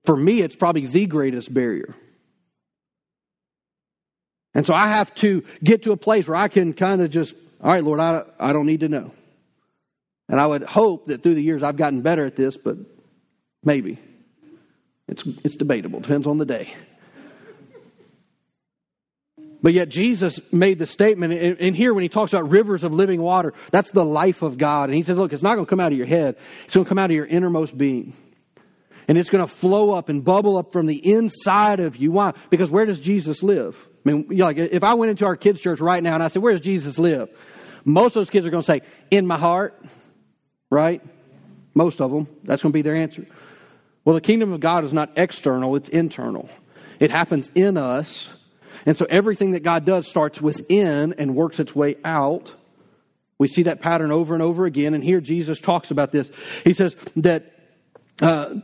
For 0.05 0.15
me, 0.15 0.41
it's 0.41 0.55
probably 0.55 0.87
the 0.87 1.05
greatest 1.05 1.53
barrier. 1.53 1.93
And 4.53 4.65
so 4.65 4.73
I 4.73 4.87
have 4.87 5.13
to 5.15 5.43
get 5.63 5.83
to 5.83 5.91
a 5.91 5.97
place 5.97 6.27
where 6.27 6.37
I 6.37 6.47
can 6.47 6.73
kind 6.73 7.01
of 7.01 7.11
just, 7.11 7.35
all 7.61 7.71
right, 7.71 7.83
Lord, 7.83 7.99
I, 7.99 8.23
I 8.39 8.53
don't 8.53 8.65
need 8.65 8.79
to 8.79 8.89
know. 8.89 9.11
And 10.27 10.39
I 10.39 10.45
would 10.45 10.63
hope 10.63 11.07
that 11.07 11.21
through 11.21 11.35
the 11.35 11.43
years 11.43 11.63
I've 11.63 11.77
gotten 11.77 12.01
better 12.01 12.25
at 12.25 12.35
this, 12.35 12.55
but 12.55 12.77
maybe. 13.63 13.99
It's, 15.07 15.23
it's 15.43 15.55
debatable, 15.55 15.99
depends 15.99 16.27
on 16.27 16.37
the 16.37 16.45
day. 16.45 16.73
But 19.61 19.73
yet 19.73 19.89
Jesus 19.89 20.39
made 20.53 20.79
the 20.79 20.87
statement, 20.87 21.33
and 21.59 21.75
here 21.75 21.93
when 21.93 22.03
he 22.03 22.07
talks 22.09 22.31
about 22.31 22.49
rivers 22.49 22.85
of 22.85 22.93
living 22.93 23.21
water, 23.21 23.53
that's 23.71 23.91
the 23.91 24.05
life 24.05 24.41
of 24.41 24.57
God. 24.57 24.85
And 24.85 24.95
he 24.95 25.03
says, 25.03 25.17
look, 25.17 25.33
it's 25.33 25.43
not 25.43 25.55
going 25.55 25.65
to 25.65 25.69
come 25.69 25.81
out 25.81 25.91
of 25.91 25.97
your 25.97 26.07
head. 26.07 26.37
It's 26.65 26.73
going 26.73 26.85
to 26.85 26.89
come 26.89 26.97
out 26.97 27.09
of 27.09 27.15
your 27.15 27.25
innermost 27.25 27.77
being. 27.77 28.13
And 29.09 29.17
it's 29.17 29.29
going 29.29 29.45
to 29.45 29.51
flow 29.51 29.91
up 29.91 30.07
and 30.07 30.23
bubble 30.23 30.57
up 30.57 30.71
from 30.71 30.85
the 30.85 30.95
inside 30.95 31.81
of 31.81 31.97
you. 31.97 32.11
Why? 32.11 32.33
Because 32.49 32.71
where 32.71 32.85
does 32.85 33.01
Jesus 33.01 33.43
live? 33.43 33.75
I 34.05 34.11
mean, 34.11 34.27
like, 34.29 34.57
if 34.57 34.83
I 34.83 34.93
went 34.93 35.09
into 35.09 35.25
our 35.25 35.35
kids' 35.35 35.59
church 35.59 35.81
right 35.81 36.01
now 36.01 36.13
and 36.13 36.23
I 36.23 36.29
said, 36.29 36.41
where 36.41 36.53
does 36.53 36.61
Jesus 36.61 36.97
live? 36.97 37.29
Most 37.83 38.15
of 38.15 38.21
those 38.21 38.29
kids 38.29 38.45
are 38.45 38.51
going 38.51 38.63
to 38.63 38.67
say, 38.67 38.81
in 39.11 39.27
my 39.27 39.37
heart, 39.37 39.83
right? 40.69 41.01
Most 41.73 41.99
of 41.99 42.11
them. 42.11 42.27
That's 42.45 42.61
going 42.61 42.71
to 42.71 42.77
be 42.77 42.81
their 42.81 42.95
answer. 42.95 43.25
Well, 44.05 44.13
the 44.13 44.21
kingdom 44.21 44.53
of 44.53 44.61
God 44.61 44.85
is 44.85 44.93
not 44.93 45.11
external, 45.17 45.75
it's 45.75 45.89
internal. 45.89 46.49
It 46.99 47.11
happens 47.11 47.51
in 47.55 47.75
us 47.75 48.29
and 48.85 48.97
so 48.97 49.05
everything 49.09 49.51
that 49.51 49.63
God 49.63 49.85
does 49.85 50.07
starts 50.07 50.41
within 50.41 51.13
and 51.17 51.35
works 51.35 51.59
its 51.59 51.75
way 51.75 51.97
out. 52.03 52.53
We 53.37 53.47
see 53.47 53.63
that 53.63 53.81
pattern 53.81 54.11
over 54.11 54.33
and 54.33 54.43
over 54.43 54.65
again. 54.65 54.93
And 54.93 55.03
here 55.03 55.21
Jesus 55.21 55.59
talks 55.59 55.91
about 55.91 56.11
this. 56.11 56.29
He 56.63 56.73
says 56.73 56.95
that 57.15 57.53
uh, 58.21 58.55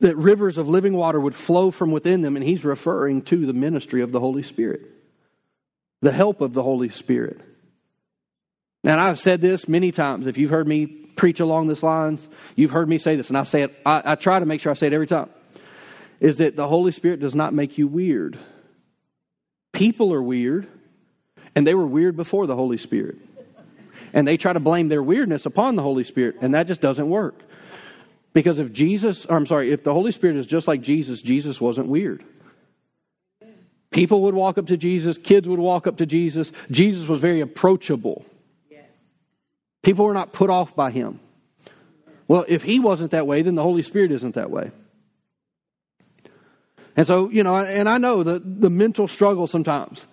that 0.00 0.16
rivers 0.16 0.58
of 0.58 0.68
living 0.68 0.94
water 0.94 1.18
would 1.18 1.34
flow 1.34 1.70
from 1.70 1.90
within 1.90 2.20
them, 2.20 2.36
and 2.36 2.44
he's 2.44 2.64
referring 2.64 3.22
to 3.22 3.46
the 3.46 3.52
ministry 3.52 4.02
of 4.02 4.12
the 4.12 4.20
Holy 4.20 4.42
Spirit, 4.42 4.82
the 6.02 6.12
help 6.12 6.40
of 6.40 6.52
the 6.52 6.62
Holy 6.62 6.90
Spirit. 6.90 7.40
Now, 8.84 9.04
I've 9.04 9.18
said 9.18 9.40
this 9.40 9.66
many 9.66 9.90
times. 9.90 10.26
If 10.26 10.38
you've 10.38 10.50
heard 10.50 10.68
me 10.68 10.86
preach 10.86 11.40
along 11.40 11.66
this 11.66 11.82
lines, 11.82 12.20
you've 12.54 12.70
heard 12.70 12.88
me 12.88 12.98
say 12.98 13.16
this, 13.16 13.28
and 13.28 13.38
I 13.38 13.44
say 13.44 13.62
it, 13.62 13.74
I, 13.84 14.12
I 14.12 14.14
try 14.16 14.38
to 14.38 14.46
make 14.46 14.60
sure 14.60 14.70
I 14.70 14.74
say 14.74 14.86
it 14.86 14.92
every 14.92 15.06
time, 15.06 15.30
is 16.20 16.36
that 16.36 16.56
the 16.56 16.68
Holy 16.68 16.92
Spirit 16.92 17.20
does 17.20 17.34
not 17.34 17.54
make 17.54 17.78
you 17.78 17.88
weird. 17.88 18.38
People 19.76 20.14
are 20.14 20.22
weird, 20.22 20.66
and 21.54 21.66
they 21.66 21.74
were 21.74 21.86
weird 21.86 22.16
before 22.16 22.46
the 22.46 22.56
Holy 22.56 22.78
Spirit. 22.78 23.18
And 24.14 24.26
they 24.26 24.38
try 24.38 24.54
to 24.54 24.60
blame 24.60 24.88
their 24.88 25.02
weirdness 25.02 25.44
upon 25.44 25.76
the 25.76 25.82
Holy 25.82 26.02
Spirit, 26.02 26.36
and 26.40 26.54
that 26.54 26.66
just 26.66 26.80
doesn't 26.80 27.10
work. 27.10 27.38
Because 28.32 28.58
if 28.58 28.72
Jesus, 28.72 29.26
or 29.26 29.36
I'm 29.36 29.44
sorry, 29.44 29.70
if 29.72 29.84
the 29.84 29.92
Holy 29.92 30.12
Spirit 30.12 30.36
is 30.36 30.46
just 30.46 30.66
like 30.66 30.80
Jesus, 30.80 31.20
Jesus 31.20 31.60
wasn't 31.60 31.88
weird. 31.88 32.24
People 33.90 34.22
would 34.22 34.34
walk 34.34 34.56
up 34.56 34.68
to 34.68 34.78
Jesus, 34.78 35.18
kids 35.18 35.46
would 35.46 35.58
walk 35.58 35.86
up 35.86 35.98
to 35.98 36.06
Jesus. 36.06 36.50
Jesus 36.70 37.06
was 37.06 37.20
very 37.20 37.42
approachable. 37.42 38.24
People 39.82 40.06
were 40.06 40.14
not 40.14 40.32
put 40.32 40.48
off 40.48 40.74
by 40.74 40.90
him. 40.90 41.20
Well, 42.26 42.46
if 42.48 42.62
he 42.62 42.80
wasn't 42.80 43.10
that 43.10 43.26
way, 43.26 43.42
then 43.42 43.56
the 43.56 43.62
Holy 43.62 43.82
Spirit 43.82 44.10
isn't 44.10 44.36
that 44.36 44.50
way. 44.50 44.70
And 46.96 47.06
so, 47.06 47.30
you 47.30 47.42
know, 47.42 47.56
and 47.56 47.88
I 47.88 47.98
know 47.98 48.22
the, 48.22 48.38
the 48.38 48.70
mental 48.70 49.06
struggle 49.06 49.46
sometimes. 49.46 50.06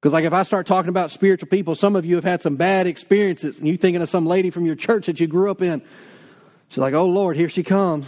Because, 0.00 0.12
like, 0.12 0.24
if 0.24 0.32
I 0.32 0.44
start 0.44 0.66
talking 0.66 0.88
about 0.88 1.10
spiritual 1.10 1.48
people, 1.48 1.74
some 1.74 1.96
of 1.96 2.04
you 2.06 2.14
have 2.14 2.24
had 2.24 2.42
some 2.42 2.56
bad 2.56 2.86
experiences, 2.86 3.58
and 3.58 3.66
you're 3.66 3.76
thinking 3.76 4.02
of 4.02 4.08
some 4.08 4.26
lady 4.26 4.50
from 4.50 4.64
your 4.64 4.74
church 4.74 5.06
that 5.06 5.20
you 5.20 5.26
grew 5.26 5.50
up 5.50 5.62
in. 5.62 5.82
She's 6.68 6.78
like, 6.78 6.94
oh, 6.94 7.06
Lord, 7.06 7.36
here 7.36 7.48
she 7.48 7.62
comes. 7.62 8.06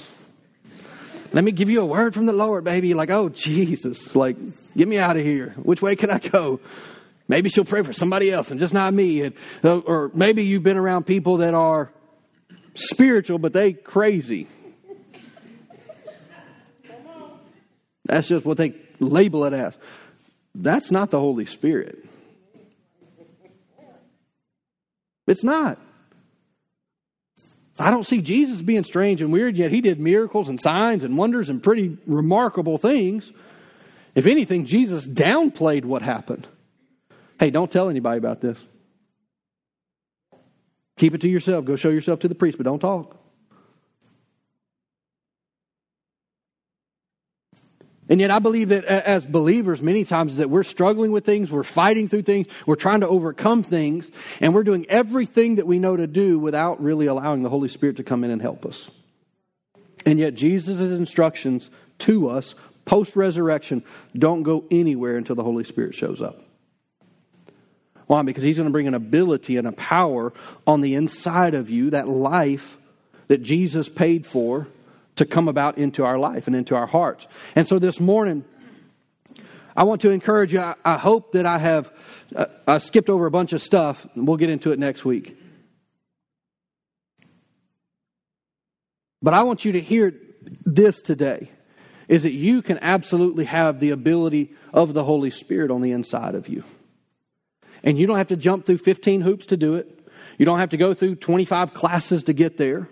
Let 1.33 1.43
me 1.43 1.51
give 1.53 1.69
you 1.69 1.81
a 1.83 1.87
word 1.87 2.15
from 2.15 2.27
the 2.27 2.33
Lord, 2.33 2.65
baby. 2.65 2.95
Like, 2.95 3.11
oh, 3.11 3.29
Jesus, 3.29 4.15
like, 4.15 4.37
get 4.77 4.87
me 4.87 4.99
out 4.99 5.17
of 5.17 5.25
here. 5.25 5.55
Which 5.57 5.83
way 5.83 5.97
can 5.97 6.11
I 6.11 6.19
go? 6.19 6.61
Maybe 7.27 7.49
she'll 7.49 7.65
pray 7.65 7.83
for 7.83 7.93
somebody 7.93 8.31
else 8.31 8.51
and 8.51 8.61
just 8.61 8.73
not 8.73 8.95
me. 8.95 9.23
And, 9.23 9.35
uh, 9.65 9.79
or 9.79 10.11
maybe 10.15 10.45
you've 10.45 10.63
been 10.63 10.77
around 10.77 11.05
people 11.05 11.39
that 11.39 11.55
are 11.55 11.91
spiritual, 12.75 13.39
but 13.39 13.53
they 13.53 13.73
crazy. 13.73 14.47
That's 18.05 18.29
just 18.29 18.45
what 18.45 18.57
they 18.57 18.75
label 19.01 19.45
it 19.45 19.53
as. 19.53 19.75
That's 20.55 20.91
not 20.91 21.11
the 21.11 21.19
Holy 21.19 21.47
Spirit. 21.47 22.05
It's 25.27 25.43
not. 25.43 25.79
I 27.79 27.91
don't 27.91 28.07
see 28.07 28.21
Jesus 28.21 28.63
being 28.63 28.85
strange 28.85 29.21
and 29.21 29.33
weird, 29.33 29.57
yet 29.57 29.73
he 29.73 29.81
did 29.81 29.99
miracles 29.99 30.49
and 30.49 30.61
signs 30.61 31.03
and 31.03 31.19
wonders 31.19 31.49
and 31.49 31.63
pretty 31.63 31.99
remarkable 32.07 32.79
things. 32.79 33.33
If 34.15 34.27
anything, 34.27 34.65
Jesus 34.65 35.07
downplayed 35.07 35.85
what 35.85 36.03
happened. 36.03 36.47
Hey, 37.41 37.51
don't 37.51 37.71
tell 37.71 37.89
anybody 37.89 38.19
about 38.19 38.41
this. 38.41 38.59
Keep 40.97 41.15
it 41.15 41.21
to 41.23 41.29
yourself. 41.29 41.65
Go 41.65 41.75
show 41.75 41.89
yourself 41.89 42.21
to 42.21 42.29
the 42.29 42.37
priest, 42.37 42.59
but 42.59 42.65
don't 42.65 42.79
talk. 42.79 43.17
And 48.09 48.21
yet, 48.21 48.31
I 48.31 48.39
believe 48.39 48.69
that 48.69 48.85
as 48.85 49.25
believers, 49.25 49.81
many 49.81 50.05
times 50.05 50.37
that 50.37 50.51
we're 50.51 50.63
struggling 50.63 51.11
with 51.11 51.25
things, 51.25 51.51
we're 51.51 51.63
fighting 51.63 52.09
through 52.09 52.23
things, 52.23 52.49
we're 52.67 52.75
trying 52.75 53.01
to 53.01 53.09
overcome 53.09 53.63
things, 53.63 54.11
and 54.41 54.53
we're 54.53 54.63
doing 54.63 54.85
everything 54.91 55.55
that 55.55 55.67
we 55.67 55.79
know 55.79 55.97
to 55.97 56.07
do 56.07 56.39
without 56.39 56.83
really 56.83 57.07
allowing 57.07 57.43
the 57.43 57.49
Holy 57.49 57.69
Spirit 57.69 57.97
to 57.97 58.05
come 58.05 58.23
in 58.23 58.31
and 58.31 58.43
help 58.43 58.67
us. 58.67 58.91
And 60.05 60.19
yet, 60.19 60.35
Jesus' 60.35 60.81
instructions 60.81 61.71
to 62.01 62.29
us 62.29 62.55
post 62.85 63.17
resurrection 63.17 63.83
don't 64.17 64.43
go 64.43 64.65
anywhere 64.71 65.17
until 65.17 65.37
the 65.37 65.45
Holy 65.45 65.65
Spirit 65.65 65.95
shows 65.95 66.21
up. 66.21 66.43
Why? 68.07 68.21
Because 68.21 68.45
He's 68.45 68.57
going 68.57 68.69
to 68.69 68.73
bring 68.73 68.87
an 68.87 68.95
ability 68.95 69.57
and 69.57 69.67
a 69.67 69.73
power 69.73 70.35
on 70.67 70.83
the 70.83 70.95
inside 70.95 71.55
of 71.55 71.71
you, 71.71 71.91
that 71.91 72.07
life 72.07 72.77
that 73.29 73.41
Jesus 73.41 73.89
paid 73.89 74.27
for 74.27 74.67
to 75.17 75.25
come 75.25 75.49
about 75.49 75.79
into 75.79 76.05
our 76.05 76.19
life 76.19 76.47
and 76.47 76.57
into 76.57 76.75
our 76.75 76.87
hearts. 76.87 77.27
And 77.55 77.69
so 77.69 77.79
this 77.79 78.01
morning, 78.01 78.45
I 79.77 79.85
want 79.85 80.03
to 80.03 80.11
encourage 80.11 80.53
you. 80.53 80.75
I, 80.85 80.99
hope 80.99 81.33
that 81.33 81.47
I 81.47 81.59
have 81.59 81.93
uh, 82.35 82.47
I 82.67 82.79
skipped 82.79 83.09
over 83.09 83.27
a 83.27 83.31
bunch 83.31 83.53
of 83.53 83.63
stuff. 83.63 84.07
We'll 84.15 84.37
get 84.37 84.51
into 84.51 84.73
it 84.73 84.79
next 84.79 85.05
week. 85.05 85.37
But 89.23 89.35
I 89.35 89.43
want 89.43 89.65
you 89.65 89.73
to 89.73 89.81
hear 89.81 90.15
this 90.65 91.01
today 91.01 91.51
is 92.09 92.25
that 92.25 92.33
you 92.33 92.61
can 92.61 92.79
absolutely 92.83 93.45
have 93.47 93.81
the 93.81 93.91
ability 93.91 94.53
of 94.73 94.93
the 94.93 95.03
Holy 95.03 95.31
Spirit 95.31 95.71
on 95.71 95.81
the 95.81 95.93
inside 95.93 96.35
of 96.35 96.49
you. 96.49 96.63
And 97.83 97.99
you 97.99 98.07
don't 98.07 98.19
have 98.19 98.29
to 98.29 98.37
jump 98.37 98.67
through 98.67 98.79
15 98.79 99.23
hoops 99.23 99.47
to 99.47 99.57
do 99.57 99.75
it. 99.75 100.07
You 100.39 100.45
don't 100.45 100.59
have 100.59 100.71
to 100.71 100.77
go 100.77 100.95
through 100.95 101.17
25 101.17 101.75
classes 101.75 102.25
to 102.25 102.33
get 102.33 102.57
there. 102.57 102.89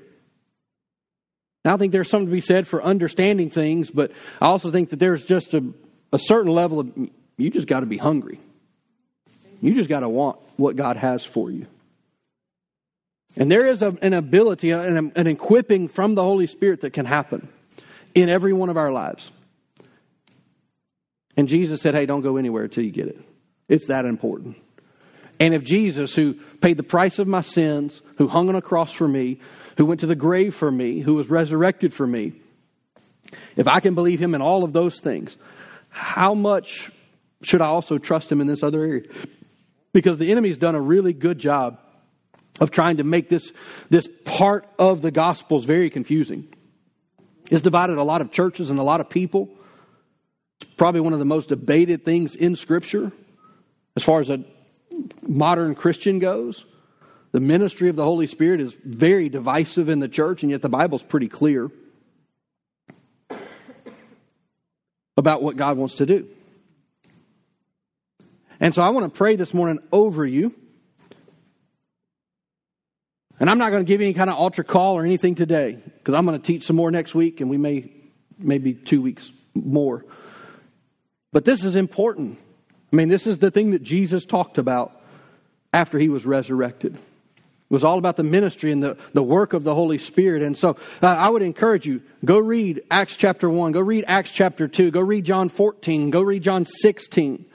I 1.64 1.76
think 1.76 1.92
there's 1.92 2.10
something 2.10 2.28
to 2.28 2.32
be 2.32 2.40
said 2.40 2.66
for 2.66 2.82
understanding 2.82 3.50
things, 3.50 3.90
but 3.90 4.10
I 4.40 4.46
also 4.46 4.70
think 4.70 4.90
that 4.90 4.98
there's 4.98 5.24
just 5.24 5.54
a, 5.54 5.64
a 6.12 6.18
certain 6.18 6.50
level 6.50 6.80
of, 6.80 6.92
you 7.36 7.50
just 7.50 7.68
got 7.68 7.80
to 7.80 7.86
be 7.86 7.98
hungry. 7.98 8.40
You 9.60 9.74
just 9.74 9.88
got 9.88 10.00
to 10.00 10.08
want 10.08 10.38
what 10.56 10.74
God 10.74 10.96
has 10.96 11.24
for 11.24 11.50
you. 11.50 11.66
And 13.36 13.50
there 13.50 13.66
is 13.66 13.80
a, 13.80 13.96
an 14.02 14.12
ability, 14.12 14.72
an, 14.72 15.12
an 15.14 15.26
equipping 15.26 15.88
from 15.88 16.14
the 16.16 16.22
Holy 16.22 16.46
Spirit 16.46 16.80
that 16.80 16.92
can 16.92 17.06
happen 17.06 17.48
in 18.14 18.28
every 18.28 18.52
one 18.52 18.68
of 18.68 18.76
our 18.76 18.92
lives. 18.92 19.30
And 21.36 21.48
Jesus 21.48 21.80
said, 21.80 21.94
hey, 21.94 22.06
don't 22.06 22.20
go 22.22 22.36
anywhere 22.36 22.64
until 22.64 22.84
you 22.84 22.90
get 22.90 23.06
it. 23.06 23.18
It's 23.68 23.86
that 23.86 24.04
important. 24.04 24.56
And 25.40 25.54
if 25.54 25.64
Jesus, 25.64 26.14
who 26.14 26.34
paid 26.60 26.76
the 26.76 26.82
price 26.82 27.18
of 27.18 27.26
my 27.26 27.40
sins, 27.40 28.00
who 28.18 28.28
hung 28.28 28.48
on 28.48 28.54
a 28.54 28.62
cross 28.62 28.92
for 28.92 29.08
me, 29.08 29.40
who 29.77 29.87
went 29.87 30.01
to 30.01 30.07
the 30.07 30.14
grave 30.14 30.55
for 30.55 30.70
me, 30.70 31.01
who 31.01 31.14
was 31.14 31.29
resurrected 31.29 31.93
for 31.93 32.07
me, 32.07 32.33
if 33.57 33.68
I 33.68 33.81
can 33.81 33.95
believe 33.95 34.20
him 34.20 34.35
in 34.35 34.43
all 34.43 34.64
of 34.64 34.73
those 34.73 34.99
things, 34.99 35.37
how 35.89 36.35
much 36.35 36.91
should 37.43 37.61
I 37.61 37.66
also 37.66 37.99
trust 37.99 38.31
him 38.31 38.41
in 38.41 38.47
this 38.47 38.62
other 38.62 38.83
area? 38.83 39.03
Because 39.93 40.18
the 40.18 40.31
enemy's 40.31 40.59
done 40.59 40.75
a 40.75 40.81
really 40.81 41.12
good 41.12 41.39
job 41.39 41.79
of 42.61 42.70
trying 42.70 42.99
to 42.99 43.05
make 43.05 43.29
this, 43.29 43.51
this 43.91 44.09
part 44.25 44.66
of 44.79 45.03
the 45.03 45.11
Gospels 45.11 45.64
very 45.64 45.91
confusing. 45.91 46.49
It's 47.51 47.62
divided 47.62 47.99
a 47.99 48.03
lot 48.03 48.20
of 48.20 48.31
churches 48.31 48.70
and 48.70 48.79
a 48.79 48.83
lot 48.83 49.01
of 49.01 49.11
people. 49.11 49.49
It's 50.61 50.70
probably 50.77 51.01
one 51.01 51.12
of 51.12 51.18
the 51.18 51.25
most 51.25 51.49
debated 51.49 52.05
things 52.05 52.35
in 52.35 52.57
Scripture 52.57 53.12
as 53.97 54.05
far 54.05 54.20
as 54.20 54.31
a 54.31 54.45
modern 55.27 55.75
Christian 55.75 56.18
goes. 56.18 56.64
The 57.33 57.41
ministry 57.41 57.89
of 57.89 57.97
the 57.97 58.05
Holy 58.05 58.26
Spirit 58.26 58.61
is 58.61 58.76
very 58.85 59.28
divisive 59.30 59.89
in 59.89 60.01
the 60.01 60.09
church, 60.09 60.43
and 60.43 60.51
yet 60.51 60.62
the 60.62 60.68
Bible's 60.68 61.03
pretty 61.03 61.28
clear 61.28 61.70
about 65.16 65.43
what 65.43 65.57
God 65.57 65.78
wants 65.78 65.97
to 65.97 66.07
do. 66.07 66.28
And 68.61 68.74
so 68.74 68.83
I 68.83 68.91
want 68.91 69.12
to 69.12 69.16
pray 69.16 69.37
this 69.37 69.53
morning 69.53 69.80
over 69.91 70.24
you. 70.26 70.55
And 73.41 73.51
I'm 73.51 73.59
not 73.59 73.70
going 73.70 73.85
to 73.85 73.89
give 73.89 74.01
any 74.01 74.14
kind 74.14 74.30
of 74.30 74.37
altar 74.37 74.62
call 74.62 74.97
or 74.97 75.05
anything 75.05 75.35
today 75.35 75.72
because 75.99 76.14
I'm 76.14 76.24
going 76.24 76.41
to 76.41 76.47
teach 76.47 76.64
some 76.64 76.76
more 76.76 76.91
next 76.91 77.12
week 77.12 77.41
and 77.41 77.51
we 77.51 77.57
may, 77.57 77.91
maybe 78.39 78.72
two 78.72 79.03
weeks 79.03 79.33
more. 79.53 80.05
But 81.33 81.45
this 81.45 81.64
is 81.64 81.74
important. 81.74 82.39
I 82.93 82.97
mean, 82.97 83.09
this 83.09 83.26
is 83.26 83.39
the 83.39 83.51
thing 83.51 83.72
that 83.72 83.83
Jesus 83.83 84.24
talked 84.24 84.59
about 84.59 84.93
after 85.72 85.99
he 85.99 86.09
was 86.09 86.24
resurrected. 86.24 86.99
It 87.73 87.77
was 87.77 87.85
all 87.85 87.97
about 87.97 88.16
the 88.16 88.23
ministry 88.23 88.70
and 88.70 88.83
the, 88.83 88.99
the 89.14 89.23
work 89.23 89.55
of 89.55 89.64
the 89.64 89.75
Holy 89.75 89.97
Spirit. 89.97 90.43
And 90.43 90.59
so 90.59 90.77
uh, 91.03 91.07
I 91.07 91.31
would 91.31 91.41
encourage 91.41 91.87
you, 91.87 92.03
go 92.23 92.39
read 92.39 92.83
Acts 92.91 93.16
chapter 93.16 93.49
1, 93.49 93.73
go 93.73 93.81
read 93.81 94.05
Acts 94.07 94.31
chapter 94.31 94.68
2, 94.68 94.91
go 94.91 95.01
read 95.01 95.25
John 95.25 95.49
14, 95.49 96.11
go 96.11 96.20
read 96.20 96.43
John 96.43 96.66
16. 96.66 97.47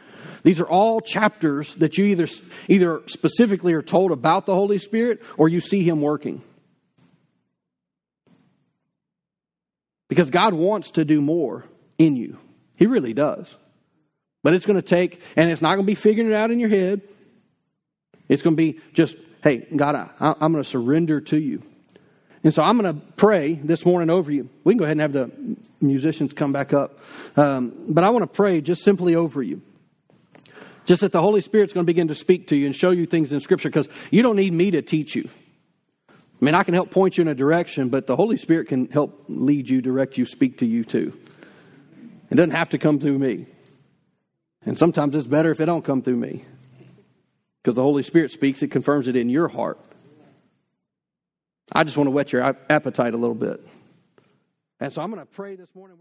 These 0.42 0.60
are 0.60 0.68
all 0.68 1.02
chapters 1.02 1.76
that 1.76 2.00
you 2.00 2.06
either, 2.06 2.28
either 2.68 3.04
specifically 3.06 3.74
are 3.74 3.84
told 3.84 4.12
about 4.12 4.48
the 4.48 4.56
Holy 4.56 4.80
Spirit 4.80 5.22
or 5.38 5.50
you 5.50 5.62
see 5.62 5.84
Him 5.84 6.02
working. 6.02 6.42
Because 10.08 10.32
God 10.32 10.56
wants 10.56 10.90
to 10.92 11.06
do 11.06 11.22
more 11.22 11.64
in 12.00 12.16
you. 12.16 12.40
He 12.76 12.88
really 12.88 13.14
does. 13.14 13.56
But 14.42 14.56
it's 14.56 14.66
going 14.66 14.82
to 14.82 14.88
take, 14.88 15.22
and 15.36 15.52
it's 15.52 15.62
not 15.62 15.76
going 15.76 15.86
to 15.86 15.92
be 15.92 15.94
figuring 15.94 16.32
it 16.32 16.36
out 16.36 16.50
in 16.50 16.60
your 16.60 16.70
head. 16.70 17.02
It's 18.28 18.42
going 18.42 18.56
to 18.56 18.58
be 18.58 18.80
just 18.94 19.16
hey, 19.48 19.66
God, 19.74 19.96
I, 19.96 20.36
am 20.42 20.52
going 20.52 20.64
to 20.64 20.70
surrender 20.70 21.22
to 21.22 21.40
you. 21.40 21.64
And 22.44 22.54
so 22.54 22.64
I'm 22.64 22.78
going 22.78 22.94
to 22.94 23.02
pray 23.16 23.54
this 23.54 23.86
morning 23.86 24.10
over 24.10 24.30
you. 24.30 24.50
We 24.66 24.74
can 24.74 24.78
go 24.78 24.84
ahead 24.84 25.00
and 25.00 25.02
have 25.02 25.14
the 25.14 25.32
musicians 25.80 26.34
come 26.34 26.52
back 26.52 26.74
up. 26.74 27.00
Um, 27.38 27.74
but 27.88 28.04
I 28.04 28.10
want 28.10 28.24
to 28.24 28.28
pray 28.28 28.60
just 28.60 28.84
simply 28.84 29.16
over 29.16 29.42
you. 29.42 29.62
Just 30.86 31.02
that 31.02 31.14
the 31.14 31.22
Holy 31.22 31.40
Spirit's 31.40 31.74
going 31.74 31.86
to 31.86 31.88
begin 31.88 32.10
to 32.10 32.16
speak 32.16 32.50
to 32.50 32.58
you 32.58 32.66
and 32.66 32.76
show 32.76 32.92
you 32.92 33.06
things 33.06 33.32
in 33.32 33.40
Scripture 33.40 33.70
because 33.70 33.88
you 34.12 34.22
don't 34.22 34.36
need 34.36 34.54
me 34.54 34.72
to 34.72 34.82
teach 34.82 35.16
you. 35.16 35.30
I 36.10 36.46
mean, 36.46 36.54
I 36.54 36.64
can 36.64 36.74
help 36.74 36.92
point 36.92 37.18
you 37.18 37.22
in 37.22 37.30
a 37.30 37.36
direction, 37.36 37.88
but 37.88 38.06
the 38.06 38.18
Holy 38.18 38.38
Spirit 38.38 38.68
can 38.68 38.90
help 38.90 39.26
lead 39.30 39.70
you, 39.70 39.82
direct 39.82 40.18
you, 40.18 40.26
speak 40.26 40.58
to 40.60 40.66
you 40.66 40.84
too. 40.84 41.18
It 42.30 42.36
doesn't 42.36 42.52
have 42.52 42.70
to 42.70 42.78
come 42.78 43.00
through 43.00 43.18
me. 43.18 43.48
And 44.66 44.78
sometimes 44.78 45.16
it's 45.16 45.28
better 45.28 45.52
if 45.52 45.62
it 45.62 45.66
don't 45.66 45.86
come 45.86 46.02
through 46.02 46.18
me. 46.18 46.44
Because 47.62 47.76
the 47.76 47.82
Holy 47.82 48.04
Spirit 48.04 48.32
speaks, 48.32 48.62
it 48.62 48.70
confirms 48.70 49.08
it 49.08 49.16
in 49.16 49.30
your 49.30 49.48
heart. 49.48 49.80
I 51.74 51.84
just 51.84 51.98
want 51.98 52.08
to 52.08 52.12
whet 52.12 52.32
your 52.32 52.44
appetite 52.70 53.14
a 53.14 53.18
little 53.18 53.36
bit. 53.36 53.66
And 54.80 54.94
so 54.94 55.02
I'm 55.02 55.12
going 55.12 55.22
to 55.22 55.32
pray 55.32 55.56
this 55.56 55.68
morning. 55.76 55.98